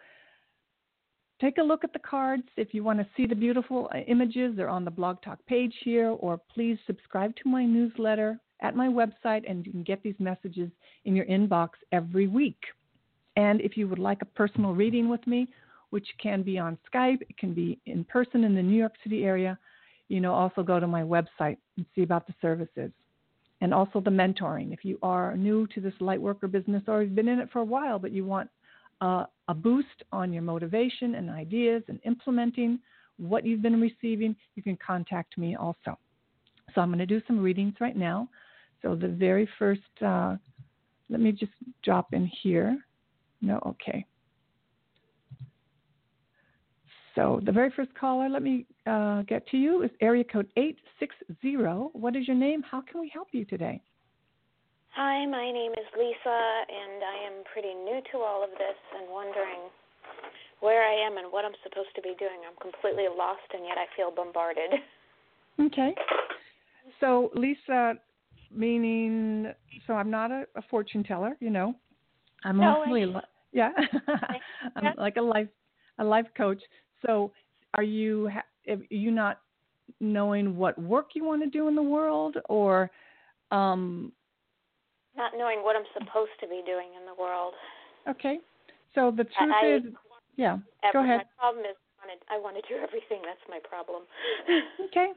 take 1.42 1.58
a 1.58 1.62
look 1.62 1.84
at 1.84 1.92
the 1.92 2.00
cards. 2.00 2.44
If 2.56 2.74
you 2.74 2.82
want 2.82 3.00
to 3.00 3.08
see 3.18 3.26
the 3.26 3.36
beautiful 3.36 3.90
uh, 3.94 3.98
images, 4.08 4.56
they're 4.56 4.70
on 4.70 4.86
the 4.86 4.90
Blog 4.90 5.22
Talk 5.22 5.46
page 5.48 5.74
here, 5.84 6.12
or 6.12 6.40
please 6.56 6.78
subscribe 6.88 7.36
to 7.44 7.50
my 7.50 7.66
newsletter 7.66 8.40
at 8.62 8.74
my 8.74 8.88
website, 8.88 9.44
and 9.46 9.66
you 9.66 9.74
can 9.74 9.84
get 9.84 10.02
these 10.02 10.16
messages 10.18 10.72
in 11.04 11.14
your 11.14 11.26
inbox 11.26 11.72
every 11.92 12.28
week. 12.28 12.62
And 13.36 13.60
if 13.60 13.76
you 13.76 13.90
would 13.90 14.00
like 14.00 14.22
a 14.22 14.26
personal 14.40 14.74
reading 14.74 15.10
with 15.10 15.28
me, 15.28 15.50
which 15.90 16.08
can 16.24 16.42
be 16.42 16.58
on 16.58 16.78
Skype, 16.90 17.22
it 17.24 17.38
can 17.38 17.54
be 17.54 17.82
in 17.86 18.06
person 18.06 18.46
in 18.46 18.56
the 18.56 18.64
New 18.64 18.78
York 18.78 18.94
City 19.04 19.26
area, 19.26 19.60
you 20.12 20.20
know, 20.20 20.34
also 20.34 20.62
go 20.62 20.78
to 20.78 20.88
my 20.88 21.04
website 21.04 21.58
and 21.78 21.86
see 21.96 22.04
about 22.04 22.28
the 22.28 22.34
services. 22.42 22.92
And 23.62 23.74
also 23.74 24.02
the 24.02 24.10
mentoring. 24.10 24.74
If 24.74 24.84
you 24.84 24.98
are 25.04 25.38
new 25.38 25.68
to 25.68 25.80
this 25.80 25.94
light 26.00 26.22
worker 26.22 26.48
business 26.48 26.84
or 26.88 27.04
you've 27.04 27.16
been 27.16 27.28
in 27.28 27.40
it 27.40 27.50
for 27.54 27.60
a 27.60 27.64
while, 27.64 27.98
but 27.98 28.12
you 28.12 28.26
want 28.26 28.50
uh, 29.00 29.26
a 29.48 29.54
boost 29.54 30.04
on 30.12 30.34
your 30.34 30.42
motivation 30.42 31.16
and 31.16 31.30
ideas 31.30 31.84
and 31.88 32.00
implementing 32.04 32.80
what 33.18 33.46
you've 33.46 33.62
been 33.62 33.80
receiving, 33.80 34.36
you 34.56 34.64
can 34.64 34.78
contact 34.86 35.38
me 35.38 35.56
also. 35.56 35.98
So 36.74 36.82
I'm 36.82 36.90
going 36.90 37.00
to 37.00 37.06
do 37.06 37.22
some 37.28 37.40
readings 37.40 37.76
right 37.80 37.96
now. 37.96 38.28
So 38.82 38.96
the 38.96 39.08
very 39.08 39.48
first, 39.60 39.82
uh, 40.06 40.36
let 41.10 41.22
me 41.22 41.32
just 41.32 41.52
drop 41.84 42.14
in 42.14 42.30
here. 42.42 42.78
No, 43.42 43.60
okay. 43.66 44.06
So 47.16 47.42
the 47.46 47.52
very 47.52 47.72
first 47.76 47.94
caller, 47.94 48.30
let 48.30 48.42
me 48.42 48.66
uh, 48.88 49.24
get 49.24 49.46
to 49.48 49.58
you, 49.58 49.84
is 49.84 49.92
area 50.00 50.24
code 50.24 50.48
860. 50.56 51.56
What 51.94 52.16
is 52.16 52.28
your 52.28 52.38
name? 52.38 52.64
How 52.64 52.82
can 52.82 53.02
we 53.02 53.10
help 53.14 53.28
you 53.32 53.44
today? 53.46 53.82
Hi, 54.96 55.26
my 55.26 55.52
name 55.52 55.72
is 55.72 55.88
Lisa, 55.98 56.40
and 56.68 57.04
I 57.04 57.28
am 57.28 57.44
pretty 57.54 57.74
new 57.74 58.02
to 58.12 58.18
all 58.20 58.44
of 58.44 58.50
this 58.52 58.80
and 58.98 59.10
wondering 59.10 59.70
where 60.60 60.84
I 60.84 61.08
am 61.08 61.18
and 61.18 61.32
what 61.32 61.46
I'm 61.46 61.56
supposed 61.64 61.90
to 61.96 62.02
be 62.02 62.14
doing. 62.20 62.44
I'm 62.48 62.58
completely 62.62 63.08
lost, 63.10 63.48
and 63.54 63.64
yet 63.66 63.78
I 63.78 63.86
feel 63.96 64.12
bombarded. 64.12 64.72
Okay. 65.60 65.94
So, 67.00 67.30
Lisa, 67.36 67.96
meaning, 68.52 69.52
so 69.86 69.94
I'm 69.94 70.10
not 70.10 70.32
a, 70.32 70.46
a 70.56 70.62
fortune 70.70 71.04
teller, 71.04 71.38
you 71.40 71.50
know. 71.50 71.76
I'm 72.44 72.58
no, 72.58 72.84
mostly, 72.86 73.14
I, 73.14 73.22
yeah, 73.52 73.70
I'm 74.76 74.96
like 74.98 75.18
a 75.18 75.22
life, 75.22 75.50
a 76.00 76.04
life 76.04 76.26
coach. 76.36 76.62
So, 77.06 77.32
are 77.74 77.84
you, 77.84 78.30
are 78.68 78.78
you 78.90 79.12
not 79.12 79.40
knowing 80.00 80.56
what 80.56 80.78
work 80.80 81.12
you 81.14 81.24
want 81.24 81.44
to 81.44 81.50
do 81.50 81.68
in 81.68 81.76
the 81.76 81.84
world, 81.84 82.38
or 82.50 82.90
um, 83.52 84.12
not 85.16 85.32
knowing 85.38 85.60
what 85.64 85.76
I'm 85.76 85.86
supposed 85.94 86.32
to 86.42 86.48
be 86.48 86.62
doing 86.66 86.90
in 87.00 87.06
the 87.06 87.20
world. 87.20 87.54
Okay. 88.08 88.40
So 88.96 89.12
the 89.12 89.24
truth 89.24 89.54
I, 89.64 89.76
is, 89.76 89.82
yeah. 90.36 90.58
Every, 90.84 90.94
go 90.94 91.04
ahead. 91.04 91.22
My 91.38 91.50
problem 91.50 91.66
is 91.66 91.76
I 92.30 92.38
want 92.38 92.56
to 92.56 92.62
do 92.68 92.82
everything. 92.82 93.22
That's 93.24 93.40
my 93.50 93.60
problem. 93.68 94.04
okay. 94.86 95.12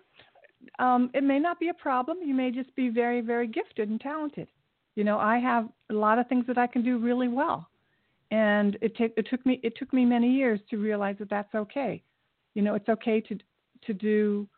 Um, 0.78 1.10
it 1.14 1.24
may 1.24 1.38
not 1.38 1.58
be 1.58 1.68
a 1.68 1.74
problem. 1.74 2.18
You 2.24 2.34
may 2.34 2.50
just 2.50 2.74
be 2.76 2.88
very, 2.88 3.20
very 3.20 3.46
gifted 3.46 3.88
and 3.88 4.00
talented. 4.00 4.48
You 4.94 5.04
know, 5.04 5.18
I 5.18 5.38
have 5.38 5.68
a 5.90 5.94
lot 5.94 6.18
of 6.18 6.28
things 6.28 6.46
that 6.46 6.58
I 6.58 6.66
can 6.66 6.84
do 6.84 6.98
really 6.98 7.28
well, 7.28 7.68
and 8.30 8.76
it, 8.80 8.92
it 8.98 9.26
took 9.28 9.44
me 9.44 9.60
it 9.62 9.74
took 9.76 9.92
me 9.92 10.04
many 10.04 10.30
years 10.30 10.60
to 10.70 10.76
realize 10.76 11.16
that 11.18 11.30
that's 11.30 11.54
okay. 11.54 12.02
You 12.54 12.62
know, 12.62 12.74
it's 12.74 12.88
okay 12.88 13.20
to 13.20 13.38
to 13.86 13.94
do 13.94 14.48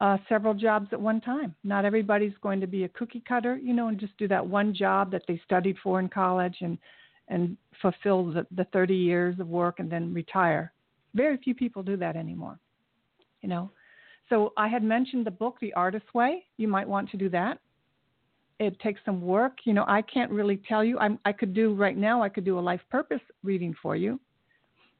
uh, 0.00 0.16
several 0.28 0.54
jobs 0.54 0.88
at 0.92 1.00
one 1.00 1.20
time. 1.20 1.54
Not 1.62 1.84
everybody's 1.84 2.32
going 2.42 2.60
to 2.60 2.66
be 2.66 2.84
a 2.84 2.88
cookie 2.88 3.22
cutter, 3.26 3.56
you 3.56 3.72
know, 3.72 3.88
and 3.88 4.00
just 4.00 4.16
do 4.18 4.26
that 4.28 4.44
one 4.44 4.74
job 4.74 5.12
that 5.12 5.22
they 5.28 5.40
studied 5.44 5.76
for 5.82 6.00
in 6.00 6.08
college 6.08 6.56
and 6.60 6.78
and 7.28 7.56
fulfill 7.80 8.32
the, 8.32 8.46
the 8.50 8.64
30 8.72 8.94
years 8.94 9.38
of 9.38 9.48
work 9.48 9.78
and 9.78 9.90
then 9.90 10.12
retire. 10.12 10.72
Very 11.14 11.36
few 11.38 11.54
people 11.54 11.82
do 11.82 11.96
that 11.96 12.16
anymore, 12.16 12.58
you 13.42 13.48
know. 13.48 13.70
So 14.28 14.52
I 14.56 14.68
had 14.68 14.82
mentioned 14.82 15.26
the 15.26 15.30
book, 15.30 15.56
The 15.60 15.72
Artist's 15.74 16.12
Way. 16.14 16.44
You 16.56 16.68
might 16.68 16.88
want 16.88 17.10
to 17.10 17.16
do 17.16 17.28
that. 17.30 17.58
It 18.66 18.78
takes 18.80 19.00
some 19.04 19.20
work. 19.20 19.58
You 19.64 19.74
know, 19.74 19.84
I 19.88 20.02
can't 20.02 20.30
really 20.30 20.60
tell 20.68 20.84
you. 20.84 20.98
I'm, 20.98 21.18
I 21.24 21.32
could 21.32 21.54
do 21.54 21.74
right 21.74 21.96
now. 21.96 22.22
I 22.22 22.28
could 22.28 22.44
do 22.44 22.58
a 22.58 22.60
life 22.60 22.80
purpose 22.90 23.20
reading 23.42 23.74
for 23.82 23.96
you 23.96 24.20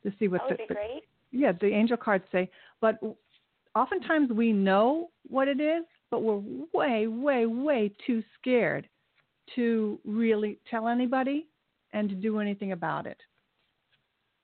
to 0.02 0.12
see 0.18 0.28
what 0.28 0.42
that 0.42 0.50
would 0.50 0.68
the, 0.68 0.74
be 0.74 0.74
great. 0.74 1.02
yeah 1.30 1.52
the 1.52 1.68
angel 1.72 1.96
cards 1.96 2.24
say. 2.32 2.50
But 2.80 2.98
oftentimes 3.74 4.30
we 4.30 4.52
know 4.52 5.10
what 5.28 5.48
it 5.48 5.60
is, 5.60 5.84
but 6.10 6.22
we're 6.22 6.42
way, 6.72 7.06
way, 7.06 7.46
way 7.46 7.92
too 8.06 8.22
scared 8.38 8.88
to 9.54 9.98
really 10.04 10.58
tell 10.70 10.88
anybody 10.88 11.46
and 11.92 12.08
to 12.08 12.14
do 12.14 12.38
anything 12.38 12.72
about 12.72 13.06
it. 13.06 13.18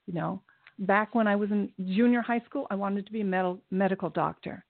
You 0.06 0.14
know, 0.14 0.42
back 0.80 1.14
when 1.14 1.26
I 1.26 1.36
was 1.36 1.50
in 1.50 1.70
junior 1.86 2.22
high 2.22 2.40
school, 2.40 2.66
I 2.70 2.74
wanted 2.74 3.06
to 3.06 3.12
be 3.12 3.20
a 3.20 3.24
med- 3.24 3.58
medical 3.70 4.10
doctor. 4.10 4.64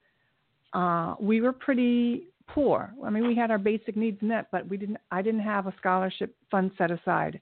Uh, 0.73 1.15
we 1.19 1.41
were 1.41 1.53
pretty 1.53 2.27
poor. 2.53 2.93
I 3.03 3.09
mean, 3.09 3.27
we 3.27 3.35
had 3.35 3.51
our 3.51 3.57
basic 3.57 3.95
needs 3.95 4.21
met, 4.21 4.47
but 4.51 4.67
we 4.67 4.77
didn't. 4.77 4.97
I 5.11 5.21
didn't 5.21 5.41
have 5.41 5.67
a 5.67 5.73
scholarship 5.77 6.35
fund 6.51 6.71
set 6.77 6.91
aside, 6.91 7.39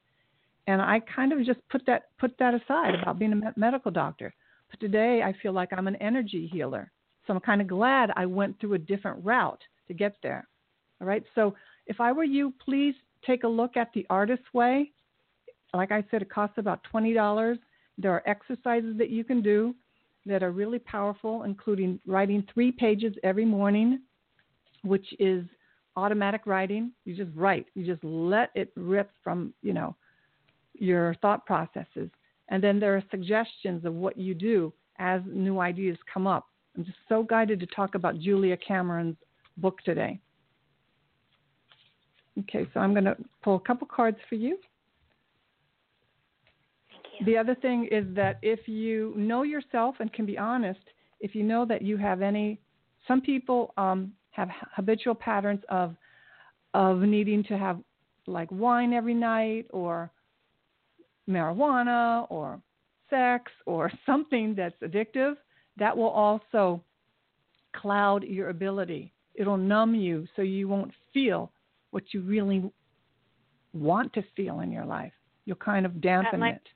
and 0.67 0.81
I 0.81 1.01
kind 1.15 1.31
of 1.33 1.43
just 1.45 1.59
put 1.69 1.85
that 1.87 2.09
put 2.19 2.37
that 2.39 2.53
aside 2.53 2.95
about 2.95 3.19
being 3.19 3.33
a 3.33 3.59
medical 3.59 3.91
doctor. 3.91 4.33
But 4.69 4.79
today, 4.79 5.21
I 5.23 5.33
feel 5.41 5.53
like 5.53 5.69
I'm 5.71 5.87
an 5.87 5.95
energy 5.97 6.49
healer. 6.51 6.91
So 7.25 7.33
I'm 7.33 7.39
kind 7.41 7.61
of 7.61 7.67
glad 7.67 8.11
I 8.15 8.25
went 8.25 8.59
through 8.59 8.73
a 8.73 8.79
different 8.79 9.23
route 9.23 9.61
to 9.87 9.93
get 9.93 10.15
there. 10.23 10.47
All 11.01 11.07
right. 11.07 11.23
So 11.35 11.55
if 11.85 11.99
I 11.99 12.11
were 12.11 12.23
you, 12.23 12.53
please 12.63 12.95
take 13.25 13.43
a 13.43 13.47
look 13.47 13.77
at 13.77 13.89
the 13.93 14.05
Artist's 14.09 14.53
Way. 14.53 14.91
Like 15.73 15.91
I 15.91 16.03
said, 16.09 16.21
it 16.21 16.29
costs 16.29 16.57
about 16.57 16.81
$20. 16.93 17.57
There 17.97 18.11
are 18.11 18.23
exercises 18.25 18.97
that 18.97 19.09
you 19.09 19.23
can 19.23 19.41
do 19.41 19.75
that 20.25 20.43
are 20.43 20.51
really 20.51 20.79
powerful, 20.79 21.43
including 21.43 21.99
writing 22.05 22.45
three 22.53 22.71
pages 22.71 23.13
every 23.23 23.45
morning, 23.45 23.99
which 24.83 25.13
is 25.19 25.45
automatic 25.95 26.41
writing. 26.45 26.91
You 27.05 27.15
just 27.15 27.35
write. 27.35 27.65
You 27.73 27.85
just 27.85 28.03
let 28.03 28.51
it 28.55 28.71
rip 28.75 29.11
from, 29.23 29.53
you 29.61 29.73
know, 29.73 29.95
your 30.73 31.15
thought 31.21 31.45
processes. 31.45 32.09
And 32.49 32.63
then 32.63 32.79
there 32.79 32.95
are 32.95 33.03
suggestions 33.11 33.83
of 33.83 33.93
what 33.93 34.17
you 34.17 34.33
do 34.33 34.71
as 34.99 35.21
new 35.25 35.59
ideas 35.59 35.97
come 36.11 36.27
up. 36.27 36.47
I'm 36.77 36.85
just 36.85 36.97
so 37.09 37.23
guided 37.23 37.59
to 37.59 37.65
talk 37.67 37.95
about 37.95 38.19
Julia 38.19 38.55
Cameron's 38.57 39.17
book 39.57 39.79
today. 39.83 40.19
Okay, 42.39 42.67
so 42.73 42.79
I'm 42.79 42.93
going 42.93 43.05
to 43.05 43.17
pull 43.43 43.55
a 43.55 43.59
couple 43.59 43.87
cards 43.87 44.17
for 44.29 44.35
you. 44.35 44.59
Thank 46.91 47.05
you. 47.19 47.25
The 47.25 47.37
other 47.37 47.55
thing 47.55 47.87
is 47.91 48.05
that 48.15 48.37
if 48.43 48.67
you 48.67 49.13
know 49.17 49.41
yourself 49.41 49.95
and 49.99 50.13
can 50.13 50.27
be 50.27 50.37
honest, 50.37 50.79
if 51.19 51.33
you 51.33 51.41
know 51.41 51.65
that 51.65 51.81
you 51.81 51.97
have 51.97 52.21
any, 52.21 52.59
some 53.07 53.21
people 53.21 53.73
um, 53.77 54.11
have 54.37 54.49
habitual 54.75 55.15
patterns 55.15 55.61
of 55.69 55.95
of 56.73 56.99
needing 56.99 57.43
to 57.43 57.57
have 57.57 57.79
like 58.27 58.49
wine 58.51 58.93
every 58.93 59.13
night 59.13 59.65
or 59.71 60.11
marijuana 61.27 62.27
or 62.29 62.61
sex 63.09 63.51
or 63.65 63.91
something 64.05 64.53
that's 64.55 64.75
addictive 64.83 65.35
that 65.77 65.95
will 65.95 66.09
also 66.09 66.81
cloud 67.75 68.23
your 68.23 68.49
ability. 68.49 69.13
It'll 69.35 69.57
numb 69.57 69.95
you 69.95 70.27
so 70.35 70.41
you 70.41 70.67
won't 70.67 70.91
feel 71.13 71.51
what 71.91 72.03
you 72.11 72.21
really 72.21 72.71
want 73.73 74.13
to 74.13 74.23
feel 74.35 74.61
in 74.61 74.71
your 74.71 74.85
life. 74.85 75.13
You'll 75.45 75.57
kind 75.57 75.85
of 75.85 76.01
dampen 76.01 76.39
might, 76.39 76.55
it. 76.55 76.67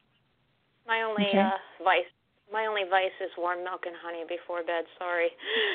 My 0.88 1.02
only 1.04 1.26
Okay. 1.28 1.40
uh, 1.40 1.84
vice, 1.84 2.06
my 2.52 2.66
only 2.66 2.84
vice 2.90 3.16
is 3.24 3.32
warm 3.38 3.64
milk 3.64 3.82
and 3.86 3.96
honey 4.04 4.24
before 4.28 4.64
bed. 4.64 4.84
Sorry. 4.98 5.30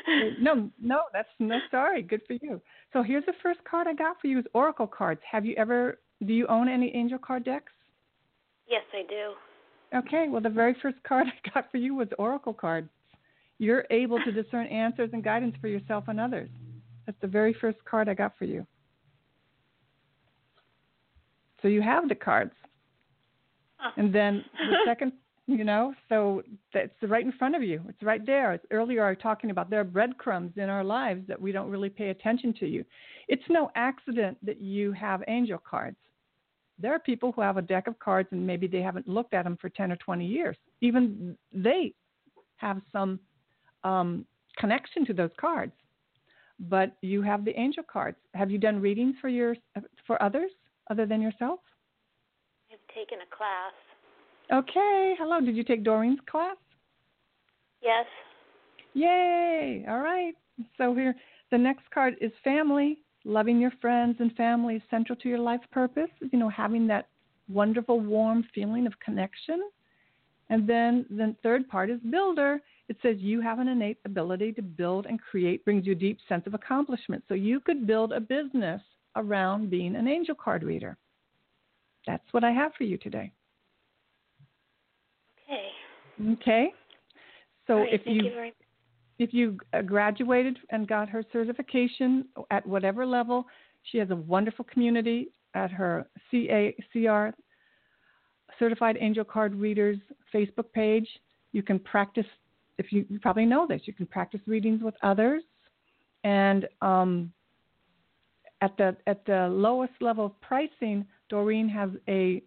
no, 0.41 0.71
no, 0.81 1.03
that's 1.13 1.29
no 1.39 1.59
sorry. 1.71 2.03
Good 2.03 2.23
for 2.27 2.35
you. 2.35 2.61
So 2.93 3.03
here's 3.03 3.25
the 3.27 3.33
first 3.43 3.61
card 3.69 3.87
I 3.87 3.95
got 3.95 4.21
for 4.21 4.27
you 4.27 4.39
is 4.39 4.45
Oracle 4.55 4.87
cards. 4.87 5.21
Have 5.31 5.45
you 5.45 5.55
ever 5.57 5.99
do 6.27 6.33
you 6.33 6.47
own 6.47 6.69
any 6.69 6.95
angel 6.95 7.19
card 7.19 7.45
decks? 7.45 7.73
yes, 8.69 8.83
I 8.93 9.03
do. 9.09 9.99
Okay, 9.99 10.27
well 10.29 10.41
the 10.41 10.51
very 10.51 10.77
first 10.83 10.97
card 11.07 11.27
I 11.45 11.51
got 11.55 11.71
for 11.71 11.79
you 11.79 11.95
was 11.95 12.09
Oracle 12.19 12.55
cards. 12.55 12.89
You're 13.59 13.87
able 13.91 14.19
to 14.23 14.33
discern 14.33 14.67
answers 14.67 15.11
and 15.13 15.25
guidance 15.25 15.55
for 15.61 15.69
yourself 15.69 16.05
and 16.09 16.21
others. 16.21 16.51
That's 17.07 17.19
the 17.21 17.29
very 17.29 17.55
first 17.55 17.79
card 17.85 18.09
I 18.09 18.15
got 18.15 18.33
for 18.39 18.45
you. 18.45 18.67
So 21.63 21.69
you 21.69 21.81
have 21.81 22.09
the 22.09 22.15
cards. 22.15 22.53
Huh. 23.79 23.93
And 23.97 24.15
then 24.15 24.45
the 24.59 24.77
second, 24.85 25.13
you 25.47 25.63
know, 25.63 25.95
so 26.09 26.43
that's 26.75 26.93
right 27.03 27.25
in 27.25 27.33
front 27.33 27.55
of 27.55 27.63
you. 27.63 27.81
It's 27.89 28.03
right 28.03 28.25
there. 28.27 28.53
It's 28.53 28.67
earlier 28.73 29.05
I 29.05 29.11
was 29.11 29.19
talking 29.23 29.51
about 29.51 29.71
there 29.71 29.81
are 29.81 29.85
breadcrumbs 29.85 30.53
in 30.57 30.69
our 30.69 30.83
lives 30.83 31.27
that 31.29 31.41
we 31.41 31.53
don't 31.53 31.71
really 31.71 31.89
pay 31.89 32.09
attention 32.09 32.53
to 32.55 32.67
you. 32.67 32.85
It's 33.29 33.43
no 33.49 33.71
accident 33.77 34.39
that 34.45 34.61
you 34.61 34.91
have 34.93 35.23
angel 35.29 35.59
cards. 35.59 35.97
There 36.79 36.93
are 36.93 36.99
people 36.99 37.31
who 37.33 37.43
have 37.43 37.59
a 37.59 37.63
deck 37.63 37.87
of 37.87 37.99
cards 38.01 38.29
and 38.33 38.45
maybe 38.45 38.67
they 38.67 38.83
haven't 38.83 39.09
looked 39.09 39.35
at 39.35 39.45
them 39.45 39.57
for 39.61 39.69
10 39.69 39.93
or 39.93 39.97
20 39.97 40.27
years. 40.27 40.57
Even 40.81 41.37
they 41.53 41.95
have 42.57 42.83
some 42.93 43.21
um, 43.85 44.27
connection 44.59 45.07
to 45.07 45.15
those 45.15 45.31
cards. 45.41 45.73
But 46.59 46.97
you 47.03 47.23
have 47.23 47.45
the 47.45 47.59
angel 47.59 47.85
cards. 47.91 48.17
Have 48.35 48.51
you 48.51 48.59
done 48.59 48.81
readings 48.81 49.15
for 49.21 49.29
your 49.29 49.55
for 50.07 50.21
others 50.23 50.51
other 50.91 51.05
than 51.05 51.21
yourself? 51.21 51.61
I've 52.73 52.95
taken 52.95 53.19
a 53.21 53.37
class. 53.37 53.75
Okay. 54.53 55.15
Hello. 55.19 55.41
Did 55.41 55.57
you 55.57 55.65
take 55.65 55.85
Doreen's 55.85 56.21
class? 56.31 56.57
Yes. 57.83 58.07
Yay. 58.95 59.85
All 59.89 60.01
right. 60.01 60.35
So 60.79 60.95
here, 60.95 61.15
the 61.51 61.59
next 61.59 61.91
card 61.93 62.15
is 62.21 62.33
family. 62.43 62.99
Loving 63.25 63.61
your 63.61 63.73
friends 63.81 64.17
and 64.21 64.33
family 64.37 64.77
is 64.77 64.83
central 64.89 65.17
to 65.17 65.29
your 65.29 65.39
life 65.39 65.61
purpose. 65.73 66.11
You 66.33 66.39
know, 66.39 66.49
having 66.49 66.87
that 66.87 67.09
wonderful, 67.49 68.01
warm 68.01 68.45
feeling 68.55 68.87
of 68.87 68.99
connection. 69.01 69.63
And 70.49 70.69
then 70.69 71.07
the 71.11 71.35
third 71.43 71.69
part 71.69 71.91
is 71.91 71.99
builder. 72.11 72.61
It 72.89 72.97
says 73.03 73.17
you 73.19 73.41
have 73.41 73.59
an 73.59 73.67
innate 73.67 73.99
ability 74.05 74.53
to 74.53 74.63
build 74.63 75.07
and 75.07 75.21
create, 75.21 75.65
brings 75.65 75.87
you 75.87 75.93
a 75.93 75.97
deep 75.97 76.19
sense 76.29 76.47
of 76.47 76.55
accomplishment. 76.55 77.25
So 77.27 77.35
you 77.35 77.59
could 77.59 77.87
build 77.87 78.13
a 78.13 78.21
business 78.21 78.81
around 79.17 79.71
being 79.71 79.97
an 79.97 80.07
angel 80.07 80.37
card 80.37 80.63
reader. 80.63 80.97
That's 82.07 82.33
what 82.33 82.45
I 82.45 82.53
have 82.53 82.73
for 82.79 82.85
you 82.85 82.97
today. 82.97 83.33
Okay. 85.49 86.33
Okay. 86.33 86.73
So 87.67 87.79
right, 87.79 87.93
if 87.93 88.03
you 88.05 88.23
you 88.25 88.53
if 89.19 89.33
you 89.33 89.59
uh, 89.73 89.83
graduated 89.83 90.59
and 90.71 90.87
got 90.87 91.09
her 91.09 91.25
certification 91.33 92.27
at 92.51 92.67
whatever 92.67 93.07
level, 93.07 93.47
she 93.91 93.99
has 93.99 94.11
a 94.11 94.17
wonderful 94.17 94.65
community 94.65 95.29
at 95.55 95.71
her 95.71 96.07
CACR 96.33 97.33
Certified 98.59 98.97
Angel 99.01 99.25
Card 99.25 99.55
Readers 99.55 99.99
Facebook 100.35 100.71
page. 100.73 101.09
You 101.53 101.63
can 101.63 101.79
practice, 101.79 102.27
if 102.79 102.93
you, 102.93 103.07
you 103.09 103.19
probably 103.19 103.47
know 103.47 103.67
this, 103.67 103.83
you 103.85 103.93
can 103.93 104.07
practice 104.07 104.41
readings 104.47 104.83
with 104.83 104.95
others. 105.03 105.43
And 106.25 106.69
um, 106.83 107.33
at 108.61 108.77
the 108.77 108.97
at 109.07 109.25
the 109.27 109.49
lowest 109.51 109.93
level 110.01 110.27
of 110.27 110.41
pricing, 110.41 111.07
Doreen 111.29 111.69
has 111.69 111.91
a 112.09 112.43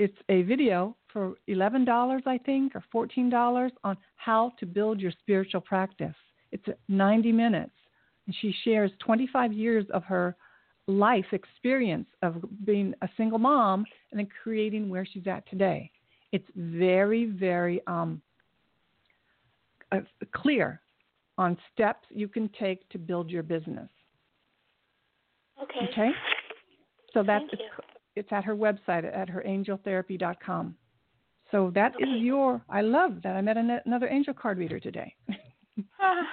it's 0.00 0.16
a 0.30 0.40
video 0.42 0.96
for 1.12 1.34
eleven 1.46 1.84
dollars, 1.84 2.22
I 2.24 2.38
think, 2.38 2.74
or 2.74 2.82
fourteen 2.90 3.28
dollars 3.28 3.70
on 3.84 3.98
how 4.16 4.52
to 4.58 4.64
build 4.64 4.98
your 4.98 5.12
spiritual 5.20 5.60
practice. 5.60 6.14
It's 6.52 6.64
ninety 6.88 7.32
minutes, 7.32 7.76
and 8.26 8.34
she 8.40 8.54
shares 8.64 8.90
twenty 8.98 9.28
five 9.30 9.52
years 9.52 9.84
of 9.92 10.02
her 10.04 10.34
life 10.86 11.26
experience 11.32 12.08
of 12.22 12.42
being 12.64 12.94
a 13.02 13.08
single 13.18 13.38
mom 13.38 13.84
and 14.10 14.18
then 14.18 14.28
creating 14.42 14.88
where 14.88 15.04
she's 15.04 15.26
at 15.26 15.48
today. 15.50 15.90
It's 16.32 16.48
very, 16.56 17.26
very 17.26 17.82
um, 17.86 18.22
uh, 19.92 20.00
clear 20.32 20.80
on 21.36 21.58
steps 21.72 22.06
you 22.10 22.26
can 22.26 22.48
take 22.58 22.88
to 22.88 22.98
build 22.98 23.28
your 23.30 23.42
business. 23.42 23.90
Okay. 25.62 25.86
Okay, 25.92 26.10
so 27.12 27.22
that's. 27.22 27.44
It's 28.16 28.30
at 28.32 28.44
her 28.44 28.56
website 28.56 29.04
at 29.04 29.28
herangeltherapy.com. 29.28 30.76
So 31.50 31.70
that 31.74 31.92
is 31.98 32.08
Okay. 32.08 32.18
your. 32.18 32.62
I 32.68 32.80
love 32.80 33.22
that. 33.22 33.36
I 33.36 33.40
met 33.40 33.56
an, 33.56 33.80
another 33.84 34.08
angel 34.08 34.34
card 34.34 34.58
reader 34.58 34.80
today. 34.80 35.14
Ah, 36.00 36.26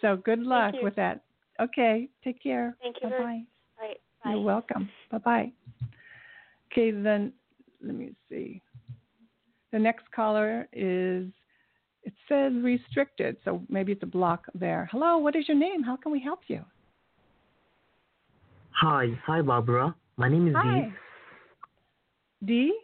so 0.00 0.16
good 0.16 0.40
luck 0.40 0.74
with 0.82 0.94
that. 0.96 1.24
Okay, 1.60 2.08
take 2.22 2.42
care. 2.42 2.76
Thank 2.82 2.96
you 3.02 3.08
Bye 3.08 3.18
bye. 3.18 3.24
All 3.80 3.88
right. 3.88 4.00
Bye. 4.22 4.30
You're 4.30 4.40
welcome. 4.40 4.88
Bye 5.10 5.18
bye. 5.18 5.52
Okay, 6.70 6.90
then 6.90 7.32
let 7.82 7.94
me 7.94 8.12
see. 8.28 8.60
The 9.72 9.78
next 9.78 10.10
caller 10.12 10.68
is. 10.72 11.28
It 12.06 12.12
says 12.28 12.52
restricted, 12.62 13.38
so 13.46 13.62
maybe 13.70 13.90
it's 13.90 14.02
a 14.02 14.06
block 14.06 14.44
there. 14.54 14.86
Hello, 14.92 15.16
what 15.16 15.34
is 15.34 15.48
your 15.48 15.56
name? 15.56 15.82
How 15.82 15.96
can 15.96 16.12
we 16.12 16.20
help 16.20 16.40
you? 16.48 16.62
Hi, 18.72 19.18
hi 19.24 19.40
Barbara. 19.40 19.94
My 20.16 20.28
name 20.28 20.48
is 20.48 20.54
Hi. 20.56 20.80
Deep. 20.80 20.92
D. 22.44 22.78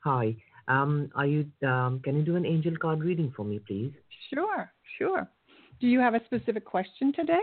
Hi. 0.00 0.36
Um, 0.68 1.10
are 1.14 1.26
you? 1.26 1.46
Um, 1.66 2.00
can 2.04 2.16
you 2.16 2.22
do 2.22 2.36
an 2.36 2.44
angel 2.44 2.76
card 2.76 3.00
reading 3.00 3.32
for 3.36 3.44
me, 3.44 3.60
please? 3.66 3.92
Sure, 4.32 4.72
sure. 4.98 5.28
Do 5.80 5.86
you 5.86 6.00
have 6.00 6.14
a 6.14 6.24
specific 6.24 6.64
question 6.64 7.12
today? 7.14 7.40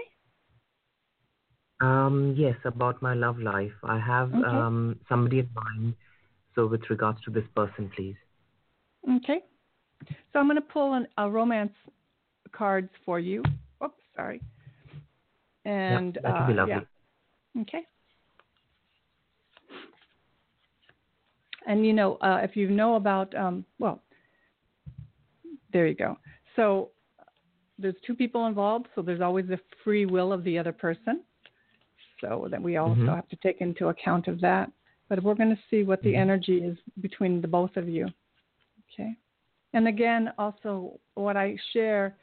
Um, 1.81 2.35
yes, 2.37 2.55
about 2.65 3.01
my 3.01 3.13
love 3.13 3.39
life. 3.39 3.71
I 3.83 3.99
have 3.99 4.33
Okay. 4.33 4.43
um 4.47 4.99
somebody 5.09 5.39
in 5.39 5.49
mind. 5.55 5.95
So, 6.55 6.67
with 6.67 6.81
regards 6.89 7.19
to 7.23 7.31
this 7.31 7.45
person, 7.55 7.89
please. 7.95 8.15
Okay. 9.17 9.39
So 10.31 10.39
I'm 10.39 10.45
going 10.47 10.57
to 10.57 10.61
pull 10.61 10.93
an, 10.93 11.07
a 11.17 11.29
romance 11.29 11.73
cards 12.51 12.89
for 13.05 13.19
you. 13.19 13.41
Oops, 13.83 14.01
sorry. 14.15 14.41
And 15.65 16.15
yeah, 16.15 16.21
that 16.31 16.39
would 16.39 16.47
be 16.47 16.53
uh, 16.53 16.55
lovely. 16.57 16.87
yeah. 17.55 17.61
Okay. 17.61 17.83
And 21.65 21.85
you 21.85 21.93
know, 21.93 22.15
uh, 22.15 22.39
if 22.43 22.55
you 22.55 22.69
know 22.69 22.95
about, 22.95 23.33
um, 23.35 23.65
well, 23.79 24.01
there 25.71 25.87
you 25.87 25.95
go. 25.95 26.17
So 26.55 26.89
there's 27.79 27.95
two 28.05 28.15
people 28.15 28.47
involved, 28.47 28.87
so 28.95 29.01
there's 29.01 29.21
always 29.21 29.47
the 29.47 29.59
free 29.83 30.05
will 30.05 30.31
of 30.31 30.43
the 30.43 30.57
other 30.59 30.71
person. 30.71 31.23
So 32.21 32.47
that 32.51 32.61
we 32.61 32.77
also 32.77 33.01
Mhm. 33.01 33.15
have 33.15 33.27
to 33.29 33.35
take 33.37 33.59
into 33.61 33.89
account 33.89 34.27
of 34.27 34.39
that. 34.41 34.71
But 35.09 35.21
we're 35.23 35.35
going 35.35 35.55
to 35.55 35.61
see 35.69 35.83
what 35.83 36.01
the 36.01 36.13
Mhm. 36.13 36.19
energy 36.19 36.63
is 36.63 36.77
between 37.01 37.41
the 37.41 37.47
both 37.47 37.75
of 37.75 37.89
you. 37.89 38.07
Okay. 38.91 39.17
And 39.73 39.87
again, 39.87 40.31
also 40.37 40.99
what 41.15 41.35
I 41.35 41.57
share 41.71 42.15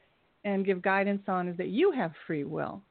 and 0.44 0.64
give 0.64 0.80
guidance 0.80 1.28
on 1.28 1.48
is 1.48 1.56
that 1.56 1.68
you 1.68 1.90
have 1.90 2.16
free 2.26 2.44
will. 2.44 2.82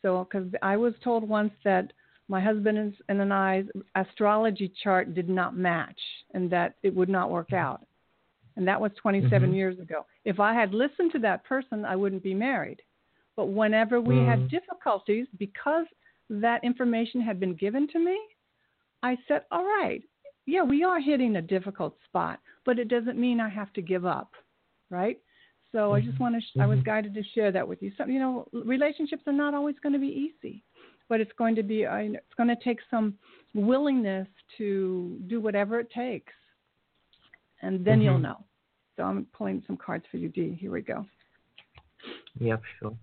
So, 0.00 0.24
because 0.24 0.54
I 0.62 0.76
was 0.76 0.94
told 1.00 1.28
once 1.28 1.52
that 1.64 1.92
my 2.28 2.40
husband 2.40 2.78
and 2.78 2.94
and 3.08 3.32
I's 3.32 3.66
astrology 3.94 4.72
chart 4.82 5.14
did 5.14 5.28
not 5.28 5.56
match 5.56 6.00
and 6.32 6.50
that 6.50 6.76
it 6.82 6.94
would 6.94 7.08
not 7.08 7.30
work 7.30 7.52
out. 7.52 7.86
And 8.56 8.66
that 8.68 8.80
was 8.80 8.92
27 8.94 9.50
Mhm. 9.50 9.54
years 9.54 9.78
ago. 9.78 10.06
If 10.24 10.38
I 10.40 10.54
had 10.54 10.72
listened 10.72 11.12
to 11.12 11.18
that 11.20 11.44
person, 11.44 11.84
I 11.84 11.96
wouldn't 11.96 12.22
be 12.22 12.34
married. 12.34 12.80
But 13.36 13.46
whenever 13.46 14.00
we 14.00 14.18
had 14.18 14.40
Mm. 14.40 14.48
difficulties, 14.48 15.26
because 15.38 15.86
that 16.30 16.62
information 16.62 17.20
had 17.20 17.40
been 17.40 17.54
given 17.54 17.88
to 17.88 17.98
me, 17.98 18.18
I 19.02 19.16
said, 19.28 19.44
all 19.50 19.64
right, 19.64 20.02
yeah, 20.46 20.62
we 20.62 20.84
are 20.84 21.00
hitting 21.00 21.36
a 21.36 21.42
difficult 21.42 22.00
spot, 22.04 22.40
but 22.64 22.78
it 22.78 22.88
doesn't 22.88 23.18
mean 23.18 23.40
I 23.40 23.48
have 23.48 23.72
to 23.74 23.82
give 23.82 24.06
up, 24.06 24.34
right? 24.88 25.18
So 25.72 25.92
I 25.92 26.00
just 26.00 26.16
Mhm. 26.16 26.20
want 26.20 26.34
to, 26.36 26.40
sh- 26.40 26.56
I 26.60 26.66
was 26.66 26.78
Mhm. 26.78 26.84
guided 26.84 27.14
to 27.14 27.22
share 27.24 27.50
that 27.50 27.66
with 27.66 27.82
you. 27.82 27.90
So, 27.96 28.06
you 28.06 28.20
know, 28.20 28.48
relationships 28.52 29.26
are 29.26 29.32
not 29.32 29.52
always 29.54 29.78
going 29.80 29.94
to 29.94 29.98
be 29.98 30.08
easy, 30.08 30.62
but 31.08 31.20
it's 31.20 31.32
going 31.36 31.54
to 31.56 31.62
be, 31.62 31.86
I 31.86 32.02
it's 32.02 32.34
going 32.36 32.48
to 32.48 32.56
take 32.56 32.80
some 32.90 33.18
willingness 33.54 34.28
to 34.58 35.18
do 35.26 35.40
whatever 35.40 35.78
it 35.80 35.90
takes, 35.90 36.32
and 37.62 37.84
then 37.84 38.00
you'll 38.00 38.18
Mhm. 38.18 38.22
know. 38.22 38.44
So 38.96 39.04
I'm 39.04 39.26
pulling 39.26 39.62
some 39.66 39.76
cards 39.76 40.06
for 40.10 40.18
you, 40.18 40.28
Dee. 40.28 40.54
Here 40.54 40.70
we 40.70 40.80
go. 40.80 41.06
Yep, 42.40 42.62
sure. 42.78 42.96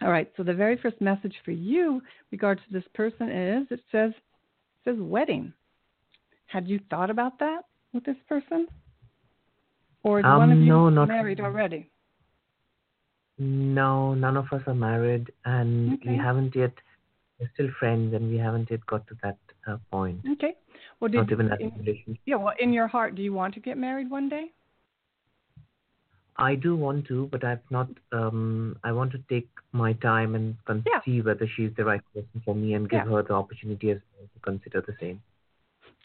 All 0.00 0.10
right. 0.10 0.32
So 0.36 0.42
the 0.42 0.54
very 0.54 0.76
first 0.76 1.00
message 1.00 1.36
for 1.44 1.52
you, 1.52 2.02
regards 2.30 2.60
to 2.64 2.72
this 2.72 2.86
person, 2.88 3.28
is 3.30 3.70
it 3.70 3.80
says 3.90 4.12
it 4.12 4.84
says 4.84 4.98
wedding. 4.98 5.52
Had 6.46 6.66
you 6.68 6.80
thought 6.90 7.10
about 7.10 7.38
that 7.38 7.64
with 7.92 8.04
this 8.04 8.16
person, 8.28 8.68
or 10.02 10.18
is 10.20 10.24
one 10.24 10.50
of 10.50 10.58
Um, 10.58 10.62
you 10.62 10.68
no, 10.68 10.88
not 10.90 11.08
married 11.08 11.40
already? 11.40 11.90
No, 13.42 14.14
none 14.14 14.36
of 14.36 14.46
us 14.52 14.62
are 14.68 14.74
married, 14.74 15.32
and 15.44 15.94
Okay. 15.94 16.10
we 16.10 16.16
haven't 16.16 16.54
yet. 16.54 16.74
We're 17.40 17.50
still 17.54 17.70
friends, 17.78 18.14
and 18.14 18.30
we 18.30 18.38
haven't 18.38 18.70
yet 18.70 18.86
got 18.86 19.04
to 19.08 19.16
that 19.22 19.38
uh, 19.66 19.78
point. 19.90 20.20
Okay. 20.34 20.54
Well, 21.00 21.10
did, 21.10 21.18
not 21.18 21.32
even 21.32 21.48
that 21.48 21.60
in, 21.60 21.72
relationship. 21.78 22.22
Yeah, 22.24 22.36
well, 22.36 22.54
in 22.60 22.72
your 22.72 22.86
heart, 22.86 23.16
do 23.16 23.22
you 23.22 23.32
want 23.32 23.54
to 23.54 23.60
get 23.60 23.76
married 23.76 24.08
one 24.08 24.28
day? 24.28 24.52
I 26.36 26.54
do 26.54 26.76
want 26.76 27.06
to, 27.08 27.26
but 27.32 27.42
I've 27.42 27.68
not. 27.70 27.88
Um, 28.12 28.76
I 28.84 28.92
want 28.92 29.10
to 29.12 29.18
take 29.28 29.48
my 29.72 29.92
time 29.94 30.36
and 30.36 30.54
con- 30.64 30.84
Yeah. 30.86 31.00
see 31.04 31.20
whether 31.20 31.48
she's 31.56 31.74
the 31.74 31.84
right 31.84 32.02
person 32.14 32.42
for 32.44 32.54
me 32.54 32.74
and 32.74 32.88
give 32.88 33.04
Yeah. 33.04 33.10
her 33.10 33.22
the 33.22 33.34
opportunity 33.34 33.90
as 33.90 34.00
well 34.12 34.28
to 34.34 34.40
consider 34.40 34.80
the 34.82 34.94
same. 35.00 35.20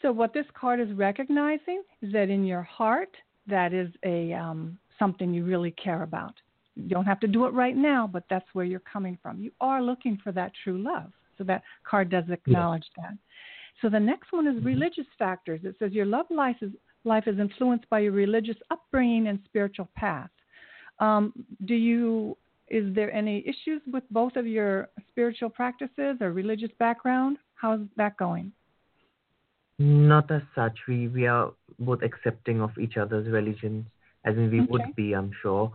So 0.02 0.10
what 0.10 0.32
this 0.32 0.50
card 0.54 0.80
is 0.80 0.92
recognizing 0.92 1.82
is 2.02 2.12
that 2.12 2.30
in 2.30 2.44
your 2.44 2.62
heart, 2.62 3.16
that 3.46 3.72
is 3.72 3.90
a 4.02 4.32
um, 4.32 4.78
something 4.98 5.32
you 5.32 5.44
really 5.44 5.70
care 5.70 6.02
about. 6.02 6.34
You 6.78 6.88
don't 6.88 7.04
have 7.04 7.20
to 7.20 7.26
do 7.26 7.44
it 7.46 7.52
right 7.52 7.76
now, 7.76 8.08
but 8.10 8.24
that's 8.30 8.46
where 8.52 8.64
you're 8.64 8.80
coming 8.80 9.18
from. 9.22 9.40
You 9.40 9.50
are 9.60 9.82
looking 9.82 10.18
for 10.22 10.32
that 10.32 10.52
true 10.62 10.78
love. 10.82 11.10
So 11.36 11.44
that 11.44 11.62
card 11.84 12.08
does 12.10 12.24
acknowledge 12.30 12.86
that. 12.96 13.14
So 13.80 13.88
the 13.88 14.00
next 14.00 14.32
one 14.32 14.46
is 14.46 14.54
Mm-hmm. 14.56 14.66
religious 14.66 15.06
factors. 15.18 15.60
It 15.64 15.76
says 15.78 15.92
your 15.92 16.06
love 16.06 16.26
life 16.30 16.56
is 16.62 16.72
life 17.04 17.26
is 17.26 17.38
influenced 17.38 17.88
by 17.90 18.00
your 18.00 18.12
religious 18.12 18.56
upbringing 18.70 19.28
and 19.28 19.38
spiritual 19.44 19.88
path. 19.94 20.30
Um, 20.98 21.32
do 21.64 21.74
you 21.74 22.36
is 22.68 22.94
there 22.94 23.10
any 23.12 23.42
issues 23.46 23.80
with 23.90 24.04
both 24.10 24.36
of 24.36 24.46
your 24.46 24.88
spiritual 25.10 25.48
practices 25.48 26.16
or 26.20 26.32
religious 26.32 26.70
background? 26.78 27.38
How's 27.54 27.80
that 27.96 28.16
going? 28.18 28.52
Not 29.78 30.30
as 30.30 30.42
such. 30.54 30.76
We 30.88 31.08
we 31.08 31.26
are 31.26 31.52
both 31.78 32.02
accepting 32.02 32.60
of 32.60 32.70
each 32.78 32.96
other's 32.96 33.28
religions, 33.28 33.86
as 34.24 34.36
in 34.36 34.50
we 34.50 34.60
Okay. 34.60 34.70
would 34.72 34.96
be, 34.96 35.14
I'm 35.14 35.30
sure. 35.40 35.72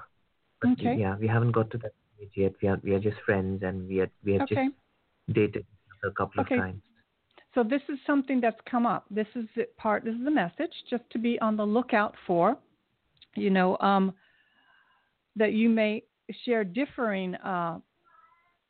But 0.64 0.72
Okay. 0.72 0.96
yeah, 0.96 1.16
we 1.20 1.28
haven't 1.28 1.52
got 1.52 1.70
to 1.72 1.78
that 1.80 1.94
stage 2.16 2.32
yet. 2.36 2.54
We 2.62 2.70
are 2.70 2.80
we 2.84 2.94
are 2.94 3.00
just 3.00 3.18
friends, 3.26 3.64
and 3.64 3.88
we 3.88 4.00
are 4.00 4.10
we 4.24 4.34
have 4.34 4.44
Okay. 4.44 4.68
just 4.68 5.36
dated 5.36 5.66
a 6.04 6.12
couple 6.12 6.42
Okay. 6.42 6.56
of 6.56 6.62
times. 6.62 6.82
So 7.54 7.64
this 7.64 7.82
is 7.90 8.00
something 8.08 8.42
that's 8.42 8.60
come 8.70 8.86
up. 8.86 9.06
This 9.12 9.28
is 9.36 9.46
the 9.56 9.68
part. 9.78 10.06
This 10.06 10.16
is 10.16 10.24
the 10.24 10.32
message, 10.32 10.72
just 10.90 11.04
to 11.12 11.20
be 11.20 11.40
on 11.40 11.58
the 11.58 11.66
lookout 11.66 12.16
for. 12.26 12.58
You 13.36 13.50
know, 13.50 13.78
um, 13.80 14.14
that 15.36 15.54
you 15.54 15.70
may 15.70 16.04
share 16.46 16.64
differing. 16.64 17.36
Uh, 17.36 17.80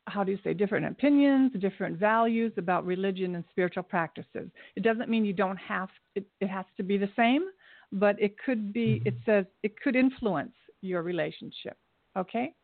how 0.06 0.22
do 0.22 0.32
you 0.32 0.38
say 0.44 0.52
different 0.52 0.84
opinions, 0.86 1.52
different 1.60 1.98
values 1.98 2.52
about 2.58 2.84
religion 2.84 3.36
and 3.36 3.44
spiritual 3.50 3.82
practices. 3.82 4.50
It 4.76 4.82
doesn't 4.82 5.08
mean 5.08 5.24
you 5.24 5.32
don't 5.32 5.56
have 5.56 5.88
it, 6.14 6.26
it 6.40 6.48
has 6.48 6.66
to 6.76 6.82
be 6.82 6.98
the 6.98 7.08
same, 7.16 7.44
but 7.92 8.20
it 8.20 8.36
could 8.44 8.72
be 8.72 9.00
it 9.06 9.14
says 9.24 9.46
it 9.62 9.80
could 9.80 9.96
influence 9.96 10.52
your 10.82 11.02
relationship. 11.02 11.78
Okay? 12.16 12.54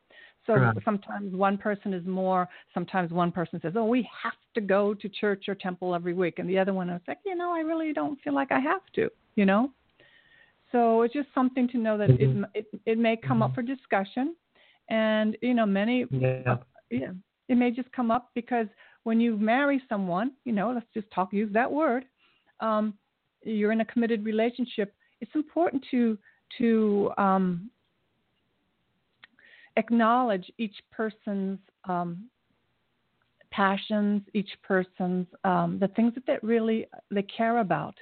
So 0.47 0.55
sometimes 0.85 1.35
one 1.35 1.59
person 1.59 1.93
is 1.93 2.05
more, 2.07 2.49
sometimes 2.73 3.13
one 3.13 3.31
person 3.31 3.61
says, 3.61 3.75
"Oh, 3.77 3.85
we 3.85 4.09
have 4.23 4.33
to 4.55 4.61
go 4.61 4.95
to 4.95 5.09
church 5.09 5.49
or 5.49 5.55
temple 5.55 5.95
every 5.95 6.15
week." 6.15 6.39
And 6.39 6.49
the 6.49 6.59
other 6.59 6.73
one 6.73 6.89
is 6.89 7.03
like, 7.07 7.19
"You 7.27 7.35
know, 7.37 7.53
I 7.53 7.61
really 7.61 7.93
don't 7.93 8.19
feel 8.23 8.33
like 8.35 8.51
I 8.51 8.59
have 8.59 8.81
to," 8.95 9.11
you 9.37 9.45
know? 9.45 9.71
So 10.73 11.03
it's 11.03 11.13
just 11.15 11.29
something 11.35 11.69
to 11.69 11.79
know 11.79 11.99
that 11.99 12.11
Mhm. 12.11 12.45
it, 12.55 12.67
it 12.73 12.81
it 12.87 12.99
may 12.99 13.17
come 13.17 13.43
up 13.43 13.51
Mhm. 13.51 13.55
for 13.57 13.63
discussion 13.63 14.37
and 14.89 15.37
you 15.43 15.55
know 15.55 15.67
many 15.67 16.07
Yeah. 16.11 16.59
yeah, 16.91 17.13
it 17.49 17.57
may 17.57 17.71
just 17.71 17.91
come 17.93 18.11
up 18.11 18.31
because 18.35 18.67
when 19.05 19.21
you 19.21 19.37
marry 19.37 19.79
someone, 19.89 20.33
you 20.45 20.53
know, 20.53 20.73
let's 20.73 20.91
just 20.93 21.11
talk, 21.11 21.33
use 21.33 21.53
that 21.53 21.71
word. 21.71 22.05
Um, 22.61 22.95
you're 23.43 23.73
in 23.73 23.81
a 23.81 23.85
committed 23.85 24.25
relationship. 24.25 24.95
It's 25.21 25.35
important 25.35 25.85
to 25.91 26.19
to 26.59 27.13
um, 27.19 27.71
acknowledge 29.77 30.51
each 30.59 30.77
person's 30.91 31.59
um, 31.89 32.29
passions, 33.51 34.23
each 34.35 34.51
person's 34.63 35.27
um, 35.45 35.79
the 35.81 35.89
things 35.89 36.15
that 36.15 36.27
they 36.27 36.39
really 36.43 36.87
they 37.11 37.23
care 37.23 37.59
about, 37.59 37.95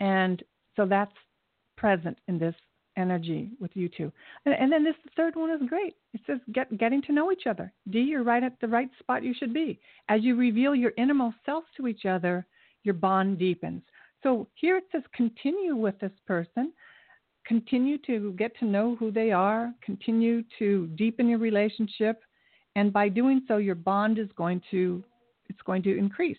and 0.00 0.42
so 0.76 0.86
that's 0.86 1.12
present 1.76 2.18
in 2.28 2.38
this 2.38 2.54
energy 2.96 3.50
with 3.60 3.70
you 3.74 3.88
two. 3.88 4.12
And, 4.44 4.54
and 4.54 4.72
then 4.72 4.84
this 4.84 4.94
third 5.16 5.36
one 5.36 5.50
is 5.50 5.68
great. 5.68 5.96
It 6.12 6.20
says 6.26 6.38
get, 6.52 6.76
getting 6.78 7.02
to 7.02 7.12
know 7.12 7.32
each 7.32 7.46
other. 7.46 7.72
Dee, 7.90 8.00
you're 8.00 8.22
right 8.22 8.42
at 8.42 8.60
the 8.60 8.68
right 8.68 8.88
spot 8.98 9.24
you 9.24 9.34
should 9.34 9.52
be. 9.52 9.80
As 10.08 10.22
you 10.22 10.36
reveal 10.36 10.74
your 10.74 10.92
innermost 10.96 11.36
self 11.44 11.64
to 11.76 11.88
each 11.88 12.06
other, 12.06 12.46
your 12.82 12.94
bond 12.94 13.38
deepens. 13.38 13.82
So 14.22 14.46
here 14.54 14.76
it 14.76 14.84
says 14.92 15.02
continue 15.14 15.76
with 15.76 15.98
this 15.98 16.12
person, 16.26 16.72
continue 17.46 17.98
to 17.98 18.32
get 18.32 18.56
to 18.58 18.64
know 18.64 18.96
who 18.96 19.10
they 19.10 19.30
are, 19.32 19.72
continue 19.84 20.42
to 20.58 20.86
deepen 20.96 21.28
your 21.28 21.38
relationship, 21.38 22.22
and 22.76 22.92
by 22.92 23.08
doing 23.08 23.42
so, 23.46 23.58
your 23.58 23.74
bond 23.74 24.18
is 24.18 24.28
going 24.36 24.60
to 24.70 25.04
it's 25.48 25.60
going 25.62 25.82
to 25.82 25.96
increase. 25.96 26.38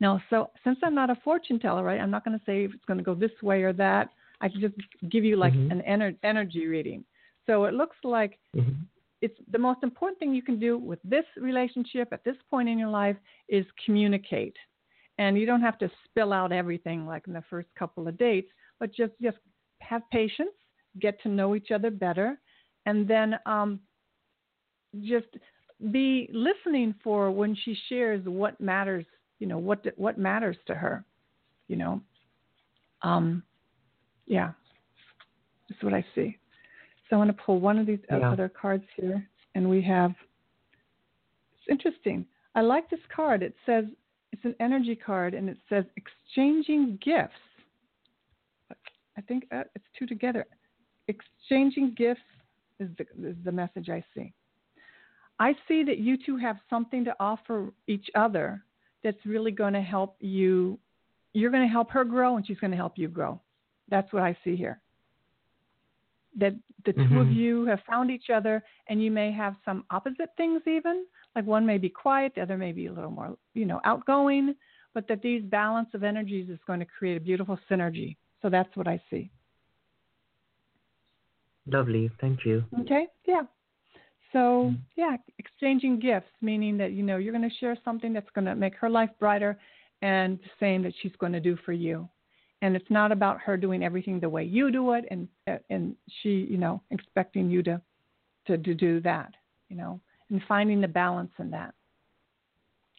Now, 0.00 0.20
so 0.28 0.50
since 0.64 0.78
I'm 0.82 0.94
not 0.94 1.10
a 1.10 1.14
fortune 1.24 1.58
teller, 1.60 1.84
right, 1.84 2.00
I'm 2.00 2.10
not 2.10 2.24
going 2.24 2.38
to 2.38 2.44
say 2.44 2.64
if 2.64 2.74
it's 2.74 2.84
going 2.84 2.98
to 2.98 3.04
go 3.04 3.14
this 3.14 3.30
way 3.42 3.62
or 3.62 3.72
that. 3.74 4.08
I 4.40 4.48
can 4.48 4.60
just 4.60 4.74
give 5.08 5.24
you 5.24 5.36
like 5.36 5.54
Mhm. 5.54 5.70
an 5.70 5.82
ener- 5.88 6.18
energy 6.22 6.66
reading. 6.66 7.04
So 7.46 7.64
it 7.64 7.74
looks 7.74 7.96
like 8.02 8.38
Mhm. 8.54 8.74
it's 9.20 9.38
the 9.48 9.58
most 9.58 9.82
important 9.82 10.18
thing 10.18 10.34
you 10.34 10.42
can 10.42 10.58
do 10.58 10.76
with 10.76 11.00
this 11.04 11.24
relationship 11.36 12.12
at 12.12 12.24
this 12.24 12.36
point 12.50 12.68
in 12.68 12.78
your 12.78 12.90
life 12.90 13.16
is 13.48 13.64
communicate. 13.84 14.56
And 15.18 15.38
you 15.38 15.46
don't 15.46 15.62
have 15.62 15.78
to 15.78 15.90
spill 16.04 16.32
out 16.32 16.50
everything 16.50 17.06
like 17.06 17.26
in 17.28 17.32
the 17.32 17.42
first 17.42 17.72
couple 17.76 18.08
of 18.08 18.16
dates, 18.18 18.50
but 18.80 18.92
just 18.92 19.14
just 19.20 19.38
have 19.88 20.02
patience, 20.10 20.50
get 21.00 21.20
to 21.22 21.28
know 21.28 21.54
each 21.54 21.70
other 21.70 21.90
better, 21.90 22.38
and 22.86 23.06
then 23.08 23.36
um, 23.46 23.80
just 25.02 25.26
be 25.90 26.28
listening 26.32 26.94
for 27.02 27.30
when 27.30 27.56
she 27.64 27.76
shares 27.88 28.24
what 28.24 28.60
matters. 28.60 29.04
You 29.38 29.46
know 29.46 29.58
what 29.58 29.84
what 29.96 30.18
matters 30.18 30.56
to 30.66 30.74
her. 30.74 31.04
You 31.68 31.76
know, 31.76 32.00
um, 33.02 33.42
yeah, 34.26 34.52
that's 35.68 35.82
what 35.82 35.94
I 35.94 36.04
see. 36.14 36.36
So 37.08 37.16
I'm 37.16 37.26
going 37.26 37.28
to 37.28 37.42
pull 37.42 37.60
one 37.60 37.78
of 37.78 37.86
these 37.86 37.98
Yeah. 38.10 38.30
other 38.30 38.48
cards 38.48 38.84
here, 38.96 39.28
and 39.54 39.68
we 39.68 39.82
have. 39.82 40.14
It's 41.58 41.68
interesting. 41.70 42.26
I 42.54 42.60
like 42.60 42.88
this 42.90 43.00
card. 43.14 43.42
It 43.42 43.54
says 43.66 43.84
it's 44.32 44.44
an 44.44 44.54
energy 44.60 44.94
card, 44.94 45.34
and 45.34 45.48
it 45.48 45.58
says 45.68 45.84
exchanging 45.96 46.98
gifts. 47.02 47.34
I 49.16 49.20
think 49.22 49.46
uh, 49.52 49.62
it's 49.74 49.84
two 49.98 50.06
together. 50.06 50.46
Exchanging 51.08 51.94
gifts 51.96 52.20
is 52.80 52.88
the, 52.98 53.28
is 53.28 53.36
the 53.44 53.52
message 53.52 53.88
I 53.88 54.02
see. 54.14 54.32
I 55.38 55.54
see 55.66 55.82
that 55.84 55.98
you 55.98 56.16
two 56.16 56.36
have 56.36 56.56
something 56.70 57.04
to 57.04 57.14
offer 57.20 57.72
each 57.86 58.08
other 58.14 58.62
that's 59.02 59.24
really 59.26 59.50
going 59.50 59.74
to 59.74 59.80
help 59.82 60.16
you. 60.20 60.78
You're 61.32 61.50
going 61.50 61.66
to 61.66 61.72
help 61.72 61.90
her 61.90 62.04
grow, 62.04 62.36
and 62.36 62.46
she's 62.46 62.58
going 62.58 62.70
to 62.70 62.76
help 62.76 62.96
you 62.96 63.08
grow. 63.08 63.40
That's 63.88 64.12
what 64.12 64.22
I 64.22 64.36
see 64.44 64.56
here. 64.56 64.80
That 66.36 66.54
the 66.84 66.92
2 66.92 67.00
of 67.20 67.28
Mhm. 67.28 67.34
you 67.34 67.64
have 67.66 67.80
found 67.82 68.10
each 68.10 68.30
other, 68.30 68.62
and 68.88 69.02
you 69.02 69.10
may 69.10 69.30
have 69.32 69.56
some 69.64 69.84
opposite 69.90 70.30
things, 70.36 70.62
even 70.66 71.06
like 71.34 71.46
one 71.46 71.66
may 71.66 71.78
be 71.78 71.88
quiet, 71.88 72.34
the 72.34 72.42
other 72.42 72.56
may 72.56 72.72
be 72.72 72.86
a 72.86 72.92
little 72.92 73.10
more, 73.10 73.36
you 73.54 73.64
know, 73.64 73.80
outgoing. 73.84 74.54
But 74.92 75.08
that 75.08 75.22
these 75.22 75.42
balance 75.42 75.92
of 75.94 76.04
energies 76.04 76.48
is 76.48 76.58
going 76.66 76.78
to 76.78 76.86
create 76.86 77.16
a 77.16 77.20
beautiful 77.20 77.58
synergy. 77.68 78.16
So 78.44 78.50
that's 78.50 78.76
what 78.76 78.86
I 78.86 79.00
see. 79.08 79.30
Lovely. 81.66 82.10
Thank 82.20 82.44
you. 82.44 82.62
Okay, 82.80 83.06
yeah. 83.26 83.44
So 84.34 84.74
yeah, 84.96 85.16
exchanging 85.38 85.98
gifts, 85.98 86.28
meaning 86.42 86.76
that 86.76 86.92
you 86.92 87.02
know 87.02 87.16
you're 87.16 87.32
going 87.32 87.48
to 87.48 87.56
share 87.56 87.74
something 87.86 88.12
that's 88.12 88.28
going 88.34 88.44
to 88.44 88.54
make 88.54 88.74
her 88.76 88.90
life 88.90 89.08
brighter, 89.18 89.58
and 90.02 90.38
the 90.40 90.50
same 90.60 90.82
that 90.82 90.92
she's 91.00 91.16
going 91.18 91.32
to 91.32 91.40
do 91.40 91.56
for 91.64 91.72
you. 91.72 92.06
And 92.60 92.76
it's 92.76 92.90
not 92.90 93.12
about 93.12 93.40
her 93.40 93.56
doing 93.56 93.82
everything 93.82 94.20
the 94.20 94.28
way 94.28 94.44
you 94.44 94.70
do 94.70 94.92
it, 94.92 95.06
and 95.10 95.26
and 95.70 95.96
she, 96.20 96.46
you 96.50 96.58
know, 96.58 96.82
expecting 96.90 97.48
you 97.48 97.62
to 97.62 97.80
to, 98.46 98.58
to 98.58 98.74
do 98.74 99.00
that, 99.00 99.32
you 99.70 99.76
know, 99.76 99.98
and 100.28 100.42
finding 100.46 100.82
the 100.82 100.88
balance 100.88 101.32
in 101.38 101.50
that. 101.52 101.72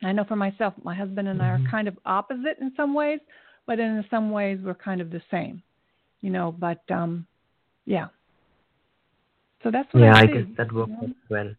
I 0.03 0.11
know 0.11 0.23
for 0.23 0.35
myself, 0.35 0.73
my 0.83 0.95
husband 0.95 1.27
and 1.27 1.39
I 1.39 1.49
are 1.49 1.59
Mhm. 1.59 1.69
kind 1.69 1.87
of 1.87 1.99
opposite 2.05 2.57
in 2.59 2.73
some 2.75 2.95
ways, 2.95 3.19
but 3.67 3.79
in 3.79 4.03
some 4.09 4.31
ways 4.31 4.59
we're 4.63 4.73
kind 4.75 5.01
of 5.01 5.09
the 5.09 5.21
same, 5.31 5.61
you 6.21 6.29
know. 6.29 6.55
But 6.57 6.81
um, 6.89 7.27
yeah. 7.85 8.07
So 9.63 9.71
that's 9.71 9.91
what 9.93 10.01
Yeah, 10.01 10.15
I 10.15 10.21
I 10.21 10.25
guess 10.25 10.45
that 10.57 10.71
works 10.71 10.91
you 11.01 11.07
know? 11.07 11.13
well. 11.29 11.55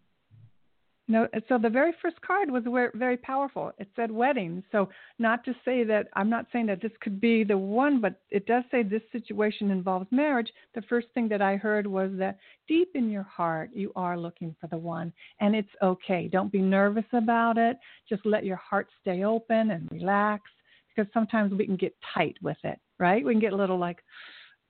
No, 1.09 1.29
so 1.49 1.57
the 1.57 1.71
very 1.71 1.93
first 2.03 2.21
card 2.21 2.51
was 2.51 2.65
very 2.95 3.17
powerful. 3.17 3.71
It 3.79 3.89
said 3.95 4.11
wedding. 4.11 4.65
So 4.73 4.89
not 5.21 5.45
to 5.45 5.55
say 5.65 5.85
that 5.85 6.09
I'm 6.15 6.29
not 6.29 6.47
saying 6.53 6.67
that 6.67 6.83
this 6.83 6.91
could 7.01 7.21
be 7.21 7.45
the 7.45 7.57
one, 7.57 8.01
but 8.01 8.21
it 8.31 8.45
does 8.47 8.65
say 8.73 8.83
this 8.83 9.03
situation 9.13 9.71
involves 9.71 10.09
marriage. 10.11 10.51
The 10.75 10.83
first 10.83 11.07
thing 11.15 11.29
that 11.29 11.41
I 11.41 11.57
heard 11.57 11.87
was 11.87 12.11
that 12.17 12.39
deep 12.67 12.91
in 12.97 13.09
your 13.09 13.23
heart 13.23 13.71
you 13.73 13.93
are 13.95 14.19
looking 14.19 14.57
for 14.61 14.67
the 14.67 14.79
one, 14.79 15.13
and 15.39 15.55
it's 15.55 15.71
okay. 15.81 16.27
Don't 16.27 16.51
be 16.51 16.61
nervous 16.61 17.05
about 17.13 17.57
it. 17.57 17.79
Just 18.09 18.27
let 18.27 18.45
your 18.45 18.57
heart 18.57 18.89
stay 19.01 19.23
open 19.23 19.71
and 19.71 19.89
relax, 19.93 20.51
because 20.97 21.13
sometimes 21.13 21.53
we 21.53 21.67
can 21.67 21.77
get 21.77 21.95
tight 22.15 22.37
with 22.43 22.57
it, 22.65 22.79
right? 22.99 23.25
We 23.25 23.33
can 23.35 23.41
get 23.41 23.53
a 23.53 23.57
little 23.57 23.79
like, 23.79 23.99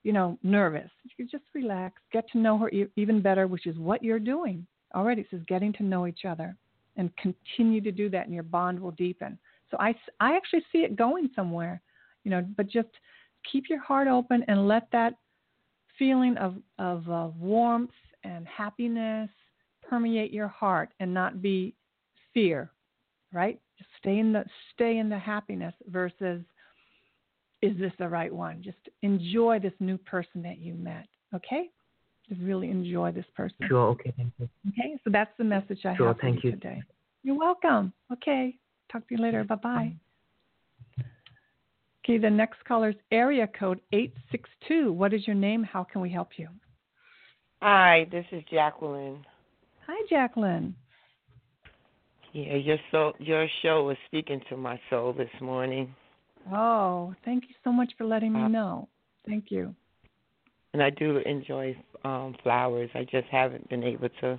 you 0.03 0.13
know, 0.13 0.39
nervous. 0.43 0.91
You 1.17 1.27
just 1.27 1.45
relax, 1.55 2.01
get 2.13 2.29
to 2.33 2.39
know 2.39 2.59
her 2.59 2.71
even 2.97 3.23
better, 3.23 3.47
which 3.47 3.67
is 3.67 3.79
what 3.79 4.03
you're 4.03 4.19
doing 4.19 4.67
already 4.95 5.23
it 5.23 5.27
says 5.31 5.41
getting 5.49 5.73
to 5.75 5.83
know 5.83 6.07
each 6.07 6.25
other 6.27 6.57
and 6.97 7.11
continue 7.17 7.81
to 7.81 7.91
do 7.91 8.09
that 8.09 8.25
and 8.25 8.33
your 8.33 8.45
bond 8.45 8.79
will 8.79 8.93
deepen 8.93 9.37
so 9.69 9.77
i, 9.79 9.93
I 10.21 10.37
actually 10.37 10.63
see 10.73 10.79
it 10.79 10.97
going 10.97 11.29
somewhere 11.35 11.83
you 12.27 12.31
know, 12.31 12.45
but 12.57 12.67
just 12.67 12.89
keep 13.51 13.71
your 13.71 13.79
heart 13.79 14.09
open 14.09 14.45
and 14.49 14.67
let 14.67 14.89
that 14.91 15.15
feeling 15.97 16.37
of 16.39 16.57
of 16.81 17.09
uh, 17.09 17.29
warmth 17.39 17.91
and 18.25 18.45
happiness 18.49 19.31
permeate 19.89 20.33
your 20.33 20.49
heart 20.49 20.89
and 20.99 21.15
not 21.15 21.41
be 21.41 21.73
fear, 22.35 22.73
right? 23.33 23.61
Just 23.79 23.91
stay 23.99 24.19
in 24.19 24.33
the 24.33 24.45
stay 24.75 24.99
in 24.99 25.09
the 25.09 25.19
happiness 25.19 25.75
versus 25.89 26.43
is 27.63 27.77
this 27.79 27.93
the 27.99 28.09
right 28.09 28.33
one? 28.33 28.63
Just 28.63 28.79
enjoy 29.03 29.59
this 29.59 29.73
new 29.81 29.99
person 29.99 30.43
that 30.43 30.59
you 30.59 30.75
met. 30.75 31.07
Okay? 31.35 31.71
Just 32.29 32.41
really 32.41 32.71
enjoy 32.71 33.13
this 33.13 33.27
person. 33.35 33.57
Sure. 33.69 33.89
Okay. 33.91 34.13
Thank 34.17 34.33
you. 34.39 34.49
Okay. 34.69 34.99
So 35.05 35.11
that's 35.11 35.31
the 35.39 35.45
message 35.45 35.81
I 35.85 35.97
sure, 35.97 36.09
have 36.09 36.17
for 36.17 36.23
thank 36.23 36.45
you, 36.45 36.51
you 36.51 36.57
today. 36.57 36.83
You're 37.23 37.39
welcome. 37.39 37.93
Okay. 38.13 38.57
Talk 38.91 39.09
to 39.09 39.17
you 39.17 39.23
later. 39.23 39.45
Bye 39.45 39.55
bye. 39.57 39.93
Okay. 42.05 42.19
The 42.19 42.31
next 42.31 42.65
caller 42.67 42.91
is 42.91 42.97
area 43.11 43.49
code 43.59 43.81
eight 43.93 44.15
six 44.31 44.49
two. 44.69 44.93
What 44.93 45.13
is 45.13 45.27
your 45.27 45.37
name? 45.37 45.63
How 45.63 45.85
can 45.85 46.01
we 46.01 46.11
help 46.11 46.31
you? 46.37 46.49
Hi, 47.63 48.07
this 48.13 48.27
is 48.33 48.43
Jacqueline. 48.51 49.25
Hi, 49.87 50.07
Jacqueline. 50.11 50.75
Yeah, 52.37 52.57
your 52.57 52.77
soul, 52.91 53.15
your 53.19 53.49
show 53.63 53.85
was 53.85 53.97
speaking 54.05 54.43
to 54.51 54.59
my 54.59 54.79
soul 54.91 55.15
this 55.15 55.31
morning, 55.41 55.95
Oh, 56.53 57.15
thank 57.25 57.45
you 57.45 57.55
so 57.65 57.73
much 57.73 57.91
for 57.97 58.05
letting 58.05 58.33
me 58.35 58.43
Uh, 58.43 58.49
know. 58.49 58.89
Thank 59.27 59.51
you. 59.51 59.75
and 60.75 60.83
I 60.83 60.91
do 60.91 61.17
enjoy 61.25 61.75
um 62.05 62.35
flowers. 62.43 62.91
I 62.95 63.05
just 63.05 63.27
haven't 63.29 63.67
been 63.71 63.83
able 63.83 64.11
to 64.21 64.39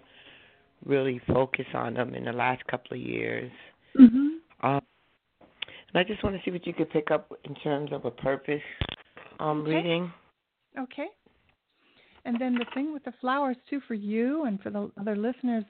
really 0.85 1.19
focus 1.33 1.65
on 1.73 1.95
them 1.95 2.13
in 2.13 2.25
the 2.25 2.33
last 2.33 2.63
couple 2.67 2.93
of 2.93 3.01
years. 3.01 3.51
Mm-hmm. 3.99 4.27
Um, 4.61 4.81
and 5.41 5.95
I 5.95 6.03
just 6.03 6.23
want 6.23 6.35
to 6.35 6.41
see 6.45 6.51
what 6.51 6.67
you 6.67 6.73
could 6.73 6.91
pick 6.91 7.09
up 7.09 7.33
in 7.45 7.55
terms 7.55 7.91
of 7.91 8.05
a 8.05 8.11
purpose 8.11 8.61
um 9.39 9.61
Okay. 9.61 9.71
reading. 9.71 10.13
Okay. 10.77 11.07
And 12.25 12.39
then 12.39 12.53
the 12.53 12.65
thing 12.75 12.93
with 12.93 13.03
the 13.05 13.13
flowers 13.21 13.57
too 13.67 13.81
for 13.87 13.95
you 13.95 14.43
and 14.45 14.61
for 14.61 14.69
the 14.69 14.91
other 15.01 15.15
listeners, 15.15 15.65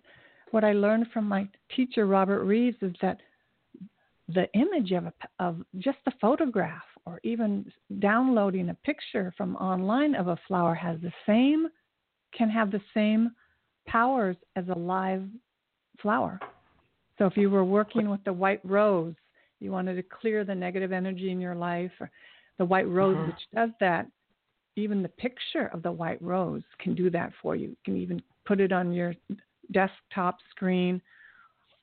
what 0.52 0.64
I 0.64 0.74
learned 0.74 1.08
from 1.14 1.26
my 1.26 1.48
teacher 1.76 2.06
Robert 2.06 2.43
Reeves 2.43 2.78
is 2.82 2.93
that 3.02 3.20
the 4.30 4.52
image 4.54 4.91
of 4.91 5.06
a, 5.06 5.14
of 5.39 5.62
just 5.78 6.00
a 6.08 6.12
photograph 6.20 6.84
or 7.06 7.20
even 7.24 7.72
downloading 8.00 8.70
a 8.70 8.74
picture 8.74 9.34
from 9.38 9.56
online 9.56 10.16
of 10.16 10.28
a 10.28 10.38
flower 10.48 10.76
has 10.76 11.00
the 11.02 11.14
same 11.26 11.68
can 12.34 12.50
have 12.50 12.72
the 12.72 12.82
same 12.93 13.32
powers 13.88 14.36
as 14.58 14.66
a 14.68 14.78
live 14.78 15.24
flower. 16.02 16.39
So 17.18 17.26
if 17.26 17.38
you 17.38 17.50
were 17.50 17.64
working 17.64 18.10
with 18.10 18.24
the 18.26 18.34
white 18.34 18.60
rose, 18.64 19.16
you 19.60 19.72
wanted 19.72 19.95
to 19.95 20.04
clear 20.04 20.43
the 20.43 20.54
negative 20.54 20.91
energy 20.91 21.32
in 21.32 21.39
your 21.39 21.56
life, 21.56 21.91
or 22.00 22.12
the 22.58 22.66
white 22.66 22.88
rose, 22.88 23.16
Mhm. 23.16 23.28
which 23.28 23.50
does 23.54 23.72
that, 23.80 24.12
even 24.76 25.02
the 25.02 25.10
picture 25.10 25.68
of 25.68 25.82
the 25.82 25.91
white 25.91 26.22
rose 26.22 26.64
can 26.78 26.93
do 26.93 27.10
that 27.10 27.34
for 27.36 27.56
you. 27.56 27.70
You 27.70 27.78
can 27.84 27.98
even 27.98 28.22
put 28.45 28.60
it 28.60 28.72
on 28.72 28.93
your 28.93 29.16
desktop 29.72 30.38
screen 30.51 31.01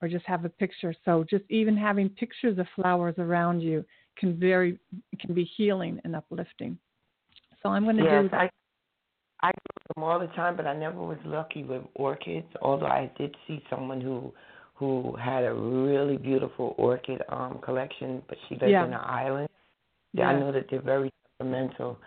or 0.03 0.09
just 0.09 0.27
have 0.27 0.45
a 0.45 0.49
picture. 0.49 0.95
So 1.05 1.25
just 1.29 1.45
even 1.49 1.77
having 1.77 2.09
pictures 2.09 2.59
of 2.59 2.67
flowers 2.75 3.15
around 3.19 3.61
you 3.61 3.85
can 4.19 4.39
very 4.39 4.79
can 5.21 5.35
be 5.35 5.45
healing 5.57 6.01
and 6.05 6.15
uplifting. 6.15 6.79
So 7.63 7.69
I'm 7.71 7.85
going 7.85 7.97
to 7.97 8.03
Yes, 8.05 8.25
do 8.31 8.37
I 8.37 8.51
I 9.43 9.51
grow 9.51 9.95
them 9.95 10.05
all 10.05 10.19
the 10.19 10.33
time, 10.35 10.57
but 10.57 10.67
I 10.67 10.75
never 10.75 11.01
was 11.01 11.19
lucky 11.25 11.65
with 11.65 11.83
orchids. 11.95 12.47
Although 12.63 12.87
I 12.87 13.11
did 13.19 13.35
see 13.47 13.63
someone 13.71 14.01
who 14.01 14.33
who 14.75 15.15
had 15.17 15.45
a 15.45 15.55
really 15.55 16.17
beautiful 16.17 16.75
orchid 16.79 17.23
um 17.29 17.61
collection, 17.63 18.23
but 18.29 18.39
she 18.49 18.55
lives 18.57 18.73
Yeah. 18.73 18.85
in 18.85 18.93
an 18.93 19.01
island. 19.01 19.49
Yeah, 20.13 20.27
I 20.29 20.39
know 20.39 20.53
that 20.53 20.67
they're 20.71 20.81
very 20.83 21.11
temperamental, 21.39 21.99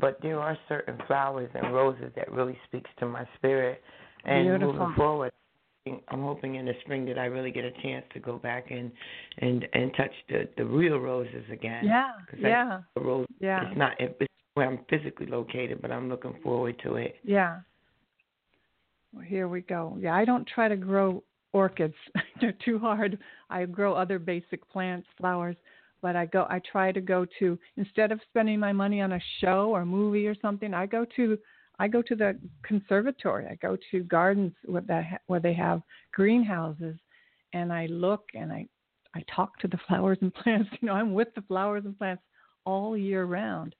but 0.00 0.20
there 0.22 0.38
are 0.40 0.56
certain 0.68 0.98
flowers 1.06 1.50
and 1.54 1.74
roses 1.74 2.12
that 2.16 2.30
really 2.30 2.58
speaks 2.66 2.90
to 2.98 3.06
my 3.06 3.26
spirit. 3.36 3.82
And 4.26 4.44
Beautiful. 4.46 4.72
moving 4.74 4.94
forward, 4.96 5.32
I'm 5.86 6.22
hoping 6.22 6.56
in 6.56 6.66
the 6.66 6.74
spring 6.82 7.04
that 7.06 7.16
I 7.18 7.26
really 7.26 7.52
get 7.52 7.64
a 7.64 7.70
chance 7.82 8.04
to 8.12 8.18
go 8.20 8.38
back 8.38 8.70
and 8.70 8.90
and 9.38 9.66
and 9.72 9.92
touch 9.96 10.10
the 10.28 10.48
the 10.56 10.64
real 10.64 10.98
roses 10.98 11.44
again. 11.50 11.84
Yeah. 11.86 12.10
I- 12.32 12.36
Yeah. 12.48 12.80
Rose, 12.96 13.26
Yeah. 13.40 13.68
it's 13.68 13.78
not 13.78 13.92
it's 14.00 14.14
where 14.54 14.66
I'm 14.68 14.80
physically 14.90 15.26
located, 15.26 15.80
but 15.80 15.90
I'm 15.92 16.08
looking 16.08 16.34
forward 16.42 16.78
to 16.82 16.96
it. 16.96 17.16
Yeah. 17.22 17.60
Well, 19.12 19.24
here 19.24 19.48
we 19.48 19.60
go. 19.62 19.96
Yeah, 20.00 20.14
I 20.14 20.24
don't 20.24 20.46
try 20.46 20.68
to 20.68 20.76
grow 20.76 21.22
orchids. 21.52 21.94
They're 22.40 22.54
too 22.64 22.78
hard. 22.78 23.18
I 23.48 23.64
grow 23.66 23.94
other 23.94 24.18
basic 24.18 24.68
plants, 24.68 25.06
flowers, 25.18 25.56
but 26.02 26.16
I 26.16 26.26
go 26.26 26.46
I 26.50 26.60
try 26.70 26.90
to 26.92 27.00
go 27.00 27.26
to 27.38 27.58
instead 27.76 28.10
of 28.12 28.20
spending 28.28 28.58
my 28.58 28.72
money 28.72 29.00
on 29.00 29.12
a 29.12 29.20
show 29.40 29.70
or 29.74 29.84
movie 29.86 30.26
or 30.26 30.34
something, 30.42 30.74
I 30.74 30.86
go 30.86 31.04
to 31.16 31.38
I 31.78 31.88
go 31.88 32.02
to 32.02 32.16
the 32.16 32.38
conservatory. 32.62 33.46
I 33.46 33.56
go 33.56 33.76
to 33.90 34.02
gardens 34.04 34.52
where 34.64 34.82
that 34.82 35.22
where 35.26 35.40
they 35.40 35.54
have 35.54 35.82
greenhouses 36.12 36.96
and 37.52 37.72
I 37.72 37.86
look 37.86 38.24
and 38.34 38.52
I 38.52 38.66
I 39.14 39.22
talk 39.34 39.58
to 39.60 39.68
the 39.68 39.78
flowers 39.88 40.18
and 40.20 40.32
plants. 40.34 40.68
You 40.80 40.88
know, 40.88 40.94
I'm 40.94 41.12
with 41.14 41.28
the 41.34 41.42
flowers 41.42 41.84
and 41.84 41.96
plants 41.98 42.22
all 42.64 42.96
year 42.96 43.24
round. 43.24 43.74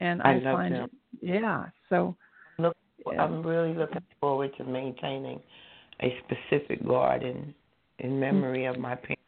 And 0.00 0.20
I 0.22 0.32
I, 0.32 0.34
love 0.34 0.58
find 0.58 0.74
it 0.74 0.90
yeah. 1.20 1.66
So 1.88 2.16
Look, 2.58 2.76
yeah. 3.10 3.22
I'm 3.22 3.42
really 3.42 3.74
looking 3.74 4.02
forward 4.20 4.50
to 4.58 4.64
maintaining 4.64 5.40
a 6.02 6.16
specific 6.24 6.86
garden 6.86 7.54
in 7.98 8.18
memory 8.18 8.64
of 8.66 8.78
my 8.78 8.94
parents, 8.94 9.22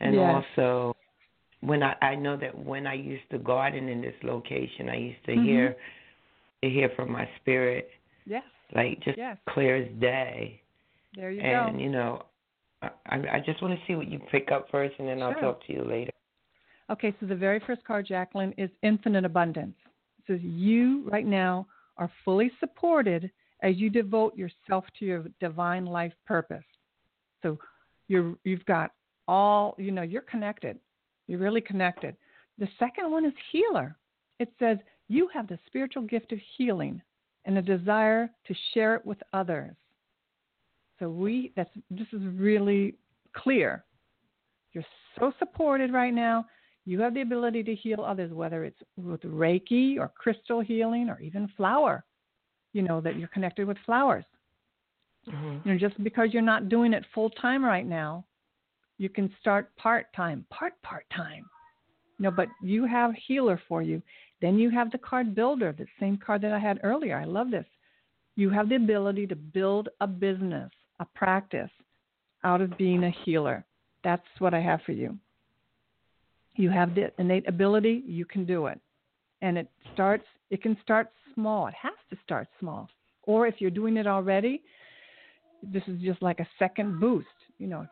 and 0.00 0.14
Yes. 0.14 0.44
also 0.56 0.96
when 1.60 1.82
I 1.82 1.94
I 2.02 2.14
know 2.14 2.36
that 2.36 2.56
when 2.56 2.86
I 2.86 2.94
used 2.94 3.28
to 3.30 3.38
garden 3.38 3.88
in 3.88 4.00
this 4.00 4.14
location, 4.22 4.88
I 4.88 4.96
used 4.96 5.24
to 5.24 5.32
Mhm. 5.32 5.44
hear 5.44 5.76
to 6.62 6.70
hear 6.70 6.90
from 6.96 7.10
my 7.10 7.28
spirit 7.40 7.90
Yes. 8.26 8.44
like 8.74 9.00
just 9.00 9.18
Yes. 9.18 9.36
clear 9.48 9.76
as 9.76 9.88
day, 10.00 10.62
There 11.14 11.30
you 11.30 11.40
and 11.40 11.50
go. 11.50 11.66
And 11.68 11.80
you 11.80 11.90
know. 11.90 12.26
I, 12.82 12.90
I 13.36 13.40
just 13.44 13.62
want 13.62 13.78
to 13.78 13.86
see 13.86 13.94
what 13.94 14.10
you 14.10 14.18
pick 14.32 14.50
up 14.50 14.68
first, 14.68 14.94
and 14.98 15.06
then 15.06 15.22
I'll 15.22 15.34
talk 15.34 15.64
to 15.66 15.72
you 15.72 15.84
later. 15.84 16.10
Okay, 16.90 17.14
so 17.20 17.26
the 17.26 17.34
very 17.36 17.60
first 17.60 17.84
card, 17.84 18.06
Jacqueline, 18.06 18.52
is 18.58 18.70
infinite 18.82 19.24
abundance. 19.24 19.76
It 20.18 20.24
says 20.26 20.40
you 20.42 21.08
right 21.08 21.24
now 21.24 21.66
are 21.96 22.10
fully 22.24 22.50
supported 22.58 23.30
as 23.62 23.76
you 23.76 23.88
devote 23.88 24.36
yourself 24.36 24.84
to 24.98 25.04
your 25.04 25.24
divine 25.40 25.86
life 25.86 26.12
purpose. 26.26 26.64
So 27.42 27.58
you're 28.08 28.34
you've 28.42 28.64
got 28.64 28.92
all 29.28 29.76
you 29.78 29.92
know, 29.92 30.02
you're 30.02 30.22
connected. 30.22 30.78
You're 31.28 31.38
really 31.38 31.60
connected. 31.60 32.16
The 32.58 32.68
second 32.78 33.10
one 33.10 33.24
is 33.24 33.32
healer. 33.52 33.96
It 34.40 34.52
says 34.58 34.78
you 35.12 35.28
have 35.34 35.46
the 35.46 35.58
spiritual 35.66 36.02
gift 36.02 36.32
of 36.32 36.38
healing 36.56 37.02
and 37.44 37.58
a 37.58 37.62
desire 37.62 38.30
to 38.46 38.54
share 38.72 38.94
it 38.94 39.04
with 39.04 39.18
others. 39.34 39.74
So 40.98 41.10
we 41.10 41.52
that's 41.54 41.70
this 41.90 42.06
is 42.12 42.22
really 42.34 42.94
clear. 43.36 43.84
You're 44.72 44.84
so 45.18 45.32
supported 45.38 45.92
right 45.92 46.14
now. 46.14 46.46
You 46.86 47.00
have 47.00 47.14
the 47.14 47.20
ability 47.20 47.62
to 47.64 47.74
heal 47.74 48.00
others, 48.00 48.32
whether 48.32 48.64
it's 48.64 48.80
with 48.96 49.20
Reiki 49.22 49.98
or 49.98 50.10
crystal 50.16 50.60
healing 50.60 51.10
or 51.10 51.20
even 51.20 51.48
flower. 51.56 52.04
You 52.72 52.82
know 52.82 53.00
that 53.02 53.18
you're 53.18 53.28
connected 53.28 53.66
with 53.66 53.76
flowers. 53.84 54.24
Mm-hmm. 55.28 55.68
You 55.68 55.72
know, 55.74 55.78
just 55.78 56.02
because 56.02 56.30
you're 56.32 56.42
not 56.42 56.70
doing 56.70 56.94
it 56.94 57.04
full 57.14 57.30
time 57.30 57.62
right 57.62 57.86
now, 57.86 58.24
you 58.96 59.10
can 59.10 59.30
start 59.40 59.76
part 59.76 60.06
time, 60.16 60.46
part 60.50 60.80
part 60.82 61.04
time. 61.14 61.44
Know, 62.22 62.30
but 62.30 62.48
you 62.62 62.86
have 62.86 63.12
healer 63.26 63.60
for 63.68 63.82
you. 63.82 64.00
Then 64.40 64.58
you 64.58 64.70
have 64.70 64.92
the 64.92 64.98
card 64.98 65.34
builder, 65.34 65.74
the 65.76 65.86
same 65.98 66.16
card 66.16 66.42
that 66.42 66.52
I 66.52 66.58
had 66.58 66.78
earlier. 66.84 67.16
I 67.16 67.24
love 67.24 67.50
this. 67.50 67.66
You 68.36 68.48
have 68.50 68.68
the 68.68 68.76
ability 68.76 69.26
to 69.26 69.36
build 69.36 69.88
a 70.00 70.06
business, 70.06 70.70
a 71.00 71.04
practice 71.04 71.70
out 72.44 72.60
of 72.60 72.78
being 72.78 73.04
a 73.04 73.14
healer. 73.24 73.64
That's 74.04 74.22
what 74.38 74.54
I 74.54 74.60
have 74.60 74.80
for 74.86 74.92
you. 74.92 75.18
You 76.54 76.70
have 76.70 76.94
the 76.94 77.10
innate 77.18 77.48
ability, 77.48 78.04
you 78.06 78.24
can 78.24 78.44
do 78.44 78.66
it. 78.66 78.80
And 79.40 79.58
it 79.58 79.68
starts 79.92 80.24
it 80.50 80.62
can 80.62 80.76
start 80.82 81.10
small. 81.34 81.66
It 81.66 81.74
has 81.80 81.94
to 82.10 82.16
start 82.24 82.46
small. 82.60 82.88
Or 83.24 83.46
if 83.46 83.56
you're 83.58 83.70
doing 83.70 83.96
it 83.96 84.06
already, 84.06 84.62
this 85.62 85.82
is 85.86 86.00
just 86.00 86.22
like 86.22 86.40
a 86.40 86.48
second 86.58 87.00
boost. 87.00 87.26
You 87.58 87.66
know, 87.66 87.86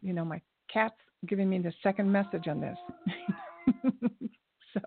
you 0.00 0.12
know, 0.12 0.24
my 0.24 0.40
cat's 0.72 0.94
giving 1.26 1.50
me 1.50 1.58
the 1.58 1.72
second 1.82 2.10
message 2.10 2.48
on 2.48 2.60
this. 2.60 2.78
so 4.74 4.80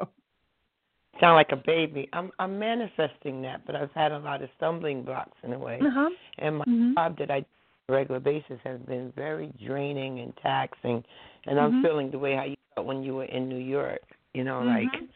Sound 1.19 1.36
like 1.36 1.51
a 1.51 1.55
baby. 1.55 2.07
I'm 2.13 2.30
I'm 2.38 2.59
manifesting 2.59 3.41
that, 3.41 3.61
but 3.65 3.75
I've 3.75 3.91
had 3.93 4.11
a 4.11 4.19
lot 4.19 4.43
of 4.43 4.49
stumbling 4.57 5.01
blocks 5.03 5.36
in 5.43 5.51
a 5.53 5.57
way. 5.57 5.80
uh-huh. 5.82 6.09
And 6.38 6.57
my 6.59 6.65
Mhm. 6.65 6.93
job 6.93 7.17
that 7.17 7.32
I 7.32 7.39
do 7.39 7.45
on 7.89 7.95
a 7.95 7.97
regular 7.97 8.19
basis 8.19 8.59
has 8.63 8.80
been 8.82 9.11
very 9.15 9.51
draining 9.65 10.19
and 10.19 10.32
taxing. 10.38 11.03
And 11.47 11.59
I'm 11.59 11.71
Mhm. 11.73 11.82
feeling 11.82 12.11
the 12.11 12.19
way 12.19 12.36
how 12.36 12.43
you 12.43 12.55
felt 12.75 12.86
when 12.86 13.01
you 13.01 13.15
were 13.15 13.23
in 13.25 13.49
New 13.49 13.57
York. 13.57 14.03
You 14.36 14.43
know, 14.43 14.61
Mhm. 14.61 14.67
like, 14.67 15.09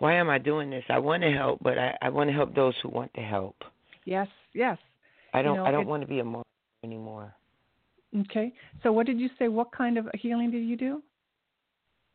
why 0.00 0.12
am 0.14 0.28
I 0.28 0.36
doing 0.36 0.68
this? 0.68 0.84
I 0.90 0.98
want 0.98 1.22
to 1.22 1.30
help, 1.32 1.62
but 1.62 1.78
I, 1.78 1.96
I 2.02 2.10
want 2.10 2.28
to 2.28 2.34
help 2.34 2.54
those 2.54 2.76
who 2.82 2.90
want 2.90 3.14
to 3.14 3.22
help. 3.22 3.64
Yes, 4.04 4.28
yes. 4.52 4.76
I 5.32 5.40
don't 5.40 5.56
know, 5.56 5.64
I 5.64 5.70
don't 5.70 5.82
it- 5.82 5.86
want 5.88 6.02
to 6.02 6.06
be 6.08 6.18
a 6.18 6.24
martyr 6.24 6.44
anymore. 6.84 7.34
Okay. 8.14 8.52
So 8.82 8.92
what 8.92 9.06
did 9.06 9.18
you 9.18 9.30
say? 9.38 9.48
What 9.48 9.70
kind 9.72 9.96
of 9.96 10.10
healing 10.14 10.50
did 10.50 10.62
you 10.64 10.76
do? 10.76 11.02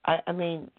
I 0.06 0.20
I 0.28 0.32
mean, 0.32 0.70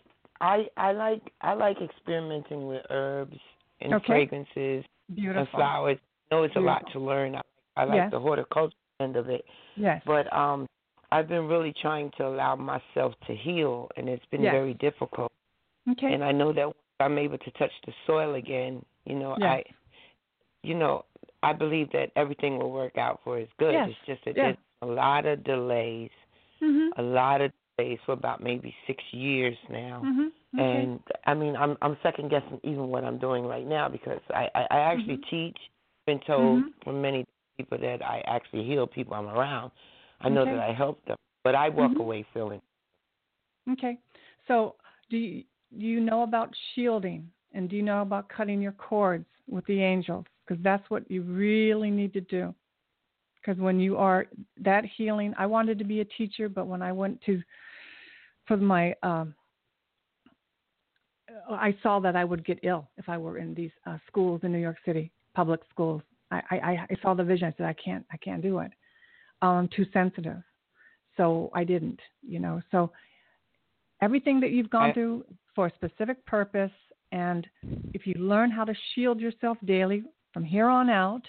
I 0.41 0.66
I 0.77 0.93
like 0.93 1.22
I 1.41 1.55
like 1.55 1.79
experimenting 1.81 2.66
with 2.66 2.83
herbs 2.91 3.37
and 3.81 3.95
Okay. 3.95 4.07
fragrances 4.07 4.85
Beautiful. 5.14 5.41
and 5.43 5.49
flowers. 5.51 5.99
I 6.31 6.35
know 6.35 6.43
it's 6.45 6.57
a 6.57 6.61
lot 6.61 6.83
to 6.93 6.99
learn. 6.99 7.37
I, 7.37 7.43
I 7.77 7.85
like 7.85 7.97
Yes. 7.97 8.11
the 8.11 8.18
horticulture 8.20 8.77
end 9.01 9.16
of 9.16 9.29
it, 9.29 9.45
Yes. 9.77 10.03
but 10.07 10.33
um, 10.33 10.66
I've 11.12 11.29
been 11.29 11.47
really 11.47 11.72
trying 11.81 12.11
to 12.18 12.27
allow 12.27 12.57
myself 12.57 13.14
to 13.27 13.35
heal, 13.35 13.89
and 13.97 14.09
it's 14.09 14.24
been 14.31 14.43
Yes. 14.43 14.53
very 14.53 14.74
difficult. 14.74 15.31
okay. 15.91 16.12
And 16.12 16.24
I 16.24 16.33
know 16.33 16.53
that 16.53 16.66
once 16.66 16.77
I'm 17.01 17.18
able 17.18 17.39
to 17.39 17.51
touch 17.53 17.70
the 17.87 17.93
soil 18.07 18.35
again, 18.35 18.85
you 19.05 19.14
know, 19.14 19.37
Yes. 19.39 19.47
I, 19.49 19.64
you 20.62 20.74
know, 20.74 21.05
I 21.43 21.53
believe 21.53 21.91
that 21.93 22.11
everything 22.16 22.59
will 22.59 22.72
work 22.72 22.97
out 22.99 23.20
for 23.22 23.39
his 23.39 23.49
good. 23.59 23.74
Yes. 23.74 23.89
It's 23.91 24.07
just 24.07 24.24
that 24.24 24.37
Yes. 24.37 24.57
there's 24.81 24.91
a 24.91 24.93
lot 24.93 25.27
of 25.27 25.45
delays, 25.45 26.11
mhm. 26.61 26.89
a 26.97 27.03
lot 27.03 27.41
of 27.41 27.53
delays 27.79 27.99
for 28.07 28.12
about 28.12 28.43
maybe 28.43 28.74
six 28.87 29.03
years 29.12 29.57
now. 29.70 30.03
Mhm. 30.05 30.33
Okay. 30.55 30.79
And 30.83 31.01
I 31.27 31.35
mean, 31.35 31.57
I'm 31.57 31.77
I'm 31.83 31.97
second 32.03 32.31
guessing 32.31 32.61
even 32.62 32.89
what 32.89 33.05
I'm 33.05 33.18
doing 33.18 33.45
right 33.45 33.66
now 33.66 33.89
because 33.89 34.20
I 34.31 34.49
I, 34.55 34.66
I 34.70 34.79
actually 34.81 35.18
Mhm. 35.18 35.31
teach. 35.31 35.59
Been 36.07 36.20
told 36.20 36.62
Mhm. 36.62 36.72
from 36.85 37.03
many 37.03 37.24
people 37.57 37.79
that 37.79 38.01
I 38.01 38.20
actually 38.27 38.64
heal 38.64 38.87
people 38.87 39.14
I'm 39.14 39.27
around. 39.29 39.72
I 40.20 40.29
know 40.29 40.43
Okay. 40.43 40.53
that 40.53 40.61
I 40.61 40.72
help 40.72 41.05
them, 41.07 41.16
but 41.43 41.55
I 41.57 41.68
walk 41.68 41.93
Mhm. 41.93 42.01
away 42.01 42.22
feeling. 42.33 42.62
Okay. 43.70 43.99
So, 44.47 44.77
do 45.11 45.16
you, 45.16 45.45
do 45.77 45.85
you 45.85 46.01
know 46.01 46.22
about 46.22 46.55
shielding 46.74 47.29
and 47.53 47.68
do 47.68 47.77
you 47.77 47.83
know 47.83 48.03
about 48.03 48.29
cutting 48.29 48.62
your 48.62 48.72
cords 48.72 49.27
with 49.49 49.66
the 49.66 49.83
angels? 49.83 50.27
Because 50.47 50.62
that's 50.62 50.89
what 50.91 51.11
you 51.11 51.22
really 51.22 51.91
need 51.91 52.12
to 52.12 52.20
do. 52.20 52.55
Because 53.35 53.61
when 53.61 53.81
you 53.81 53.97
are 53.97 54.27
that 54.59 54.85
healing, 54.85 55.35
I 55.37 55.47
wanted 55.47 55.79
to 55.79 55.85
be 55.85 56.01
a 56.01 56.05
teacher, 56.05 56.49
but 56.49 56.66
when 56.68 56.83
I 56.83 56.93
went 56.93 57.20
to 57.22 57.43
for 58.47 58.57
my, 58.57 58.94
um, 59.03 59.34
I 61.51 61.76
saw 61.82 62.01
that 62.01 62.16
I 62.16 62.24
would 62.24 62.44
get 62.44 62.61
ill 62.62 62.88
if 62.97 63.09
I 63.09 63.18
were 63.18 63.38
in 63.38 63.55
these 63.55 63.70
uh, 63.86 63.99
schools 64.07 64.40
in 64.42 64.53
New 64.53 64.59
York 64.59 64.78
City, 64.84 65.11
public 65.34 65.61
schools. 65.70 66.03
I, 66.30 66.42
I, 66.51 66.57
I 66.90 66.97
saw 67.03 67.14
the 67.14 67.24
vision. 67.24 67.47
I 67.47 67.55
said, 67.57 67.66
I 67.66 67.74
can't, 67.74 68.05
I 68.12 68.16
can't 68.16 68.42
do 68.42 68.59
it. 68.59 68.72
Um, 69.42 69.51
I'm 69.51 69.68
too 69.68 69.86
sensitive, 69.92 70.42
so 71.16 71.51
I 71.55 71.62
didn't. 71.64 72.01
You 72.26 72.40
know, 72.40 72.61
so 72.70 72.90
everything 74.01 74.40
that 74.40 74.51
you've 74.51 74.70
gone 74.70 74.90
I- 74.90 74.92
through 74.92 75.24
for 75.55 75.66
a 75.66 75.72
specific 75.74 76.24
purpose 76.26 76.72
and 77.12 77.47
if 77.94 78.07
you 78.07 78.14
learn 78.14 78.51
how 78.51 78.64
to 78.64 78.74
shield 78.94 79.20
yourself 79.20 79.57
daily 79.64 80.03
from 80.32 80.44
here 80.44 80.68
on 80.68 80.90
out 80.90 81.22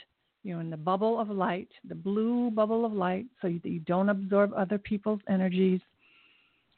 you're 0.44 0.60
in 0.60 0.70
the 0.70 0.78
bubble 0.78 1.20
of 1.20 1.30
light 1.30 1.70
the 1.88 1.96
blue 1.96 2.52
bubble 2.52 2.86
of 2.86 2.92
light 2.94 3.26
so 3.42 3.48
that 3.48 3.70
you 3.70 3.80
don't 3.82 4.10
absorb 4.10 4.52
other 4.54 4.78
people's 4.78 5.22
energies 5.30 5.80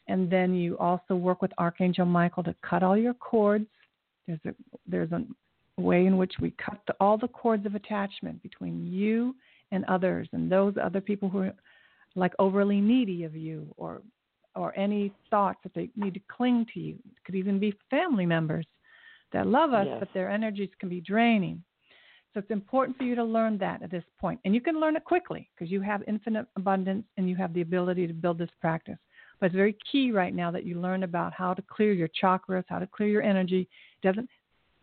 and 0.09 0.29
then 0.29 0.53
you 0.53 0.77
also 0.77 1.15
work 1.15 1.41
with 1.41 1.51
archangel 1.57 2.05
michael 2.05 2.43
to 2.43 2.53
cut 2.69 2.83
all 2.83 2.97
your 2.97 3.13
cords 3.15 3.65
there's 4.27 4.39
a 4.45 4.53
there's 4.87 5.11
a 5.11 5.23
way 5.79 6.05
in 6.05 6.17
which 6.17 6.33
we 6.41 6.51
cut 6.51 6.79
the, 6.87 6.93
all 6.99 7.17
the 7.17 7.27
cords 7.29 7.65
of 7.65 7.73
attachment 7.75 8.41
between 8.43 8.85
you 8.85 9.33
and 9.71 9.85
others 9.85 10.27
and 10.33 10.51
those 10.51 10.73
other 10.81 10.99
people 10.99 11.29
who 11.29 11.39
are 11.39 11.53
like 12.15 12.33
overly 12.39 12.81
needy 12.81 13.23
of 13.23 13.35
you 13.35 13.67
or 13.77 14.01
or 14.55 14.77
any 14.77 15.13
thoughts 15.29 15.59
that 15.63 15.73
they 15.73 15.89
need 15.95 16.13
to 16.13 16.19
cling 16.35 16.65
to 16.73 16.79
you. 16.79 16.95
It 16.95 17.23
could 17.23 17.35
even 17.35 17.59
be 17.59 17.73
family 17.89 18.25
members 18.25 18.65
that 19.31 19.47
love 19.47 19.73
us, 19.73 19.85
Yes. 19.87 19.97
but 19.99 20.09
their 20.13 20.29
energies 20.29 20.69
can 20.79 20.89
be 20.89 20.99
draining. 20.99 21.63
So 22.33 22.39
it's 22.39 22.51
important 22.51 22.97
for 22.97 23.03
you 23.03 23.15
to 23.15 23.23
learn 23.23 23.57
that 23.59 23.81
at 23.83 23.91
this 23.91 24.03
point. 24.19 24.39
And 24.43 24.53
you 24.53 24.61
can 24.61 24.79
learn 24.79 24.95
it 24.95 25.03
quickly 25.05 25.49
because 25.53 25.71
you 25.71 25.81
have 25.81 26.03
infinite 26.07 26.47
abundance 26.57 27.05
and 27.17 27.29
you 27.29 27.35
have 27.35 27.53
the 27.53 27.61
ability 27.61 28.07
to 28.07 28.13
build 28.13 28.37
this 28.37 28.49
practice. 28.59 28.97
But 29.39 29.47
it's 29.47 29.55
very 29.55 29.75
key 29.91 30.11
right 30.11 30.33
now 30.33 30.51
that 30.51 30.65
you 30.65 30.79
learn 30.79 31.03
about 31.03 31.33
how 31.33 31.53
to 31.53 31.61
clear 31.61 31.93
your 31.93 32.09
chakras, 32.21 32.65
how 32.67 32.79
to 32.79 32.87
clear 32.87 33.09
your 33.09 33.23
energy. 33.23 33.67
Doesn't 34.01 34.29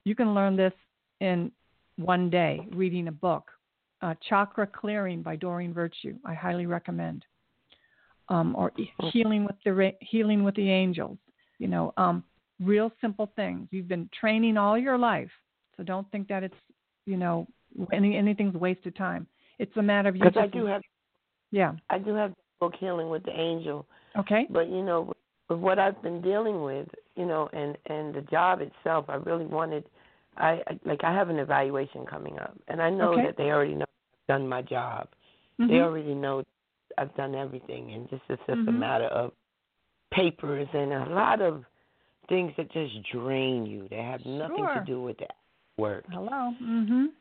you 0.04 0.14
can 0.14 0.34
learn 0.34 0.56
this 0.56 0.72
in 1.20 1.50
one 1.96 2.30
day 2.30 2.66
reading 2.72 3.08
a 3.08 3.12
book. 3.12 3.50
Uh, 4.02 4.14
Chakra 4.28 4.66
Clearing 4.66 5.22
by 5.22 5.36
Doreen 5.36 5.72
Virtue. 5.72 6.14
I 6.24 6.34
highly 6.34 6.66
recommend 6.66 7.24
um, 8.28 8.54
or 8.56 8.72
healing 9.12 9.44
with 9.44 9.56
the 9.64 9.92
healing 10.00 10.44
with 10.44 10.54
the 10.54 10.70
angels. 10.70 11.18
You 11.58 11.68
know, 11.68 11.92
um, 11.96 12.22
real 12.60 12.92
simple 13.00 13.30
things. 13.36 13.68
You've 13.70 13.88
been 13.88 14.08
training 14.18 14.56
all 14.56 14.78
your 14.78 14.98
life, 14.98 15.30
so 15.76 15.82
don't 15.82 16.10
think 16.10 16.28
that 16.28 16.42
it's 16.42 16.54
you 17.06 17.16
know 17.16 17.46
any 17.92 18.16
anything's 18.16 18.54
wasted 18.54 18.96
time. 18.96 19.26
It's 19.58 19.76
a 19.76 19.82
matter 19.82 20.08
of 20.08 20.16
you. 20.16 20.24
Because 20.24 20.36
I 20.36 20.46
just- 20.46 20.54
do 20.54 20.66
have 20.66 20.82
Yeah. 21.50 21.72
I 21.88 21.98
do 21.98 22.14
have 22.14 22.34
book 22.60 22.74
Healing 22.78 23.10
with 23.10 23.22
the 23.24 23.38
Angel, 23.38 23.86
Okay. 24.16 24.46
but 24.50 24.68
you 24.68 24.82
know, 24.82 25.02
with- 25.02 25.60
what 25.60 25.78
I've 25.78 26.00
been 26.02 26.20
dealing 26.20 26.62
with, 26.62 26.88
you 27.14 27.24
know, 27.26 27.48
and 27.52 27.76
and 27.86 28.14
the 28.14 28.22
job 28.22 28.60
itself, 28.60 29.06
I 29.08 29.14
really 29.16 29.46
wanted. 29.46 29.88
I 30.36 30.62
I- 30.66 30.80
like 30.84 31.04
I 31.04 31.12
have 31.12 31.28
an 31.30 31.38
evaluation 31.38 32.04
coming 32.06 32.38
up, 32.38 32.56
and 32.68 32.82
I 32.82 32.90
know 32.90 33.12
Okay. 33.12 33.22
that 33.26 33.36
they 33.36 33.52
already 33.52 33.74
know 33.74 33.84
I've 33.84 34.26
done 34.26 34.48
my 34.48 34.62
job. 34.62 35.08
They 35.58 35.64
Mhm. 35.64 35.82
already 35.82 36.14
know 36.14 36.42
I've 36.98 37.14
done 37.14 37.34
everything, 37.34 37.92
and 37.92 38.08
just 38.10 38.22
it's 38.28 38.42
just 38.46 38.58
a 38.68 38.72
Mhm. 38.72 38.78
matter 38.78 39.06
of 39.06 39.32
papers 40.10 40.68
and 40.72 40.92
a 40.92 41.06
lot 41.06 41.40
of 41.40 41.64
things 42.28 42.54
that 42.56 42.68
just 42.70 43.02
drain 43.04 43.66
you. 43.66 43.86
They 43.88 44.02
have 44.02 44.24
nothing 44.26 44.56
Sure. 44.64 44.74
to 44.74 44.80
do 44.80 45.00
with 45.00 45.18
the 45.18 45.28
work. 45.78 46.04
Hello. 46.10 46.52
Mhm. 46.60 47.12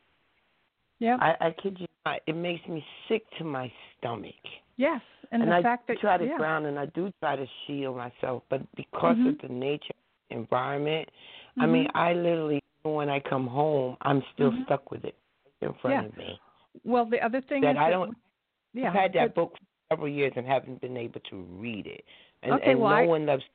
Yep. 1.00 1.20
I, 1.22 1.38
I 1.42 1.52
kid 1.52 1.80
you 1.80 1.88
not, 2.06 2.22
it 2.26 2.36
makes 2.36 2.66
me 2.68 2.86
sick 3.08 3.30
to 3.38 3.44
my 3.44 3.72
stomach. 3.98 4.36
Yes. 4.78 5.02
And, 5.32 5.42
And, 5.42 5.52
the 5.52 5.56
I 5.56 5.62
fact 5.64 5.88
that 5.88 5.98
I 5.98 6.02
try 6.02 6.18
to 6.18 6.26
yeah. 6.26 6.38
ground 6.38 6.66
and 6.68 6.78
I 6.80 6.86
do 6.88 7.12
try 7.20 7.36
to 7.36 7.46
shield 7.66 7.98
myself, 7.98 8.44
but 8.50 8.62
because 8.76 9.18
Mhm. 9.18 9.30
of 9.30 9.38
the 9.40 9.48
nature 9.54 9.94
environment, 10.30 11.10
I 11.60 11.66
mean. 11.66 11.90
I 11.96 12.14
literally 12.14 12.62
when 12.84 13.10
I 13.10 13.20
come 13.20 13.48
home, 13.48 13.98
I'm 14.02 14.22
still 14.34 14.52
Mhm. 14.52 14.66
stuck 14.66 14.92
with 14.92 15.04
it 15.06 15.16
in 15.62 15.74
front 15.76 15.96
Yeah. 16.04 16.06
of 16.06 16.18
me. 16.18 16.40
well, 16.84 17.06
the 17.06 17.20
other 17.24 17.40
thing 17.42 17.62
That 17.62 17.72
is 17.72 17.78
I 17.78 17.86
that- 17.86 17.96
don't- 17.96 18.18
Yeah. 18.74 18.90
I've 18.90 18.94
had 18.94 19.14
that 19.14 19.34
but- 19.34 19.36
book 19.36 19.58
for 19.58 19.66
several 19.90 20.10
years 20.10 20.34
and 20.36 20.46
haven't 20.46 20.82
been 20.82 20.98
able 20.98 21.22
to 21.22 21.38
read 21.38 21.88
it. 21.88 22.04
And, 22.44 22.52
Okay, 22.56 22.72
and 22.72 22.82
well, 22.82 22.90
no 22.92 22.96
I- 22.98 23.06
one 23.08 23.26
loves 23.26 23.46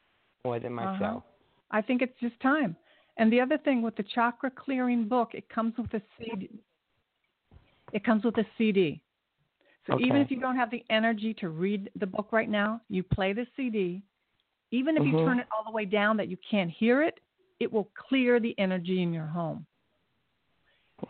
more 0.44 0.58
than 0.58 0.76
Uh-huh. 0.78 0.92
myself. 0.92 1.24
I 1.70 1.82
think 1.82 2.00
it's 2.02 2.18
just 2.18 2.40
time. 2.40 2.74
And 3.18 3.30
the 3.30 3.40
other 3.40 3.58
thing 3.58 3.82
with 3.82 3.94
the 3.96 4.02
chakra 4.02 4.50
clearing 4.50 5.06
book, 5.06 5.34
it 5.34 5.48
comes 5.50 5.76
with 5.76 5.92
a 5.94 6.00
CD. 6.18 6.48
It 7.92 8.04
comes 8.04 8.24
with 8.24 8.38
a 8.38 8.46
CD. 8.56 9.00
So 9.86 9.98
even 9.98 10.18
if 10.18 10.30
you 10.30 10.38
don't 10.38 10.56
have 10.56 10.70
the 10.70 10.84
energy 10.90 11.34
to 11.34 11.48
read 11.48 11.90
the 11.96 12.06
book 12.06 12.32
right 12.32 12.48
now, 12.48 12.80
you 12.88 13.02
play 13.02 13.32
the 13.32 13.46
CD. 13.56 14.02
Even 14.70 14.96
if 14.96 15.04
you 15.06 15.12
Mhm. 15.12 15.24
turn 15.24 15.40
it 15.40 15.48
all 15.50 15.64
the 15.64 15.70
way 15.70 15.84
down 15.84 16.16
that 16.18 16.28
you 16.28 16.36
can't 16.38 16.70
hear 16.70 17.02
it, 17.02 17.18
it 17.58 17.72
will 17.72 17.90
clear 17.94 18.38
the 18.38 18.56
energy 18.58 19.02
in 19.02 19.12
your 19.12 19.26
home. 19.26 19.66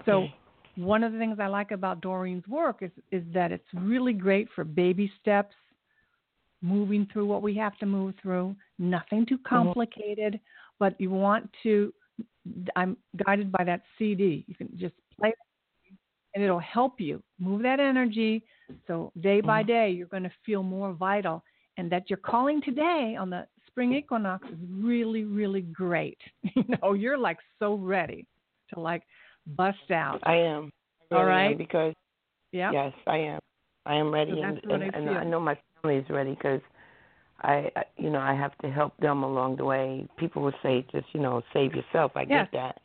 So 0.07 0.31
one 0.77 1.05
of 1.05 1.13
the 1.13 1.19
things 1.19 1.39
I 1.39 1.47
like 1.47 1.73
about 1.73 2.01
Doreen's 2.01 2.47
work 2.49 2.83
is 2.83 2.91
is 3.11 3.25
that 3.33 3.53
it's 3.53 3.75
really 3.75 4.13
great 4.13 4.49
for 4.51 4.65
baby 4.65 5.09
steps, 5.21 5.55
moving 6.63 7.07
through 7.07 7.27
what 7.27 7.43
we 7.43 7.55
have 7.55 7.77
to 7.79 7.87
move 7.87 8.15
through. 8.23 8.57
Nothing 8.79 9.27
too 9.27 9.39
complicated, 9.39 10.41
but 10.79 10.99
you 11.01 11.11
want 11.11 11.53
to. 11.65 11.93
I'm 12.77 12.97
guided 13.27 13.53
by 13.53 13.65
that 13.65 13.83
CD. 13.99 14.45
You 14.47 14.55
can 14.55 14.69
just 14.79 14.95
play, 15.19 15.31
it, 15.31 15.95
and 16.35 16.43
it'll 16.43 16.59
help 16.59 17.01
you 17.01 17.23
move 17.39 17.63
that 17.63 17.81
energy. 17.81 18.45
So 18.87 19.13
day 19.21 19.41
by 19.41 19.63
Mhm. 19.63 19.67
day, 19.67 19.91
you're 19.91 20.07
going 20.09 20.23
to 20.25 20.33
feel 20.45 20.63
more 20.63 20.93
vital, 20.93 21.43
and 21.77 21.91
that 21.93 22.11
your 22.11 22.19
calling 22.19 22.61
today 22.63 23.17
on 23.19 23.31
the 23.31 23.47
spring 23.67 23.93
equinox 23.95 24.47
is 24.49 24.59
really, 24.71 25.25
really 25.25 25.63
great. 25.63 26.19
You 26.55 26.65
know, 26.83 26.93
you're 26.95 27.19
like 27.19 27.39
so 27.59 27.75
ready 27.75 28.27
to 28.75 28.81
like 28.81 29.03
bust 29.47 29.91
out. 29.91 30.21
I 30.25 30.37
am. 30.37 30.71
I 31.11 31.17
All 31.17 31.25
really 31.25 31.53
am 31.53 31.59
because 31.59 31.95
Yeah. 32.53 32.73
yes, 32.73 32.93
I 33.07 33.17
am. 33.19 33.41
I 33.87 33.95
am 33.97 34.13
ready, 34.13 34.33
So 34.33 34.43
and 34.43 34.61
and, 34.71 34.83
I 34.85 34.91
and 34.95 35.11
I 35.11 35.25
know 35.25 35.41
my 35.41 35.59
family 35.83 35.99
is 35.99 36.09
ready 36.11 36.35
because 36.35 36.61
I, 37.43 37.71
I, 37.77 37.83
you 37.97 38.11
know, 38.11 38.21
I 38.21 38.35
have 38.35 38.57
to 38.59 38.71
help 38.71 38.97
them 38.99 39.23
along 39.23 39.57
the 39.57 39.65
way. 39.65 40.07
People 40.19 40.43
would 40.43 40.55
say, 40.63 40.85
just 40.93 41.07
you 41.13 41.21
know, 41.21 41.43
save 41.53 41.75
yourself. 41.75 42.13
I 42.15 42.25
get 42.25 42.49
that, 42.53 42.81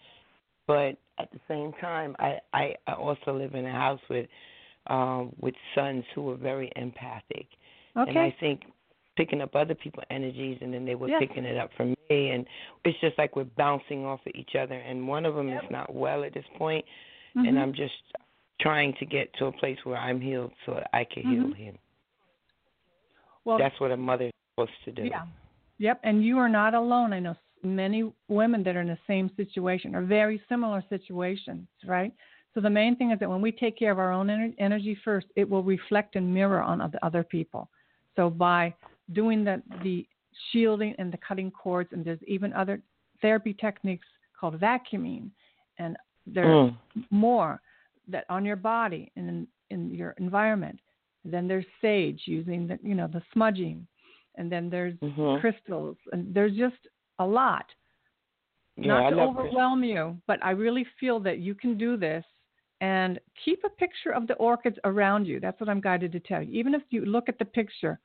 but 0.67 0.97
at 1.19 1.31
the 1.31 1.39
same 1.47 1.73
time, 1.81 2.15
I, 2.19 2.39
I, 2.53 2.75
I 2.87 2.93
also 2.93 3.33
live 3.37 3.55
in 3.55 3.65
a 3.65 3.71
house 3.71 3.99
with, 4.09 4.27
um, 4.87 5.33
with 5.39 5.55
sons 5.73 6.03
who 6.13 6.23
were 6.23 6.35
very 6.35 6.71
empathic, 6.75 7.47
and 7.95 8.17
I 8.17 8.35
think 8.39 8.61
picking 9.15 9.41
up 9.41 9.55
other 9.55 9.73
people's 9.75 10.05
energies, 10.09 10.57
and 10.61 10.73
then 10.73 10.83
they 10.85 10.95
were 10.95 11.07
Yes. 11.07 11.19
picking 11.19 11.45
it 11.45 11.57
up 11.57 11.71
from 11.77 11.95
me, 12.09 12.31
and 12.31 12.45
it's 12.83 12.99
just 12.99 13.17
like 13.17 13.35
we're 13.37 13.45
bouncing 13.45 14.05
off 14.05 14.19
of 14.25 14.33
each 14.35 14.55
other. 14.55 14.75
And 14.75 15.07
one 15.07 15.25
of 15.25 15.35
them 15.35 15.47
Yep. 15.49 15.63
is 15.63 15.69
not 15.71 15.93
well 15.93 16.23
at 16.25 16.33
this 16.33 16.45
point, 16.57 16.85
Mhm. 17.35 17.47
and 17.47 17.59
I'm 17.59 17.71
just 17.73 17.95
trying 18.59 18.93
to 18.95 19.05
get 19.05 19.33
to 19.35 19.45
a 19.45 19.51
place 19.53 19.77
where 19.85 19.97
I'm 19.97 20.19
healed 20.19 20.53
so 20.65 20.85
I 20.91 21.05
can 21.05 21.23
heal 21.23 21.43
Mhm. 21.45 21.55
him. 21.55 21.77
well, 23.45 23.57
That's 23.59 23.79
what 23.79 23.91
a 23.91 23.97
mother 23.97 24.25
is 24.25 24.31
supposed 24.55 24.83
to 24.85 24.91
do. 24.91 25.03
Yeah. 25.03 25.25
Yep. 25.77 25.99
And 26.03 26.23
you 26.23 26.39
are 26.39 26.49
not 26.49 26.73
alone. 26.73 27.13
I 27.13 27.19
know 27.19 27.35
many 27.63 28.11
women 28.27 28.63
that 28.63 28.75
are 28.75 28.81
in 28.81 28.87
the 28.87 28.97
same 29.07 29.29
situation 29.35 29.95
or 29.95 30.01
very 30.01 30.39
similar 30.49 30.81
situations, 30.89 31.67
right? 31.85 32.11
So 32.55 32.61
the 32.61 32.69
main 32.69 32.95
thing 32.95 33.11
is 33.11 33.19
that 33.19 33.29
when 33.29 33.41
we 33.41 33.51
take 33.51 33.77
care 33.77 33.91
of 33.91 33.99
our 33.99 34.13
own 34.13 34.27
ener- 34.27 34.55
energy 34.57 34.97
first, 35.03 35.27
it 35.35 35.47
will 35.47 35.61
reflect 35.61 36.15
and 36.15 36.33
mirror 36.33 36.61
on 36.63 36.81
other 37.03 37.23
people. 37.23 37.69
So 38.15 38.29
by 38.29 38.73
doing 39.11 39.43
the 39.43 39.61
the 39.83 40.07
shielding 40.51 40.95
and 40.97 41.11
the 41.11 41.17
cutting 41.17 41.51
cords, 41.51 41.89
and 41.91 42.03
there's 42.03 42.23
even 42.25 42.53
other 42.53 42.81
therapy 43.21 43.53
techniques 43.53 44.07
called 44.39 44.59
vacuuming, 44.59 45.29
and 45.77 45.97
there's 46.25 46.47
Mm. 46.47 46.75
more 47.11 47.61
that 48.07 48.25
on 48.29 48.45
your 48.45 48.55
body 48.55 49.11
and 49.17 49.27
in, 49.29 49.47
in 49.69 49.93
your 49.93 50.11
environment. 50.17 50.79
Then 51.25 51.47
there's 51.47 51.65
sage 51.81 52.21
using 52.25 52.67
the 52.67 52.79
you 52.81 52.95
know 52.95 53.07
the 53.07 53.21
smudging, 53.33 53.85
and 54.35 54.49
then 54.49 54.69
there's 54.69 54.97
Mhm. 55.01 55.41
crystals, 55.41 55.97
and 56.13 56.33
there's 56.33 56.55
just 56.55 56.87
a 57.19 57.25
lot. 57.25 57.65
Yeah, 58.77 58.87
Not 58.87 59.09
to 59.09 59.19
overwhelm 59.21 59.83
you, 59.83 60.21
but 60.27 60.39
I 60.43 60.51
really 60.51 60.85
feel 60.99 61.19
that 61.21 61.39
you 61.39 61.53
can 61.55 61.77
do 61.77 61.97
this. 61.97 62.25
And 62.81 63.19
keep 63.43 63.63
a 63.65 63.69
picture 63.69 64.11
of 64.11 64.27
the 64.27 64.33
orchids 64.35 64.77
around 64.83 65.25
you. 65.25 65.39
That's 65.39 65.59
what 65.59 65.69
I'm 65.69 65.81
guided 65.81 66.11
to 66.11 66.19
tell 66.19 66.41
you. 66.41 66.51
Even 66.53 66.73
if 66.73 66.81
you 66.89 67.05
look 67.05 67.29
at 67.29 67.39
the 67.39 67.45
picture, 67.45 67.99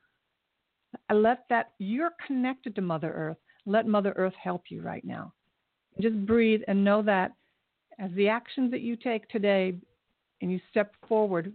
let 1.13 1.45
that 1.49 1.71
you're 1.77 2.13
connected 2.25 2.75
to 2.75 2.81
Mother 2.81 3.11
Earth. 3.11 3.37
Let 3.65 3.85
Mother 3.85 4.13
Earth 4.15 4.33
help 4.41 4.63
you 4.69 4.81
right 4.81 5.03
now. 5.03 5.33
Just 5.99 6.25
breathe 6.25 6.61
and 6.67 6.83
know 6.83 7.01
that 7.03 7.33
as 7.99 8.11
the 8.15 8.29
actions 8.29 8.71
that 8.71 8.81
you 8.81 8.95
take 8.95 9.27
today 9.29 9.75
and 10.41 10.51
you 10.51 10.59
step 10.69 10.93
forward 11.07 11.53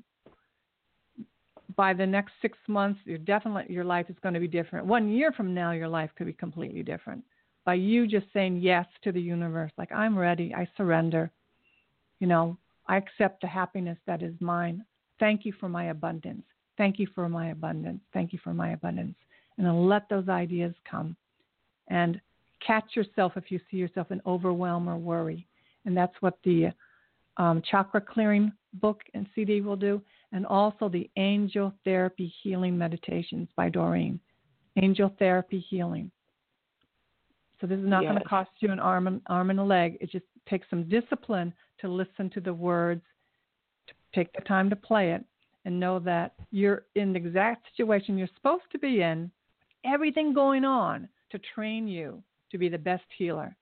by 1.75 1.93
the 1.93 2.07
next 2.07 2.33
six 2.41 2.57
months, 2.69 3.01
you're 3.05 3.19
definitely 3.19 3.73
your 3.73 3.85
life 3.85 4.07
is 4.09 4.17
going 4.23 4.35
to 4.35 4.41
be 4.41 4.49
different. 4.49 4.87
One 4.87 5.09
year 5.11 5.33
from 5.33 5.53
now, 5.53 5.73
your 5.73 5.89
life 5.89 6.11
could 6.17 6.27
be 6.27 6.33
completely 6.33 6.83
different. 6.83 7.25
By 7.65 7.75
you 7.75 8.07
just 8.07 8.27
saying 8.33 8.59
yes 8.59 8.87
to 9.03 9.13
the 9.13 9.21
universe, 9.21 9.73
like 9.77 9.91
I'm 9.91 10.17
ready, 10.17 10.55
I 10.55 10.69
surrender. 10.77 11.31
You 12.21 12.29
know, 12.29 12.57
I 12.89 12.97
accept 12.97 13.41
the 13.41 13.47
happiness 13.47 13.99
that 14.07 14.23
is 14.23 14.35
mine. 14.41 14.85
Thank 15.19 15.45
you 15.45 15.53
for 15.59 15.69
my 15.69 15.87
abundance. 15.87 16.45
Thank 16.77 16.99
you 16.99 17.07
for 17.15 17.29
my 17.29 17.49
abundance. 17.49 18.01
Thank 18.13 18.33
you 18.33 18.39
for 18.43 18.53
my 18.53 18.71
abundance. 18.71 19.17
And 19.57 19.67
then 19.67 19.89
let 19.89 20.09
those 20.09 20.29
ideas 20.29 20.75
come. 20.89 21.17
And 21.89 22.21
catch 22.65 22.95
yourself 22.95 23.33
if 23.37 23.51
you 23.51 23.61
see 23.71 23.77
yourself 23.77 24.11
in 24.11 24.21
overwhelm 24.27 24.89
or 24.89 24.97
worry. 24.97 25.47
And 25.85 25.97
that's 25.97 26.15
what 26.21 26.39
the 26.45 26.73
um, 27.37 27.63
chakra 27.69 28.01
clearing 28.01 28.53
book 28.75 29.01
and 29.15 29.27
CD 29.35 29.61
will 29.61 29.77
do. 29.77 30.03
And 30.33 30.45
also 30.45 30.89
the 30.89 31.09
angel 31.17 31.73
therapy 31.85 32.33
healing 32.43 32.77
meditations 32.77 33.49
by 33.57 33.69
Doreen. 33.69 34.21
Angel 34.77 35.15
therapy 35.19 35.65
healing. 35.71 36.11
So 37.61 37.67
this 37.67 37.79
is 37.79 37.89
not 37.89 38.03
going 38.03 38.19
to 38.19 38.25
cost 38.25 38.51
you 38.61 38.71
an 38.71 38.79
arm 38.79 39.07
and 39.07 39.23
arm 39.29 39.49
and 39.51 39.59
a 39.59 39.65
leg. 39.65 39.97
It 40.01 40.11
just 40.11 40.27
takes 40.49 40.69
some 40.69 40.89
discipline 40.89 41.55
to 41.81 41.89
listen 41.89 42.31
to 42.31 42.41
the 42.41 42.53
words, 42.55 43.03
to 43.89 43.95
take 44.15 44.33
the 44.33 44.41
time 44.43 44.71
to 44.71 44.77
play 44.77 45.13
it, 45.13 45.25
and 45.65 45.79
know 45.79 45.99
that 46.01 46.35
you're 46.51 46.85
in 46.95 47.13
the 47.13 47.19
exact 47.19 47.67
situation 47.77 48.17
you're 48.17 48.29
supposed 48.37 48.65
to 48.73 48.79
be 48.79 49.03
in, 49.03 49.31
everything 49.85 50.33
going 50.33 50.65
on 50.65 51.09
to 51.31 51.39
train 51.55 51.87
you 51.89 52.23
to 52.51 52.59
be 52.59 52.69
the 52.69 52.79
best 52.79 53.05
healer. 53.19 53.55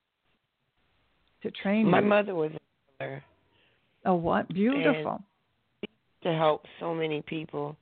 To 1.42 1.50
train 1.50 1.86
My 1.90 2.00
you. 2.00 2.06
mother 2.06 2.34
was 2.34 2.52
a 2.52 3.04
healer 3.04 3.24
oh, 4.06 4.14
what 4.14 4.48
beautiful. 4.48 5.22
to 6.22 6.32
help 6.32 6.64
so 6.80 6.94
many 6.94 7.22
people. 7.22 7.76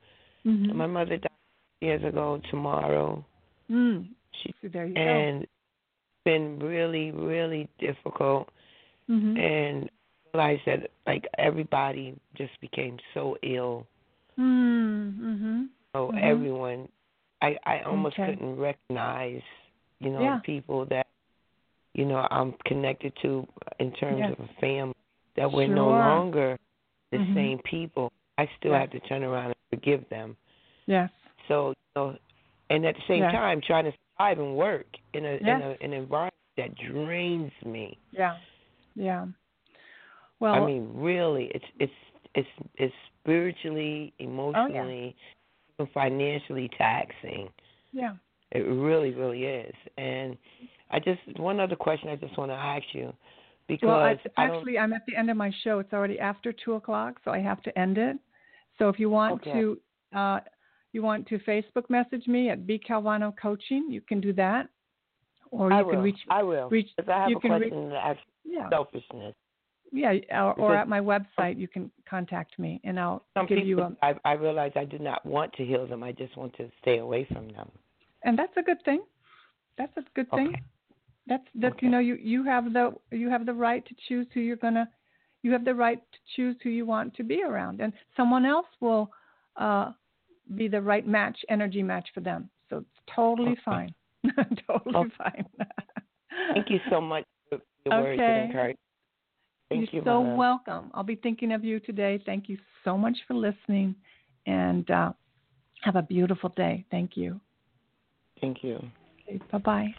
Mhm. 0.44 0.74
My 0.74 0.86
mother 0.86 1.16
died 1.16 1.30
years 1.80 2.02
ago 2.04 2.40
tomorrow, 2.50 3.24
Mm. 3.70 4.08
She- 4.32 4.54
See, 4.60 4.68
there 4.68 4.86
you 4.86 4.94
and 4.96 5.42
it's 5.44 5.52
been 6.24 6.58
really, 6.58 7.10
really 7.12 7.68
difficult. 7.78 8.48
go. 9.08 9.14
hmm 9.14 9.36
And 9.36 9.90
realized 10.32 10.62
that 10.66 10.90
like 11.06 11.26
everybody 11.38 12.14
just 12.36 12.52
became 12.60 12.98
so 13.14 13.36
ill. 13.42 13.86
Mm-hmm. 14.38 15.64
So 15.94 16.10
Mhm. 16.14 16.18
everyone, 16.22 16.88
I 17.42 17.58
I 17.64 17.80
almost 17.82 18.18
Okay. 18.18 18.32
couldn't 18.32 18.56
recognize, 18.56 19.42
you 20.00 20.10
know, 20.10 20.22
Yeah. 20.22 20.40
people 20.42 20.84
that, 20.86 21.06
you 21.94 22.04
know, 22.06 22.26
I'm 22.30 22.52
connected 22.64 23.14
to 23.16 23.46
in 23.78 23.92
terms 23.92 24.20
Yes. 24.20 24.32
of 24.32 24.40
a 24.40 24.48
family. 24.54 24.94
That 25.34 25.50
we're 25.50 25.66
no 25.66 25.88
longer 25.90 26.58
the 27.10 27.18
Mhm. 27.18 27.34
same 27.34 27.58
people. 27.60 28.12
I 28.38 28.46
still 28.58 28.72
Yes. 28.72 28.80
have 28.82 28.90
to 28.90 29.00
turn 29.08 29.22
around 29.22 29.46
and 29.46 29.56
forgive 29.70 30.06
them. 30.10 30.36
Yes. 30.86 31.10
So, 31.48 31.70
you 31.70 31.74
know, 31.96 32.18
and 32.70 32.84
at 32.86 32.96
the 32.96 33.02
same 33.02 33.20
Yes. 33.22 33.32
time, 33.32 33.60
trying 33.60 33.84
to 33.84 33.92
survive 33.92 34.38
and 34.38 34.56
work 34.56 34.86
in 35.14 35.24
a 35.24 35.36
in 35.36 35.62
a, 35.62 35.76
an 35.80 35.92
environment 35.92 36.34
that 36.56 36.74
drains 36.74 37.52
me. 37.64 37.98
Yeah. 38.10 38.36
Yeah. 38.94 39.26
Well, 40.42 40.54
I 40.54 40.66
mean, 40.66 40.90
really, 40.92 41.52
it's 41.54 41.64
it's 41.78 41.92
it's 42.34 42.48
it's 42.74 42.94
spiritually, 43.20 44.12
Oh, 44.18 44.24
emotionally, 44.24 45.14
financially 45.94 46.68
taxing. 46.76 47.48
yeah. 47.92 48.14
It 48.50 48.58
really, 48.66 49.14
really 49.14 49.44
is. 49.44 49.74
And 49.98 50.36
I 50.90 50.98
just 50.98 51.20
one 51.38 51.60
other 51.60 51.76
question 51.76 52.08
I 52.08 52.16
just 52.16 52.36
want 52.36 52.50
to 52.50 52.56
ask 52.56 52.82
you 52.92 53.12
because 53.68 53.86
Well, 53.86 54.00
I, 54.00 54.18
I 54.36 54.46
actually, 54.46 54.78
I'm 54.80 54.92
at 54.92 55.06
the 55.06 55.14
end 55.14 55.30
of 55.30 55.36
my 55.36 55.52
show. 55.62 55.78
It's 55.78 55.92
already 55.92 56.18
after 56.18 56.52
two 56.52 56.72
o'clock, 56.72 57.20
so 57.24 57.30
I 57.30 57.38
have 57.38 57.62
to 57.62 57.78
end 57.78 57.96
it. 57.96 58.16
So 58.80 58.88
if 58.88 58.98
you 58.98 59.10
want 59.10 59.34
Okay. 59.42 59.52
to, 59.52 59.78
uh, 60.12 60.40
you 60.92 61.04
want 61.04 61.28
to 61.28 61.38
Facebook 61.38 61.88
message 61.88 62.26
me 62.26 62.50
at 62.50 62.66
B 62.66 62.80
Calvano 62.84 63.32
Coaching, 63.40 63.86
you 63.92 64.00
can 64.00 64.20
do 64.20 64.32
that, 64.32 64.68
or 65.52 65.70
you 65.70 65.76
I 65.76 65.82
can 65.82 65.88
will. 65.98 66.02
reach. 66.02 66.18
I 66.28 66.42
will. 66.42 66.68
reach- 66.68 66.90
Because 66.96 67.10
I 67.10 67.20
have 67.20 67.30
you 67.30 67.36
a 67.36 67.40
can 67.40 67.50
question 67.52 67.92
ask 67.92 68.18
Yeah. 68.44 68.68
selfishness. 68.70 69.34
Yeah, 69.92 70.14
or, 70.30 70.54
or 70.54 70.74
at 70.74 70.88
my 70.88 71.00
website, 71.00 71.58
you 71.58 71.68
can 71.68 71.90
contact 72.08 72.58
me, 72.58 72.80
and 72.82 72.98
I'll 72.98 73.24
Some 73.36 73.46
give 73.46 73.58
you 73.58 73.80
people, 73.80 73.96
a. 74.02 74.06
I, 74.24 74.30
I 74.30 74.32
realize 74.32 74.72
I 74.74 74.86
do 74.86 74.98
not 74.98 75.24
want 75.26 75.52
to 75.54 75.64
heal 75.64 75.86
them. 75.86 76.02
I 76.02 76.12
just 76.12 76.36
want 76.36 76.56
to 76.56 76.70
stay 76.80 76.98
away 76.98 77.26
from 77.30 77.48
them. 77.48 77.70
And 78.24 78.38
that's 78.38 78.56
a 78.56 78.62
good 78.62 78.82
thing. 78.84 79.02
That's 79.76 79.94
a 79.98 80.02
good 80.14 80.30
thing. 80.30 80.48
Okay. 80.48 80.62
That's 81.26 81.44
that 81.56 81.74
Okay. 81.74 81.86
you 81.86 81.92
know 81.92 81.98
you 81.98 82.16
you 82.16 82.42
have 82.44 82.72
the 82.72 82.92
you 83.10 83.28
have 83.30 83.46
the 83.46 83.54
right 83.54 83.84
to 83.86 83.94
choose 84.08 84.26
who 84.34 84.40
you're 84.40 84.56
gonna 84.56 84.88
you 85.42 85.52
have 85.52 85.64
the 85.64 85.74
right 85.74 86.00
to 86.12 86.18
choose 86.34 86.56
who 86.62 86.70
you 86.70 86.84
want 86.84 87.14
to 87.14 87.22
be 87.22 87.42
around 87.42 87.80
and 87.80 87.92
someone 88.16 88.44
else 88.44 88.66
will 88.80 89.10
uh 89.56 89.92
be 90.56 90.66
the 90.66 90.80
right 90.80 91.06
match 91.06 91.38
energy 91.48 91.82
match 91.82 92.08
for 92.12 92.20
them 92.20 92.50
so 92.68 92.78
it's 92.78 93.14
totally 93.14 93.52
Okay. 93.52 93.62
fine 93.64 93.94
totally 94.66 95.10
fine 95.16 95.46
Thank 96.52 96.70
you 96.70 96.80
so 96.90 97.00
much 97.00 97.24
for 97.48 97.60
your 97.84 98.00
words 98.00 98.20
Okay. 98.20 98.30
of 98.30 98.46
encouragement. 98.46 98.78
Thank 99.72 99.92
you're 99.92 100.02
you, 100.02 100.04
so 100.04 100.20
welcome 100.20 100.90
i'll 100.94 101.02
be 101.02 101.16
thinking 101.16 101.52
of 101.52 101.64
you 101.64 101.80
today 101.80 102.22
thank 102.24 102.48
you 102.48 102.58
so 102.84 102.96
much 102.96 103.16
for 103.26 103.34
listening 103.34 103.94
and 104.46 104.90
uh 104.90 105.12
have 105.82 105.96
a 105.96 106.02
beautiful 106.02 106.50
day 106.50 106.84
thank 106.90 107.16
you 107.16 107.40
Thank 108.42 108.64
you. 108.64 108.74
Okay, 109.22 109.40
bye 109.50 109.58
bye. 109.58 109.94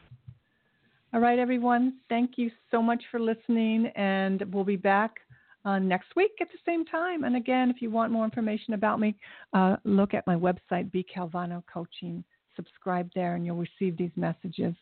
All 1.14 1.22
right, 1.22 1.40
everyone. 1.40 1.94
Thank 2.10 2.32
you 2.36 2.52
so 2.70 2.82
much 2.82 3.02
for 3.10 3.20
listening, 3.20 3.88
and 3.96 4.44
we'll 4.52 4.66
be 4.66 4.76
back 4.76 5.16
uh, 5.64 5.80
next 5.80 6.08
week 6.18 6.32
at 6.42 6.50
the 6.52 6.58
same 6.66 6.84
time. 6.86 7.24
And 7.24 7.38
again, 7.38 7.70
if 7.70 7.82
you 7.82 7.90
want 7.90 8.12
more 8.12 8.26
information 8.26 8.74
about 8.74 9.00
me, 9.00 9.16
uh, 9.54 9.78
look 9.86 10.14
at 10.14 10.28
my 10.28 10.36
website, 10.36 10.92
B 10.92 11.06
Calvano 11.16 11.64
Coaching. 11.74 12.24
Subscribe 12.58 13.10
there, 13.16 13.36
and 13.36 13.46
you'll 13.46 13.56
receive 13.80 13.98
these 13.98 14.12
messages 14.18 14.76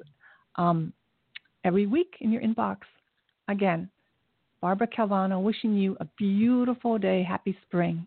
um, 0.55 0.91
every 1.63 1.85
week 1.85 2.15
in 2.21 2.31
your 2.31 2.41
inbox. 2.41 2.77
Again, 3.47 3.89
Barbara 4.61 4.87
Calvano 4.87 5.41
wishing 5.41 5.75
you 5.75 5.97
a 5.99 6.05
beautiful 6.17 6.99
day. 6.99 7.23
Happy 7.23 7.57
spring. 7.63 8.05